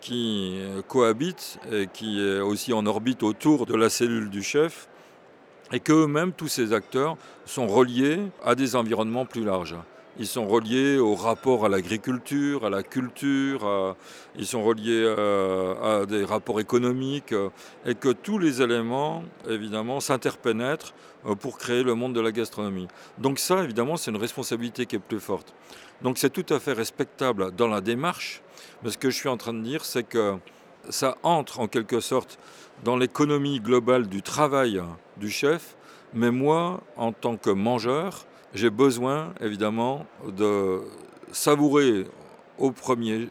qui 0.00 0.60
cohabite 0.86 1.58
et 1.72 1.88
qui 1.92 2.20
est 2.20 2.40
aussi 2.40 2.72
en 2.72 2.86
orbite 2.86 3.22
autour 3.22 3.66
de 3.66 3.74
la 3.74 3.90
cellule 3.90 4.30
du 4.30 4.42
chef, 4.42 4.88
et 5.72 5.80
qu'eux-mêmes, 5.80 6.32
tous 6.32 6.48
ces 6.48 6.72
acteurs, 6.72 7.16
sont 7.44 7.66
reliés 7.66 8.20
à 8.44 8.54
des 8.54 8.76
environnements 8.76 9.26
plus 9.26 9.44
larges. 9.44 9.76
Ils 10.20 10.26
sont 10.26 10.48
reliés 10.48 10.98
au 10.98 11.14
rapport 11.14 11.64
à 11.64 11.68
l'agriculture, 11.68 12.66
à 12.66 12.70
la 12.70 12.82
culture, 12.82 13.96
ils 14.36 14.46
sont 14.46 14.64
reliés 14.64 15.04
euh, 15.06 16.02
à, 16.02 16.06
des 16.06 16.24
rapports 16.24 16.58
économiques, 16.58 17.34
et 17.86 17.94
que 17.94 18.08
tous 18.08 18.38
les 18.38 18.60
éléments, 18.60 19.22
évidemment, 19.48 20.00
s'interpénètrent 20.00 20.92
euh, 21.26 21.36
pour 21.36 21.56
créer 21.56 21.84
le 21.84 21.94
monde 21.94 22.14
de 22.14 22.20
la 22.20 22.32
gastronomie. 22.32 22.88
Donc 23.18 23.38
ça, 23.38 23.62
évidemment, 23.62 23.96
c'est 23.96 24.10
une 24.10 24.16
responsabilité 24.16 24.86
qui 24.86 24.96
est 24.96 25.00
plus 25.00 25.20
forte. 25.20 25.54
Donc 26.02 26.18
c'est 26.18 26.30
tout 26.30 26.52
à 26.52 26.58
fait 26.58 26.72
respectable 26.72 27.52
dans 27.54 27.68
la 27.68 27.80
démarche, 27.80 28.42
mais 28.82 28.90
ce 28.90 28.98
que 28.98 29.10
je 29.10 29.16
suis 29.16 29.28
en 29.28 29.36
train 29.36 29.54
de 29.54 29.62
dire, 29.62 29.84
c'est 29.84 30.04
que 30.04 30.34
ça 30.90 31.16
entre 31.22 31.60
en 31.60 31.68
quelque 31.68 32.00
sorte 32.00 32.38
dans 32.84 32.96
l'économie 32.96 33.60
globale 33.60 34.08
du 34.08 34.22
travail 34.22 34.82
du 35.16 35.30
chef, 35.30 35.76
mais 36.14 36.30
moi, 36.30 36.80
en 36.96 37.12
tant 37.12 37.36
que 37.36 37.50
mangeur, 37.50 38.26
j'ai 38.54 38.70
besoin 38.70 39.34
évidemment 39.40 40.06
de 40.26 40.80
savourer 41.32 42.06
au 42.58 42.70
premier 42.70 43.28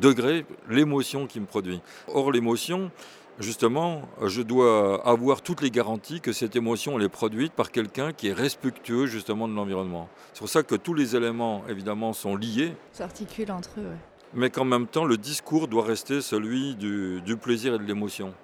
degré 0.00 0.44
l'émotion 0.68 1.26
qui 1.26 1.40
me 1.40 1.46
produit. 1.46 1.80
Or, 2.08 2.32
l'émotion, 2.32 2.90
justement, 3.38 4.02
je 4.22 4.42
dois 4.42 5.06
avoir 5.06 5.42
toutes 5.42 5.62
les 5.62 5.70
garanties 5.70 6.20
que 6.20 6.32
cette 6.32 6.56
émotion 6.56 6.98
elle 6.98 7.04
est 7.04 7.08
produite 7.08 7.52
par 7.52 7.70
quelqu'un 7.70 8.12
qui 8.12 8.28
est 8.28 8.32
respectueux 8.32 9.06
justement 9.06 9.48
de 9.48 9.54
l'environnement. 9.54 10.08
C'est 10.32 10.40
pour 10.40 10.48
ça 10.48 10.62
que 10.62 10.74
tous 10.74 10.94
les 10.94 11.16
éléments, 11.16 11.62
évidemment, 11.68 12.12
sont 12.12 12.36
liés. 12.36 12.74
S'articulent 12.92 13.52
entre 13.52 13.80
eux. 13.80 13.94
Mais 14.34 14.50
qu'en 14.50 14.64
même 14.64 14.88
temps, 14.88 15.04
le 15.04 15.16
discours 15.16 15.68
doit 15.68 15.84
rester 15.84 16.20
celui 16.20 16.74
du, 16.74 17.36
plaisir 17.40 17.74
et 17.74 17.78
de 17.78 17.84
l'émotion. 17.84 18.34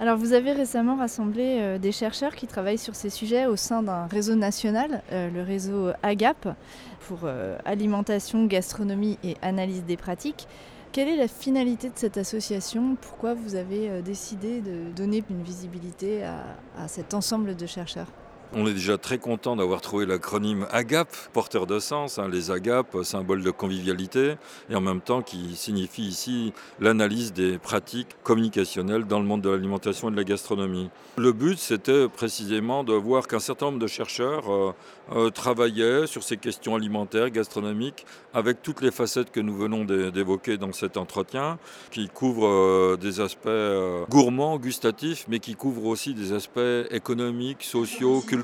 Alors 0.00 0.16
vous 0.16 0.32
avez 0.32 0.52
récemment 0.52 0.94
rassemblé 0.94 1.58
euh, 1.58 1.78
des 1.78 1.90
chercheurs 1.90 2.36
qui 2.36 2.46
travaillent 2.46 2.78
sur 2.78 2.94
ces 2.94 3.10
sujets 3.10 3.46
au 3.46 3.56
sein 3.56 3.82
d'un 3.82 4.06
réseau 4.06 4.36
national, 4.36 5.02
euh, 5.10 5.28
le 5.28 5.42
réseau 5.42 5.88
AGAP, 6.04 6.54
pour 7.00 7.20
euh, 7.24 7.58
alimentation, 7.64 8.46
gastronomie 8.46 9.18
et 9.24 9.36
analyse 9.42 9.82
des 9.84 9.96
pratiques. 9.96 10.46
Quelle 10.92 11.08
est 11.08 11.16
la 11.16 11.26
finalité 11.26 11.88
de 11.88 11.96
cette 11.96 12.16
association? 12.16 12.96
Pourquoi 13.00 13.34
vous 13.34 13.56
avez 13.56 14.00
décidé 14.02 14.60
de 14.60 14.90
donner 14.94 15.22
une 15.28 15.42
visibilité 15.42 16.24
à, 16.24 16.88
cet 16.88 17.12
ensemble 17.12 17.56
de 17.56 17.66
chercheurs? 17.66 18.06
On 18.54 18.66
est 18.66 18.72
déjà 18.72 18.96
très 18.96 19.18
content 19.18 19.56
d'avoir 19.56 19.80
trouvé 19.80 20.06
l'acronyme 20.06 20.66
AGAP, 20.70 21.08
porteur 21.32 21.66
de 21.66 21.78
sens, 21.78 22.18
hein, 22.18 22.28
les 22.30 22.50
AGAP, 22.50 22.96
symbole 23.02 23.42
de 23.42 23.50
convivialité, 23.50 24.36
et 24.70 24.74
en 24.74 24.80
même 24.80 25.00
temps 25.00 25.22
qui 25.22 25.54
signifie 25.54 26.02
ici 26.02 26.52
l'analyse 26.80 27.32
des 27.32 27.58
pratiques 27.58 28.16
communicationnelles 28.22 29.04
dans 29.04 29.20
le 29.20 29.26
monde 29.26 29.42
de 29.42 29.50
l'alimentation 29.50 30.08
et 30.08 30.12
de 30.12 30.16
la 30.16 30.24
gastronomie. 30.24 30.88
Le 31.16 31.32
but, 31.32 31.58
c'était 31.58 32.08
précisément 32.08 32.84
de 32.84 32.94
voir 32.94 33.26
qu'un 33.26 33.38
certain 33.38 33.66
nombre 33.66 33.78
de 33.78 33.86
chercheurs 33.86 34.50
euh, 34.50 34.72
euh, 35.12 35.30
travaillaient 35.30 36.06
sur 36.06 36.22
ces 36.22 36.36
questions 36.36 36.74
alimentaires, 36.74 37.30
gastronomiques, 37.30 38.06
avec 38.32 38.62
toutes 38.62 38.80
les 38.80 38.90
facettes 38.90 39.30
que 39.30 39.40
nous 39.40 39.56
venons 39.56 39.84
d'évoquer 39.84 40.56
dans 40.56 40.72
cet 40.72 40.96
entretien, 40.96 41.58
qui 41.90 42.08
couvrent 42.08 42.46
euh, 42.46 42.96
des 42.98 43.20
aspects 43.20 44.08
gourmands, 44.08 44.58
gustatifs, 44.58 45.26
mais 45.28 45.38
qui 45.38 45.54
couvrent 45.54 45.86
aussi 45.86 46.14
des 46.14 46.32
aspects 46.32 46.60
économiques, 46.90 47.62
sociaux, 47.62 48.20
culturels 48.20 48.37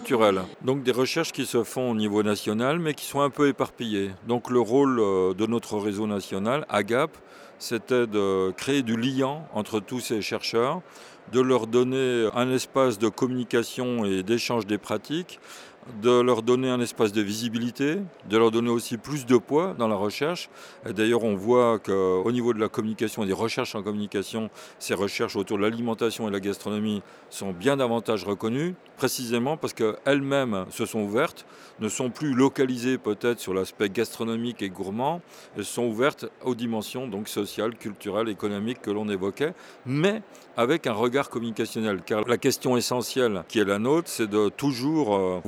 donc 0.62 0.82
des 0.82 0.92
recherches 0.92 1.32
qui 1.32 1.46
se 1.46 1.64
font 1.64 1.90
au 1.90 1.94
niveau 1.94 2.22
national 2.22 2.78
mais 2.78 2.94
qui 2.94 3.04
sont 3.04 3.20
un 3.20 3.30
peu 3.30 3.48
éparpillées. 3.48 4.10
Donc 4.28 4.50
le 4.50 4.60
rôle 4.60 4.98
euh, 5.00 5.34
de 5.34 5.46
notre 5.46 5.78
réseau 5.78 6.06
national, 6.06 6.66
AGAP, 6.68 7.10
c'était 7.58 8.06
de 8.06 8.50
créer 8.52 8.82
du 8.82 8.96
lien 8.96 9.42
entre 9.52 9.80
tous 9.80 10.00
ces 10.00 10.20
chercheurs, 10.20 10.82
de 11.32 11.40
leur 11.40 11.66
donner 11.66 12.28
un 12.34 12.50
espace 12.50 12.98
de 12.98 13.08
communication 13.08 14.04
et 14.04 14.22
d'échange 14.22 14.66
des 14.66 14.78
pratiques, 14.78 15.40
de 16.02 16.20
leur 16.20 16.42
donner 16.42 16.70
un 16.70 16.80
espace 16.80 17.12
de 17.12 17.20
visibilité, 17.22 17.98
de 18.28 18.38
leur 18.38 18.50
donner 18.50 18.70
aussi 18.70 18.96
plus 18.96 19.26
de 19.26 19.36
poids 19.36 19.74
dans 19.78 19.88
la 19.88 19.96
recherche. 19.96 20.48
D'ailleurs, 20.88 21.24
on 21.24 21.34
voit 21.34 21.78
qu'au 21.78 22.30
niveau 22.32 22.52
de 22.54 22.60
la 22.60 22.68
communication 22.68 23.22
et 23.22 23.26
des 23.26 23.32
recherches 23.32 23.74
en 23.74 23.82
communication, 23.82 24.50
ces 24.78 24.94
recherches 24.94 25.36
autour 25.36 25.58
de 25.58 25.62
l'alimentation 25.62 26.24
et 26.24 26.28
de 26.28 26.34
la 26.34 26.40
gastronomie 26.40 27.02
sont 27.30 27.52
bien 27.52 27.76
davantage 27.76 28.24
reconnues, 28.24 28.74
précisément 28.96 29.56
parce 29.56 29.72
qu'elles-mêmes 29.72 30.66
se 30.70 30.86
sont 30.86 31.00
ouvertes, 31.00 31.46
ne 31.80 31.88
sont 31.88 32.10
plus 32.10 32.34
localisées 32.34 32.98
peut-être 32.98 33.40
sur 33.40 33.54
l'aspect 33.54 33.90
gastronomique 33.90 34.62
et 34.62 34.70
gourmand, 34.70 35.20
elles 35.56 35.64
sont 35.64 35.84
ouvertes 35.84 36.26
aux 36.44 36.54
dimensions 36.54 37.06
donc 37.08 37.28
sociales, 37.28 37.76
culturelles, 37.76 38.28
économiques 38.28 38.80
que 38.80 38.90
l'on 38.90 39.08
évoquait, 39.08 39.54
mais 39.86 40.22
avec 40.56 40.86
un 40.86 40.92
regard 40.92 41.30
communicationnel. 41.30 42.02
Car 42.04 42.26
la 42.28 42.38
question 42.38 42.76
essentielle 42.76 43.44
qui 43.48 43.58
est 43.58 43.64
la 43.64 43.78
nôtre, 43.78 44.08
c'est 44.08 44.28
de 44.28 44.48
toujours 44.48 45.14
euh, 45.14 45.40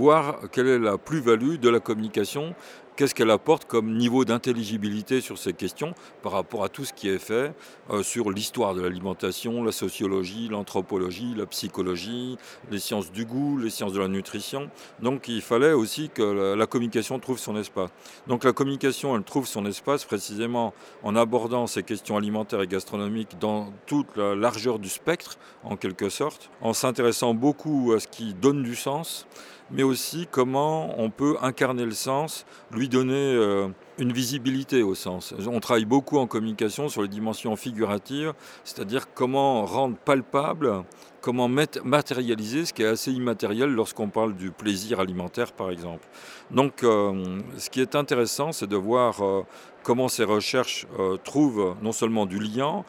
quelle 0.52 0.68
est 0.68 0.78
la 0.78 0.98
plus-value 0.98 1.56
de 1.56 1.68
la 1.68 1.80
communication 1.80 2.54
qu'est-ce 2.96 3.14
qu'elle 3.14 3.30
apporte 3.30 3.66
comme 3.66 3.94
niveau 3.94 4.24
d'intelligibilité 4.24 5.20
sur 5.20 5.38
ces 5.38 5.52
questions 5.52 5.94
par 6.22 6.32
rapport 6.32 6.64
à 6.64 6.68
tout 6.68 6.84
ce 6.84 6.92
qui 6.92 7.08
est 7.08 7.18
fait 7.18 7.52
euh, 7.90 8.02
sur 8.02 8.30
l'histoire 8.30 8.74
de 8.74 8.80
l'alimentation, 8.80 9.62
la 9.62 9.72
sociologie, 9.72 10.48
l'anthropologie, 10.48 11.34
la 11.36 11.46
psychologie, 11.46 12.38
les 12.70 12.78
sciences 12.78 13.12
du 13.12 13.26
goût, 13.26 13.58
les 13.58 13.70
sciences 13.70 13.92
de 13.92 14.00
la 14.00 14.08
nutrition. 14.08 14.70
Donc 15.00 15.28
il 15.28 15.42
fallait 15.42 15.72
aussi 15.72 16.08
que 16.08 16.54
la, 16.56 16.66
communication 16.66 17.18
trouve 17.18 17.38
son 17.38 17.56
espace. 17.56 17.90
Donc 18.26 18.44
la 18.44 18.52
communication, 18.52 19.14
elle 19.14 19.22
trouve 19.22 19.46
son 19.46 19.66
espace 19.66 20.04
précisément 20.04 20.72
en 21.02 21.14
abordant 21.16 21.66
ces 21.66 21.82
questions 21.82 22.16
alimentaires 22.16 22.62
et 22.62 22.66
gastronomiques 22.66 23.38
dans 23.38 23.72
toute 23.86 24.16
la 24.16 24.34
largeur 24.34 24.78
du 24.78 24.88
spectre, 24.88 25.38
en 25.62 25.76
quelque 25.76 26.08
sorte, 26.08 26.50
en 26.60 26.72
s'intéressant 26.72 27.34
beaucoup 27.34 27.92
à 27.94 28.00
ce 28.00 28.08
qui 28.08 28.34
donne 28.34 28.62
du 28.62 28.74
sens 28.74 29.26
mais 29.70 29.82
aussi 29.82 30.28
comment 30.30 30.98
on 30.98 31.10
peut 31.10 31.36
incarner 31.42 31.84
le 31.84 31.92
sens, 31.92 32.46
lui 32.72 32.88
donner 32.88 33.14
euh, 33.14 33.68
une 33.98 34.12
visibilité 34.12 34.82
au 34.82 34.94
sens. 34.94 35.34
On 35.46 35.60
travaille 35.60 35.84
beaucoup 35.84 36.18
en 36.18 36.26
communication 36.26 36.88
sur 36.88 37.02
les 37.02 37.08
dimensions 37.08 37.56
figuratives, 37.56 38.32
c'est-à-dire 38.64 39.12
comment 39.12 39.64
rendre 39.64 39.96
palpable, 39.96 40.84
comment 41.20 41.48
matérialiser 41.48 42.66
ce 42.66 42.72
qui 42.72 42.82
est 42.82 42.86
assez 42.86 43.12
immatériel 43.12 43.70
lorsqu'on 43.70 44.08
parle 44.08 44.34
du 44.34 44.52
plaisir 44.52 45.00
alimentaire, 45.00 45.52
par 45.52 45.70
exemple. 45.70 46.06
Donc, 46.52 46.84
euh, 46.84 47.40
ce 47.58 47.68
qui 47.68 47.80
est 47.80 47.96
intéressant, 47.96 48.52
c'est 48.52 48.68
de 48.68 48.76
voir 48.76 49.24
euh, 49.24 49.42
comment 49.82 50.08
ces 50.08 50.24
recherches 50.24 50.86
trouvent 51.24 51.76
non 51.80 51.92
seulement 51.92 52.26
du 52.26 52.40
lien, 52.40 52.84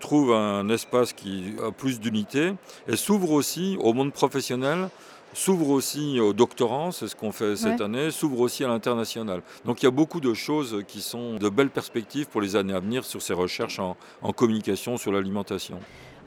trouvent 0.00 0.34
un 0.34 0.68
espace 0.68 1.14
qui 1.14 1.54
a 1.66 1.70
plus 1.70 1.98
d'unité, 1.98 2.52
et 2.88 2.96
s'ouvrent 2.96 3.32
aussi 3.32 3.78
au 3.80 3.94
monde 3.94 4.12
professionnel 4.12 4.88
s'ouvre 5.32 5.70
aussi 5.70 6.20
au 6.20 6.32
doctorant, 6.32 6.90
c'est 6.90 7.08
ce 7.08 7.16
qu'on 7.16 7.32
fait 7.32 7.56
cette 7.56 7.80
année, 7.80 8.10
s'ouvre 8.10 8.40
aussi 8.40 8.64
à 8.64 8.68
l'international. 8.68 9.42
Donc 9.64 9.82
il 9.82 9.86
y 9.86 9.88
a 9.88 9.92
beaucoup 9.92 10.20
de 10.20 10.34
choses 10.34 10.82
qui 10.86 11.00
sont 11.00 11.36
de 11.36 11.48
belles 11.48 11.70
perspectives 11.70 12.26
pour 12.26 12.40
les 12.40 12.56
années 12.56 12.74
à 12.74 12.80
venir 12.80 13.04
sur 13.04 13.22
ces 13.22 13.32
recherches 13.32 13.78
en, 13.78 13.96
communication 14.32 14.96
sur 14.96 15.12
l'alimentation. 15.12 15.78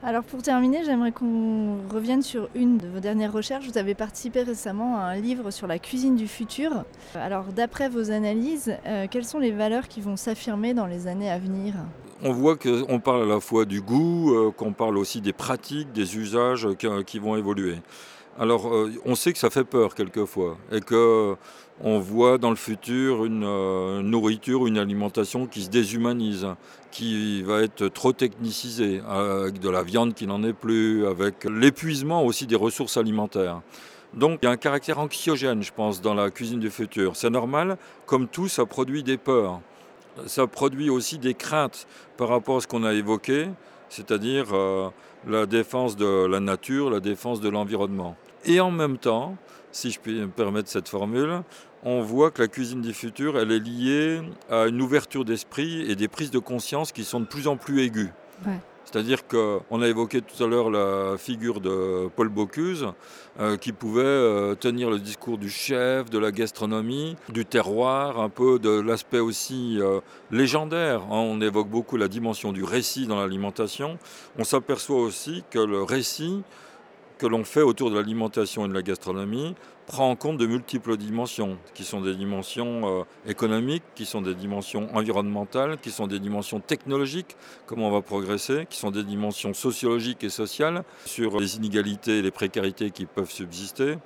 Alors 0.02 0.22
pour 0.22 0.42
terminer, 0.42 0.84
j'aimerais 0.84 1.10
qu'on 1.10 1.78
revienne 1.92 2.22
sur 2.22 2.48
une 2.54 2.76
de 2.78 2.86
vos 2.86 3.00
dernières 3.00 3.32
recherches. 3.32 3.66
Vous 3.66 3.78
avez 3.78 3.94
participé 3.94 4.42
récemment 4.42 4.98
à 4.98 5.04
un 5.04 5.16
livre 5.16 5.50
sur 5.50 5.66
la 5.66 5.78
cuisine 5.78 6.16
du 6.16 6.28
futur. 6.28 6.84
Alors 7.14 7.44
d'après 7.46 7.88
vos 7.88 8.10
analyses, 8.10 8.76
euh, 8.86 9.06
quelles 9.10 9.24
sont 9.24 9.38
les 9.38 9.50
valeurs 9.50 9.88
qui 9.88 10.00
vont 10.00 10.16
s'affirmer 10.16 10.74
dans 10.74 10.86
les 10.86 11.06
années 11.06 11.30
à 11.30 11.38
venir? 11.38 11.74
On 12.22 12.32
voit 12.32 12.56
qu'on 12.56 13.00
parle 13.00 13.22
à 13.22 13.26
la 13.26 13.40
fois 13.40 13.64
du 13.64 13.80
goût, 13.80 14.34
euh, 14.34 14.50
qu'on 14.50 14.72
parle 14.72 14.96
aussi 14.96 15.20
des 15.20 15.32
pratiques, 15.32 15.92
des 15.92 16.16
usages 16.16 16.68
qui 17.06 17.18
vont 17.18 17.36
évoluer. 17.36 17.76
Alors, 18.38 18.68
euh, 18.68 18.92
on 19.06 19.14
sait 19.14 19.32
que 19.32 19.38
ça 19.38 19.48
fait 19.48 19.64
peur 19.64 19.94
quelquefois 19.94 20.58
et 20.70 20.80
que 20.80 21.36
on 21.80 21.98
voit 21.98 22.36
dans 22.36 22.50
le 22.50 22.56
futur 22.56 23.24
une 23.24 23.44
euh, 23.44 24.02
nourriture, 24.02 24.66
une 24.66 24.76
alimentation 24.76 25.46
qui 25.46 25.62
se 25.62 25.70
déshumanise, 25.70 26.46
qui 26.90 27.42
va 27.42 27.62
être 27.62 27.88
trop 27.88 28.12
technicisée, 28.12 29.00
avec 29.08 29.58
de 29.58 29.70
la 29.70 29.82
viande 29.82 30.14
qui 30.14 30.26
n'en 30.26 30.42
est 30.42 30.52
plus, 30.52 31.06
avec 31.06 31.44
l'épuisement 31.44 32.24
aussi 32.24 32.46
des 32.46 32.56
ressources 32.56 32.96
alimentaires. 32.98 33.62
Donc 34.12 34.40
il 34.42 34.46
y 34.46 34.48
a 34.48 34.52
un 34.52 34.56
caractère 34.56 34.98
anxiogène, 34.98 35.62
je 35.62 35.72
pense, 35.72 36.00
dans 36.02 36.14
la 36.14 36.30
cuisine 36.30 36.60
du 36.60 36.70
futur. 36.70 37.16
C'est 37.16 37.30
normal, 37.30 37.76
comme 38.06 38.28
tout, 38.28 38.48
ça 38.48 38.66
produit 38.66 39.02
des 39.02 39.16
peurs. 39.16 39.60
Ça 40.26 40.46
produit 40.46 40.88
aussi 40.88 41.18
des 41.18 41.34
craintes 41.34 41.86
par 42.16 42.28
rapport 42.28 42.58
à 42.58 42.60
ce 42.60 42.66
qu'on 42.66 42.84
a 42.84 42.94
évoqué, 42.94 43.48
c'est-à-dire 43.90 44.46
euh, 44.52 44.88
la 45.26 45.44
défense 45.44 45.96
de 45.96 46.26
la 46.26 46.40
nature, 46.40 46.90
la 46.90 47.00
défense 47.00 47.40
de 47.40 47.50
l'environnement. 47.50 48.16
Et 48.46 48.60
en 48.60 48.70
même 48.70 48.96
temps, 48.96 49.36
si 49.72 49.90
je 49.90 49.98
puis 50.00 50.20
me 50.20 50.28
permettre 50.28 50.68
cette 50.68 50.88
formule, 50.88 51.42
on 51.82 52.00
voit 52.00 52.30
que 52.30 52.40
la 52.40 52.48
cuisine 52.48 52.80
du 52.80 52.94
futur, 52.94 53.38
elle 53.38 53.50
est 53.50 53.58
liée 53.58 54.20
à 54.48 54.66
une 54.66 54.80
ouverture 54.80 55.24
d'esprit 55.24 55.82
et 55.90 55.96
des 55.96 56.08
prises 56.08 56.30
de 56.30 56.38
conscience 56.38 56.92
qui 56.92 57.04
sont 57.04 57.20
de 57.20 57.26
plus 57.26 57.48
en 57.48 57.56
plus 57.56 57.82
aiguës. 57.82 58.10
C'est-à-dire 58.84 59.26
qu'on 59.26 59.82
a 59.82 59.88
évoqué 59.88 60.22
tout 60.22 60.42
à 60.42 60.46
l'heure 60.46 60.70
la 60.70 61.18
figure 61.18 61.60
de 61.60 62.08
Paul 62.14 62.28
Bocuse, 62.28 62.86
euh, 63.40 63.56
qui 63.56 63.72
pouvait 63.72 64.02
euh, 64.02 64.54
tenir 64.54 64.90
le 64.90 65.00
discours 65.00 65.38
du 65.38 65.50
chef, 65.50 66.08
de 66.08 66.18
la 66.18 66.30
gastronomie, 66.30 67.16
du 67.28 67.44
terroir, 67.44 68.20
un 68.20 68.28
peu 68.28 68.60
de 68.60 68.70
l'aspect 68.80 69.18
aussi 69.18 69.78
euh, 69.80 70.00
légendaire. 70.30 71.02
Hein. 71.02 71.18
On 71.18 71.40
évoque 71.40 71.68
beaucoup 71.68 71.96
la 71.96 72.06
dimension 72.06 72.52
du 72.52 72.62
récit 72.62 73.08
dans 73.08 73.20
l'alimentation. 73.20 73.98
On 74.38 74.44
s'aperçoit 74.44 75.00
aussi 75.00 75.42
que 75.50 75.58
le 75.58 75.82
récit 75.82 76.44
que 77.18 77.26
l'on 77.26 77.44
fait 77.44 77.62
autour 77.62 77.90
de 77.90 77.96
l'alimentation 77.96 78.66
et 78.66 78.68
de 78.68 78.74
la 78.74 78.82
gastronomie 78.82 79.54
prend 79.86 80.10
en 80.10 80.16
compte 80.16 80.36
de 80.38 80.46
multiples 80.46 80.96
dimensions, 80.96 81.58
qui 81.74 81.84
sont 81.84 82.00
des 82.00 82.14
dimensions 82.14 83.00
euh, 83.00 83.04
économiques, 83.26 83.84
qui 83.94 84.04
sont 84.04 84.20
des 84.20 84.34
dimensions 84.34 84.88
environnementales, 84.94 85.78
qui 85.78 85.90
sont 85.90 86.08
des 86.08 86.18
dimensions 86.18 86.60
technologiques, 86.60 87.36
comment 87.66 87.88
on 87.88 87.92
va 87.92 88.02
progresser, 88.02 88.66
qui 88.68 88.78
sont 88.78 88.90
des 88.90 89.04
dimensions 89.04 89.54
sociologiques 89.54 90.24
et 90.24 90.28
sociales, 90.28 90.82
sur 91.04 91.38
les 91.38 91.56
inégalités 91.56 92.18
et 92.18 92.22
les 92.22 92.32
précarités 92.32 92.90
qui 92.90 93.06
peuvent 93.06 93.30
subsister, 93.30 93.96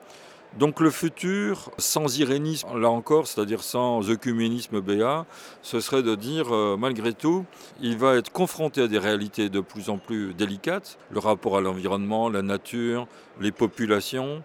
donc 0.59 0.81
le 0.81 0.91
futur, 0.91 1.71
sans 1.79 2.19
irénisme, 2.19 2.77
là 2.79 2.91
encore, 2.91 3.29
c'est-à-dire 3.29 3.63
sans 3.63 4.11
œcuménisme 4.11 4.81
béat, 4.81 5.25
ce 5.63 5.79
serait 5.81 6.03
de 6.03 6.15
dire, 6.17 6.53
euh, 6.53 6.77
malgré 6.77 7.13
tout, 7.13 7.45
il 7.81 7.97
va 7.97 8.17
être 8.17 8.33
confronté 8.33 8.83
à 8.83 8.89
des 8.89 8.99
réalités 8.99 9.49
de 9.49 9.61
plus 9.61 9.91
en 9.91 9.99
plus 9.99 10.35
délicates, 10.35 10.99
le 11.11 11.21
rapport 11.21 11.57
à 11.57 11.61
l'environnement, 11.61 12.29
la 12.29 12.43
nature, 12.43 13.07
les 13.41 13.53
populations, 13.53 14.43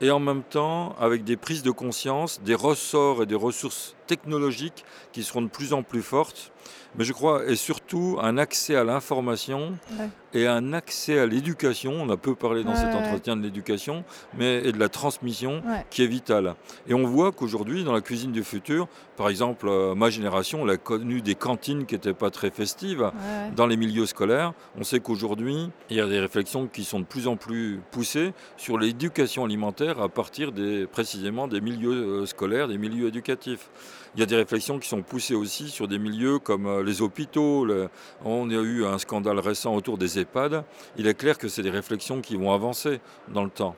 et 0.00 0.10
en 0.10 0.20
même 0.20 0.42
temps 0.42 0.94
avec 1.00 1.24
des 1.24 1.36
prises 1.36 1.62
de 1.62 1.70
conscience, 1.70 2.40
des 2.42 2.54
ressorts 2.54 3.22
et 3.22 3.26
des 3.26 3.34
ressources 3.34 3.96
technologiques 4.06 4.84
qui 5.12 5.24
seront 5.24 5.42
de 5.42 5.48
plus 5.48 5.72
en 5.72 5.82
plus 5.82 6.02
fortes, 6.02 6.52
mais 6.96 7.04
je 7.04 7.12
crois, 7.12 7.44
et 7.46 7.56
surtout 7.56 8.18
un 8.20 8.38
accès 8.38 8.76
à 8.76 8.84
l'information 8.84 9.76
et 10.34 10.46
un 10.46 10.72
accès 10.72 11.18
à 11.18 11.26
l'éducation. 11.26 11.92
On 11.98 12.10
a 12.10 12.16
peu 12.16 12.34
parlé 12.34 12.64
dans 12.64 12.74
cet 12.74 12.94
entretien 12.94 13.36
de 13.36 13.42
l'éducation, 13.42 14.04
mais 14.36 14.62
et 14.64 14.72
de 14.72 14.78
la 14.78 14.88
transmission 14.88 15.62
qui 15.90 16.02
est 16.02 16.06
vitale. 16.06 16.54
Et 16.88 16.94
on 16.94 17.04
voit 17.04 17.32
qu'aujourd'hui, 17.32 17.84
dans 17.84 17.92
la 17.92 18.00
cuisine 18.00 18.32
du 18.32 18.44
futur, 18.44 18.88
par 19.16 19.28
exemple, 19.28 19.66
euh, 19.68 19.96
ma 19.96 20.10
génération, 20.10 20.62
on 20.62 20.68
a 20.68 20.76
connu 20.76 21.22
des 21.22 21.34
cantines 21.34 21.86
qui 21.86 21.94
n'étaient 21.94 22.14
pas 22.14 22.30
très 22.30 22.50
festives 22.50 23.10
dans 23.56 23.66
les 23.66 23.76
milieux 23.76 24.06
scolaires. 24.06 24.52
On 24.78 24.84
sait 24.84 25.00
qu'aujourd'hui, 25.00 25.70
il 25.90 25.96
y 25.96 26.00
a 26.00 26.06
des 26.06 26.20
réflexions 26.20 26.68
qui 26.68 26.84
sont 26.84 27.00
de 27.00 27.04
plus 27.04 27.26
en 27.26 27.36
plus 27.36 27.80
poussées 27.90 28.32
sur 28.56 28.78
l'éducation 28.78 29.44
alimentaire 29.44 30.00
à 30.00 30.08
partir 30.08 30.52
des, 30.52 30.86
précisément 30.86 31.48
des 31.48 31.60
milieux 31.60 32.20
euh, 32.22 32.26
scolaires, 32.26 32.68
des 32.68 32.78
milieux 32.78 33.08
éducatifs. 33.08 33.70
Il 34.14 34.20
y 34.20 34.22
a 34.22 34.26
des 34.26 34.36
réflexions 34.36 34.78
qui 34.78 34.88
sont 34.88 35.02
poussées 35.02 35.34
aussi 35.34 35.68
sur 35.68 35.88
des 35.88 35.98
milieux 35.98 36.38
comme 36.38 36.66
euh, 36.66 36.82
les 36.82 37.02
hôpitaux. 37.02 37.66
On 38.24 38.50
a 38.50 38.54
eu 38.54 38.84
un 38.84 38.98
scandale 38.98 39.38
récent 39.38 39.74
autour 39.74 39.98
des 39.98 40.17
Il 40.96 41.06
est 41.06 41.14
clair 41.14 41.38
que 41.38 41.48
c'est 41.48 41.62
des 41.62 41.70
réflexions 41.70 42.20
qui 42.20 42.36
vont 42.36 42.52
avancer 42.52 43.00
dans 43.28 43.44
le 43.44 43.50
temps. 43.50 43.76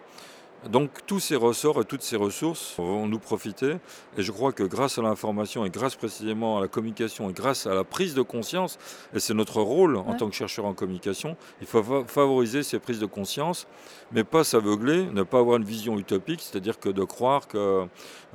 Donc 0.69 0.91
tous 1.07 1.21
ces 1.21 1.37
ressorts 1.37 1.81
et 1.81 1.85
toutes 1.87 2.03
ces 2.03 2.17
ressources 2.17 2.75
vont 2.77 3.07
nous 3.07 3.19
profiter. 3.19 3.77
Et 4.19 4.23
je 4.23 4.31
crois 4.31 4.53
que 4.53 4.63
grâce 4.63 4.99
à 4.99 5.03
l'information 5.03 5.65
et 5.65 5.71
grâce 5.71 5.97
précisément 5.97 6.59
à 6.59 6.61
la 6.61 6.69
communication 6.69 7.31
et 7.31 7.33
grâce 7.33 7.67
à 7.67 7.75
la 7.75 7.83
prise 7.83 8.15
de 8.15 8.21
conscience, 8.21 8.79
et 9.15 9.21
c'est 9.21 9.33
notre 9.33 9.63
rôle 9.63 9.97
en 9.97 10.15
tant 10.15 10.29
que 10.29 10.35
chercheur 10.35 10.67
en 10.67 10.75
communication, 10.75 11.37
il 11.63 11.67
faut 11.67 11.83
favoriser 12.07 12.63
ces 12.63 12.79
prises 12.79 12.99
de 12.99 13.07
conscience, 13.07 13.67
mais 14.13 14.23
pas 14.23 14.45
s'aveugler, 14.45 15.07
ne 15.07 15.23
pas 15.23 15.39
avoir 15.39 15.57
une 15.57 15.65
vision 15.65 15.99
utopique, 15.99 16.43
c'est-à-dire 16.43 16.79
que 16.79 16.91
de 16.91 17.05
croire 17.05 17.49
que 17.49 17.87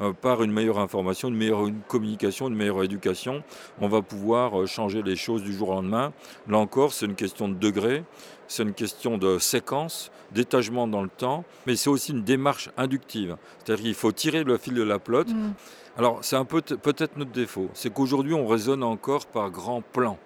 euh, 0.02 0.14
par 0.14 0.42
une 0.42 0.52
meilleure 0.52 0.80
information, 0.80 1.28
une 1.28 1.38
meilleure 1.38 1.70
communication, 1.88 2.48
une 2.48 2.56
meilleure 2.56 2.84
éducation, 2.84 3.44
on 3.80 3.88
va 3.88 4.02
pouvoir 4.02 4.62
euh, 4.62 4.66
changer 4.66 5.04
les 5.04 5.16
choses 5.16 5.44
du 5.44 5.54
jour 5.54 5.70
au 5.70 5.74
lendemain. 5.74 6.12
Là 6.48 6.58
encore, 6.58 6.92
c'est 6.92 7.06
une 7.06 7.16
question 7.16 7.48
de 7.48 7.54
degré 7.54 8.04
c'est 8.48 8.64
une 8.64 8.74
question 8.74 9.18
de 9.18 9.40
séquence, 9.40 10.12
d'étagement 10.32 10.88
dans 10.88 11.04
le 11.04 11.10
temps, 11.10 11.44
mais 11.66 11.76
c'est 11.76 11.90
aussi 11.90 12.12
une 12.12 12.24
démarche 12.24 12.70
inductive. 12.78 13.38
C'est-à-dire 13.60 13.84
qu'il 13.86 13.96
faut 13.96 14.12
tirer 14.12 14.44
le 14.44 14.58
fil 14.58 14.74
de 14.74 14.84
la 14.84 15.00
pelote. 15.00 15.30
Mm. 15.30 15.54
Alors, 15.98 16.20
c'est 16.22 16.36
un 16.36 16.46
peu 16.46 16.62
peut-être 16.62 17.18
notre 17.18 17.32
défaut, 17.32 17.70
c'est 17.74 17.92
qu'aujourd'hui, 17.92 18.34
on 18.34 18.48
raisonne 18.48 18.84
encore 18.84 19.26
par 19.26 19.50
grands 19.50 19.82
plans. 19.82 20.18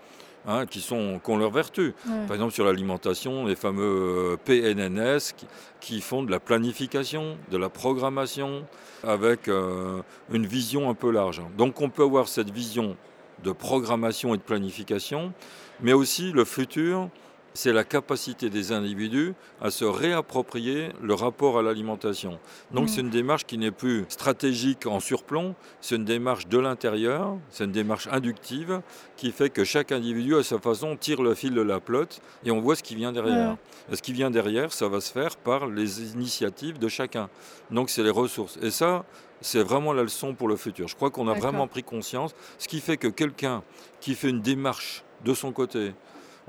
Hein, 0.47 0.65
qui, 0.65 0.79
sont, 0.79 1.19
ont 1.27 1.37
leur 1.37 1.51
vertu. 1.51 1.93
Par 2.27 2.33
exemple, 2.33 2.53
sur 2.53 2.63
l'alimentation, 2.63 3.45
les 3.45 3.57
fameux 3.57 3.83
euh, 3.83 4.37
PNNS 4.37 5.35
qui, 5.81 5.99
font 5.99 6.23
de 6.23 6.31
la 6.31 6.39
planification, 6.39 7.37
de 7.51 7.57
la 7.57 7.67
programmation, 7.67 8.65
avec 9.03 9.49
euh, 9.49 10.01
une 10.31 10.47
vision 10.47 10.89
un 10.89 10.93
peu 10.93 11.11
large. 11.11 11.41
Donc, 11.57 11.81
on 11.81 11.89
peut 11.89 12.03
avoir 12.03 12.29
cette 12.29 12.51
vision 12.51 12.95
de 13.43 13.51
programmation 13.51 14.33
et 14.33 14.37
de 14.37 14.41
planification, 14.41 15.33
mais 15.81 15.93
aussi 15.93 16.31
le 16.31 16.45
futur 16.45 17.09
c'est 17.53 17.73
la 17.73 17.83
capacité 17.83 18.49
des 18.49 18.71
individus 18.71 19.33
à 19.61 19.71
se 19.71 19.85
réapproprier 19.85 20.89
le 21.01 21.13
rapport 21.13 21.57
à 21.57 21.61
l'alimentation. 21.61 22.39
Donc 22.71 22.85
mm. 22.85 22.87
c'est 22.87 23.01
une 23.01 23.09
démarche 23.09 23.45
qui 23.45 23.57
n'est 23.57 23.71
plus 23.71 24.05
stratégique 24.09 24.85
en 24.85 24.99
surplomb, 24.99 25.55
c'est 25.81 25.95
une 25.95 26.05
démarche 26.05 26.47
de 26.47 26.57
l'intérieur, 26.57 27.37
c'est 27.49 27.65
une 27.65 27.71
démarche 27.71 28.07
inductive 28.11 28.81
qui 29.17 29.31
fait 29.31 29.49
que 29.49 29.63
chaque 29.63 29.91
individu 29.91 30.35
à 30.35 30.43
sa 30.43 30.59
façon 30.59 30.95
tire 30.95 31.21
le 31.21 31.35
fil 31.35 31.53
de 31.53 31.61
la 31.61 31.79
pelote 31.79 32.21
et 32.43 32.51
on 32.51 32.61
voit 32.61 32.75
ce 32.75 32.83
qui 32.83 32.95
vient 32.95 33.11
derrière. 33.11 33.57
Et 33.91 33.95
ce 33.95 34.01
qui 34.01 34.13
vient 34.13 34.31
derrière, 34.31 34.71
ça 34.71 34.87
va 34.87 35.01
se 35.01 35.11
faire 35.11 35.35
par 35.35 35.67
les 35.67 36.13
initiatives 36.13 36.79
de 36.79 36.87
chacun. 36.87 37.29
Donc 37.71 37.89
c'est 37.89 38.03
les 38.03 38.09
ressources. 38.09 38.57
Et 38.61 38.71
ça, 38.71 39.05
c'est 39.41 39.63
vraiment 39.63 39.93
la 39.93 40.03
leçon 40.03 40.33
pour 40.33 40.47
le 40.47 40.55
futur. 40.55 40.87
Je 40.87 40.95
crois 40.95 41.09
qu'on 41.09 41.27
a 41.27 41.33
vraiment 41.33 41.67
pris 41.67 41.83
conscience, 41.83 42.35
ce 42.57 42.67
qui 42.67 42.79
fait 42.79 42.97
que 42.97 43.07
quelqu'un 43.07 43.63
qui 43.99 44.15
fait 44.15 44.29
une 44.29 44.41
démarche 44.41 45.03
de 45.23 45.33
son 45.33 45.51
côté, 45.51 45.93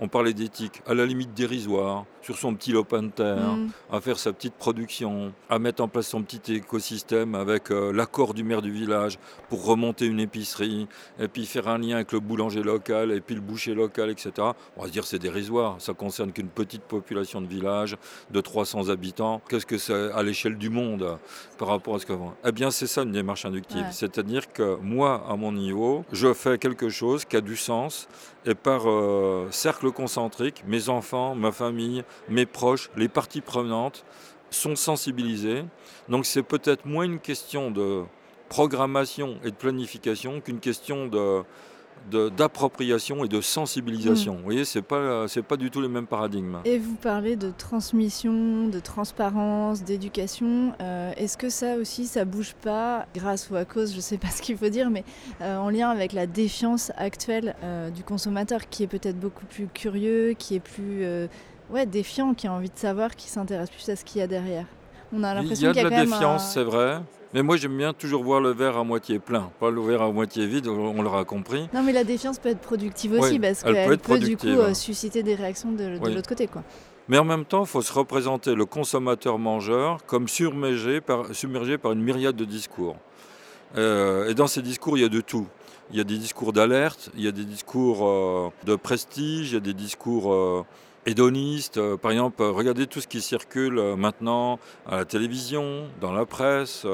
on 0.00 0.08
parlait 0.08 0.32
d'éthique, 0.32 0.82
à 0.86 0.94
la 0.94 1.06
limite 1.06 1.34
dérisoire, 1.34 2.06
sur 2.22 2.36
son 2.36 2.54
petit 2.54 2.72
lopin 2.72 3.02
de 3.02 3.10
terre, 3.10 3.56
mm. 3.56 3.70
à 3.92 4.00
faire 4.00 4.18
sa 4.18 4.32
petite 4.32 4.54
production, 4.54 5.32
à 5.48 5.58
mettre 5.58 5.82
en 5.82 5.88
place 5.88 6.08
son 6.08 6.22
petit 6.22 6.54
écosystème 6.54 7.34
avec 7.34 7.70
euh, 7.70 7.92
l'accord 7.92 8.34
du 8.34 8.44
maire 8.44 8.62
du 8.62 8.70
village 8.70 9.18
pour 9.48 9.64
remonter 9.64 10.06
une 10.06 10.20
épicerie, 10.20 10.86
et 11.18 11.28
puis 11.28 11.46
faire 11.46 11.68
un 11.68 11.78
lien 11.78 11.96
avec 11.96 12.12
le 12.12 12.20
boulanger 12.20 12.62
local, 12.62 13.12
et 13.12 13.20
puis 13.20 13.34
le 13.34 13.40
boucher 13.40 13.74
local, 13.74 14.10
etc. 14.10 14.32
On 14.76 14.82
va 14.82 14.88
se 14.88 14.92
dire 14.92 15.04
c'est 15.06 15.18
dérisoire, 15.18 15.76
ça 15.78 15.94
concerne 15.94 16.32
qu'une 16.32 16.48
petite 16.48 16.82
population 16.82 17.40
de 17.40 17.46
village 17.46 17.96
de 18.30 18.40
300 18.40 18.88
habitants. 18.88 19.40
Qu'est-ce 19.48 19.66
que 19.66 19.78
c'est 19.78 20.12
à 20.12 20.22
l'échelle 20.22 20.56
du 20.56 20.70
monde 20.70 21.18
par 21.58 21.68
rapport 21.68 21.94
à 21.94 21.98
ce 21.98 22.06
qu'avant 22.06 22.34
Eh 22.44 22.52
bien 22.52 22.70
c'est 22.70 22.86
ça 22.86 23.02
une 23.02 23.12
démarche 23.12 23.44
inductive, 23.44 23.86
c'est-à-dire 23.90 24.52
que 24.52 24.76
moi, 24.82 25.24
à 25.28 25.36
mon 25.36 25.52
niveau, 25.52 26.04
je 26.12 26.32
fais 26.32 26.58
quelque 26.58 26.88
chose 26.88 27.24
qui 27.24 27.36
a 27.36 27.40
du 27.40 27.56
sens, 27.56 28.08
et 28.46 28.54
par 28.54 28.88
euh, 28.88 29.48
cercle 29.50 29.90
concentrique, 29.92 30.64
mes 30.66 30.88
enfants, 30.88 31.34
ma 31.34 31.52
famille, 31.52 32.04
mes 32.28 32.46
proches, 32.46 32.90
les 32.96 33.08
parties 33.08 33.40
prenantes 33.40 34.04
sont 34.50 34.76
sensibilisés. 34.76 35.64
Donc 36.08 36.26
c'est 36.26 36.42
peut-être 36.42 36.86
moins 36.86 37.04
une 37.04 37.20
question 37.20 37.70
de 37.70 38.04
programmation 38.48 39.38
et 39.44 39.50
de 39.50 39.56
planification 39.56 40.40
qu'une 40.40 40.58
question 40.58 41.06
de, 41.06 41.44
d'appropriation 42.30 43.24
et 43.24 43.28
de 43.28 43.40
sensibilisation. 43.40 44.34
Mm. 44.34 44.36
Vous 44.38 44.42
voyez, 44.42 44.64
ce 44.64 44.78
n'est 44.78 44.82
pas, 44.82 45.26
pas 45.48 45.56
du 45.56 45.70
tout 45.70 45.80
les 45.80 45.88
mêmes 45.88 46.06
paradigmes. 46.06 46.58
Et 46.64 46.78
vous 46.78 46.96
parlez 46.96 47.36
de 47.36 47.52
transmission, 47.56 48.68
de 48.68 48.80
transparence, 48.80 49.84
d'éducation. 49.84 50.72
Euh, 50.80 51.12
est-ce 51.16 51.38
que 51.38 51.48
ça 51.48 51.76
aussi, 51.76 52.06
ça 52.06 52.24
bouge 52.24 52.54
pas, 52.60 53.06
grâce 53.14 53.50
ou 53.50 53.56
à 53.56 53.64
cause, 53.64 53.92
je 53.92 53.96
ne 53.96 54.02
sais 54.02 54.18
pas 54.18 54.28
ce 54.34 54.42
qu'il 54.42 54.56
faut 54.56 54.68
dire, 54.68 54.90
mais 54.90 55.04
euh, 55.40 55.56
en 55.56 55.70
lien 55.70 55.88
avec 55.88 56.12
la 56.12 56.26
défiance 56.26 56.90
actuelle 56.96 57.54
euh, 57.62 57.90
du 57.90 58.02
consommateur, 58.02 58.68
qui 58.68 58.82
est 58.82 58.88
peut-être 58.88 59.18
beaucoup 59.18 59.46
plus 59.46 59.68
curieux, 59.68 60.34
qui 60.36 60.56
est 60.56 60.60
plus 60.60 61.04
ouais, 61.72 61.86
défiant, 61.86 62.34
qui 62.34 62.46
a 62.46 62.52
envie 62.52 62.70
de 62.70 62.78
savoir, 62.78 63.16
qui 63.16 63.28
s'intéresse 63.28 63.70
plus 63.70 63.88
à 63.88 63.96
ce 63.96 64.04
qu'il 64.04 64.20
y 64.20 64.24
a 64.24 64.26
derrière 64.26 64.66
On 65.12 65.22
a 65.22 65.34
l'impression 65.34 65.72
qu'il 65.72 65.82
y 65.82 65.86
a, 65.86 65.88
de 65.88 65.90
la 65.90 66.04
défiance, 66.04 66.52
c'est 66.52 66.64
vrai. 66.64 67.00
Mais 67.32 67.42
moi, 67.42 67.56
j'aime 67.56 67.76
bien 67.76 67.92
toujours 67.92 68.24
voir 68.24 68.40
le 68.40 68.50
verre 68.50 68.76
à 68.76 68.82
moitié 68.82 69.20
plein, 69.20 69.50
pas 69.60 69.70
le 69.70 69.80
verre 69.80 70.02
à 70.02 70.10
moitié 70.10 70.46
vide, 70.46 70.66
on 70.66 71.00
l'aura 71.00 71.24
compris. 71.24 71.68
Non, 71.72 71.82
mais 71.82 71.92
la 71.92 72.02
défiance 72.02 72.38
peut 72.38 72.48
être 72.48 72.60
productive 72.60 73.12
aussi, 73.12 73.38
parce 73.38 73.62
qu'elle 73.62 73.98
peut, 73.98 74.18
du 74.18 74.36
coup 74.36 74.46
euh, 74.46 74.74
susciter 74.74 75.22
des 75.22 75.36
réactions 75.36 75.70
de, 75.70 75.98
l'autre 76.12 76.28
côté. 76.28 76.48
Quoi. 76.48 76.64
Mais 77.08 77.18
en 77.18 77.24
même 77.24 77.44
temps, 77.44 77.62
il 77.62 77.68
faut 77.68 77.82
se 77.82 77.92
représenter 77.92 78.54
le 78.54 78.66
consommateur-mangeur 78.66 80.04
comme 80.06 80.26
submergé 80.26 81.00
par, 81.00 81.26
par, 81.82 81.92
une 81.92 82.02
myriade 82.02 82.36
de 82.36 82.44
discours. 82.44 82.96
Euh, 83.76 84.28
et 84.28 84.34
dans 84.34 84.48
ces 84.48 84.62
discours, 84.62 84.98
il 84.98 85.02
y 85.02 85.04
a 85.04 85.08
de 85.08 85.20
tout. 85.20 85.46
Il 85.92 85.98
y 85.98 86.00
a 86.00 86.04
des 86.04 86.18
discours 86.18 86.52
d'alerte, 86.52 87.10
il 87.16 87.22
y 87.22 87.28
a 87.28 87.32
des 87.32 87.44
discours 87.44 88.06
euh, 88.08 88.50
de 88.64 88.74
prestige, 88.74 89.52
il 89.52 89.54
y 89.54 89.56
a 89.56 89.60
des 89.60 89.74
discours 89.74 90.64
euh, 91.06 91.10
hédonistes. 91.10 91.78
Euh, 91.78 91.96
par 91.96 92.10
exemple, 92.10 92.42
regardez 92.42 92.86
tout 92.86 93.00
ce 93.00 93.08
qui 93.08 93.20
circule 93.20 93.80
maintenant 93.96 94.58
à 94.86 94.96
la 94.96 95.04
télévision, 95.04 95.88
dans 96.00 96.12
la 96.12 96.26
presse, 96.26 96.86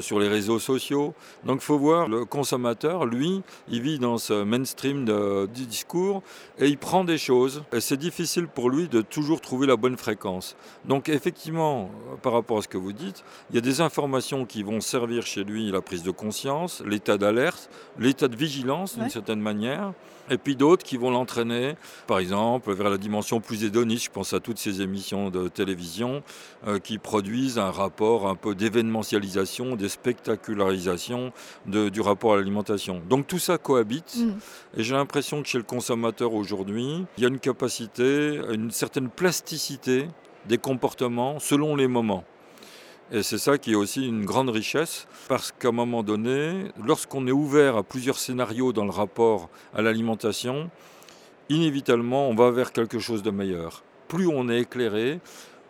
sur 0.00 0.18
les 0.18 0.28
réseaux 0.28 0.58
sociaux. 0.58 1.14
Donc 1.44 1.58
il 1.60 1.64
faut 1.64 1.78
voir 1.78 2.08
le 2.08 2.24
consommateur, 2.24 3.06
lui, 3.06 3.42
il 3.68 3.82
vit 3.82 3.98
dans 3.98 4.18
ce 4.18 4.42
mainstream 4.42 5.04
de, 5.04 5.46
du 5.46 5.66
discours 5.66 6.22
et 6.58 6.66
il 6.66 6.78
prend 6.78 7.04
des 7.04 7.18
choses. 7.18 7.62
Et 7.72 7.80
c'est 7.80 7.96
difficile 7.96 8.48
pour 8.48 8.70
lui 8.70 8.88
de 8.88 9.00
toujours 9.00 9.40
trouver 9.40 9.66
la 9.66 9.76
bonne 9.76 9.96
fréquence. 9.96 10.56
Donc 10.84 11.08
effectivement, 11.08 11.90
par 12.22 12.32
rapport 12.32 12.58
à 12.58 12.62
ce 12.62 12.68
que 12.68 12.78
vous 12.78 12.92
dites, 12.92 13.24
il 13.50 13.56
y 13.56 13.58
a 13.58 13.62
des 13.62 13.80
informations 13.80 14.44
qui 14.44 14.62
vont 14.62 14.80
servir 14.80 15.24
chez 15.24 15.44
lui 15.44 15.70
la 15.70 15.80
prise 15.80 16.02
de 16.02 16.10
conscience, 16.10 16.82
l'état 16.84 17.18
d'alerte, 17.18 17.70
l'état 17.98 18.28
de 18.28 18.36
vigilance 18.36 18.98
d'une 18.98 19.10
certaine 19.10 19.40
manière, 19.40 19.92
et 20.30 20.38
puis 20.38 20.56
d'autres 20.56 20.84
qui 20.84 20.96
vont 20.96 21.10
l'entraîner, 21.10 21.76
par 22.06 22.18
exemple, 22.18 22.72
vers 22.72 22.90
la 22.90 22.98
dimension 22.98 23.40
plus 23.40 23.64
hédoniste. 23.64 24.04
Je 24.06 24.10
pense 24.10 24.32
à 24.32 24.40
toutes 24.40 24.58
ces 24.58 24.82
émissions 24.82 25.30
de 25.30 25.48
télévision 25.48 26.22
euh, 26.66 26.78
qui 26.78 26.98
produisent 26.98 27.58
un 27.58 27.70
rapport 27.70 28.28
un 28.28 28.34
peu 28.34 28.54
d'événementialisation, 28.54 29.76
de 29.76 29.88
spectacularisation 29.88 31.32
du 31.66 32.00
rapport 32.00 32.34
à 32.34 32.36
l'alimentation. 32.36 33.02
Donc 33.08 33.26
tout 33.26 33.38
ça 33.38 33.58
cohabite, 33.58 34.16
mm. 34.16 34.78
et 34.78 34.82
j'ai 34.82 34.94
l'impression 34.94 35.42
que 35.42 35.48
chez 35.48 35.58
le 35.58 35.64
consommateur 35.64 36.34
aujourd'hui, 36.34 37.04
il 37.16 37.22
y 37.22 37.26
a 37.26 37.28
une 37.28 37.38
capacité, 37.38 38.40
une 38.52 38.70
certaine 38.70 39.08
plasticité 39.08 40.08
des 40.48 40.58
comportements 40.58 41.38
selon 41.38 41.76
les 41.76 41.88
moments. 41.88 42.24
Et 43.12 43.22
c'est 43.22 43.38
ça 43.38 43.56
qui 43.56 43.72
est 43.72 43.76
aussi 43.76 44.04
une 44.04 44.24
grande 44.24 44.50
richesse, 44.50 45.06
parce 45.28 45.52
qu'à 45.52 45.68
un 45.68 45.72
moment 45.72 46.02
donné, 46.02 46.72
lorsqu'on 46.84 47.28
est 47.28 47.32
ouvert 47.32 47.76
à 47.76 47.84
plusieurs 47.84 48.18
scénarios 48.18 48.72
dans 48.72 48.84
le 48.84 48.90
rapport 48.90 49.48
à 49.76 49.80
l'alimentation, 49.80 50.70
inévitablement, 51.48 52.28
on 52.28 52.34
va 52.34 52.50
vers 52.50 52.72
quelque 52.72 52.98
chose 52.98 53.22
de 53.22 53.30
meilleur. 53.30 53.84
Plus 54.08 54.26
on 54.26 54.48
est 54.48 54.62
éclairé, 54.62 55.20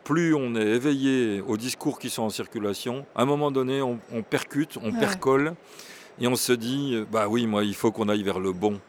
plus 0.03 0.35
on 0.35 0.55
est 0.55 0.67
éveillé 0.67 1.43
aux 1.47 1.59
discours 1.59 1.99
qui 1.99 2.09
sont 2.09 2.23
en 2.23 2.31
circulation, 2.31 3.05
à 3.15 3.23
un 3.23 3.27
moment 3.27 3.51
donné, 3.51 3.83
on, 3.83 3.99
percute, 4.23 4.79
on 4.83 4.93
percole, 4.93 5.55
et 6.19 6.29
on 6.29 6.37
se 6.37 6.55
dit, 6.55 7.05
bah 7.13 7.29
oui, 7.29 7.47
moi, 7.47 7.65
il 7.65 7.75
faut 7.75 7.93
qu'on 7.93 8.09
aille 8.09 8.23
vers 8.23 8.41
le 8.41 8.53
bon. 8.53 8.81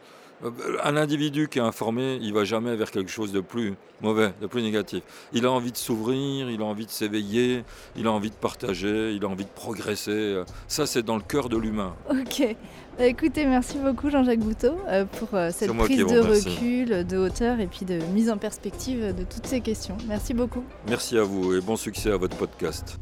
Un 0.83 0.95
individu 0.97 1.47
qui 1.47 1.59
est 1.59 1.63
informé, 1.63 2.19
il 2.21 2.33
va 2.33 2.43
jamais 2.43 2.75
vers 2.75 2.91
quelque 2.91 3.09
chose 3.09 3.31
de 3.31 3.41
plus 3.41 3.73
mauvais, 4.01 4.33
de 4.41 4.47
plus 4.47 4.61
négatif. 4.61 5.01
Il 5.33 5.45
a 5.45 5.51
envie 5.51 5.71
de 5.71 5.77
s'ouvrir, 5.77 6.49
il 6.49 6.61
a 6.61 6.65
envie 6.65 6.85
de 6.85 6.91
s'éveiller, 6.91 7.63
il 7.95 8.05
a 8.07 8.11
envie 8.11 8.29
de 8.29 8.35
partager, 8.35 9.13
il 9.13 9.23
a 9.25 9.27
envie 9.27 9.45
de 9.45 9.49
progresser. 9.49 10.43
Ça, 10.67 10.85
c'est 10.85 11.03
dans 11.03 11.15
le 11.15 11.23
cœur 11.23 11.49
de 11.49 11.57
l'humain. 11.57 11.95
Ok. 12.09 12.55
Bah, 12.97 13.05
écoutez, 13.05 13.45
merci 13.45 13.77
beaucoup 13.77 14.09
Jean-Jacques 14.09 14.39
Bouteau 14.39 14.75
euh, 14.87 15.05
pour 15.05 15.29
euh, 15.33 15.51
cette 15.51 15.71
prise 15.71 15.99
de 15.99 16.19
recul, 16.19 17.05
de 17.05 17.17
hauteur 17.17 17.59
et 17.59 17.67
puis 17.67 17.85
de 17.85 17.99
mise 18.13 18.31
en 18.31 18.37
perspective 18.37 19.15
de 19.15 19.23
toutes 19.23 19.45
ces 19.45 19.61
questions. 19.61 19.97
Merci 20.07 20.33
beaucoup. 20.33 20.63
Merci 20.87 21.17
à 21.17 21.23
vous 21.23 21.55
et 21.55 21.61
bon 21.61 21.75
succès 21.75 22.11
à 22.11 22.17
votre 22.17 22.37
podcast. 22.37 22.97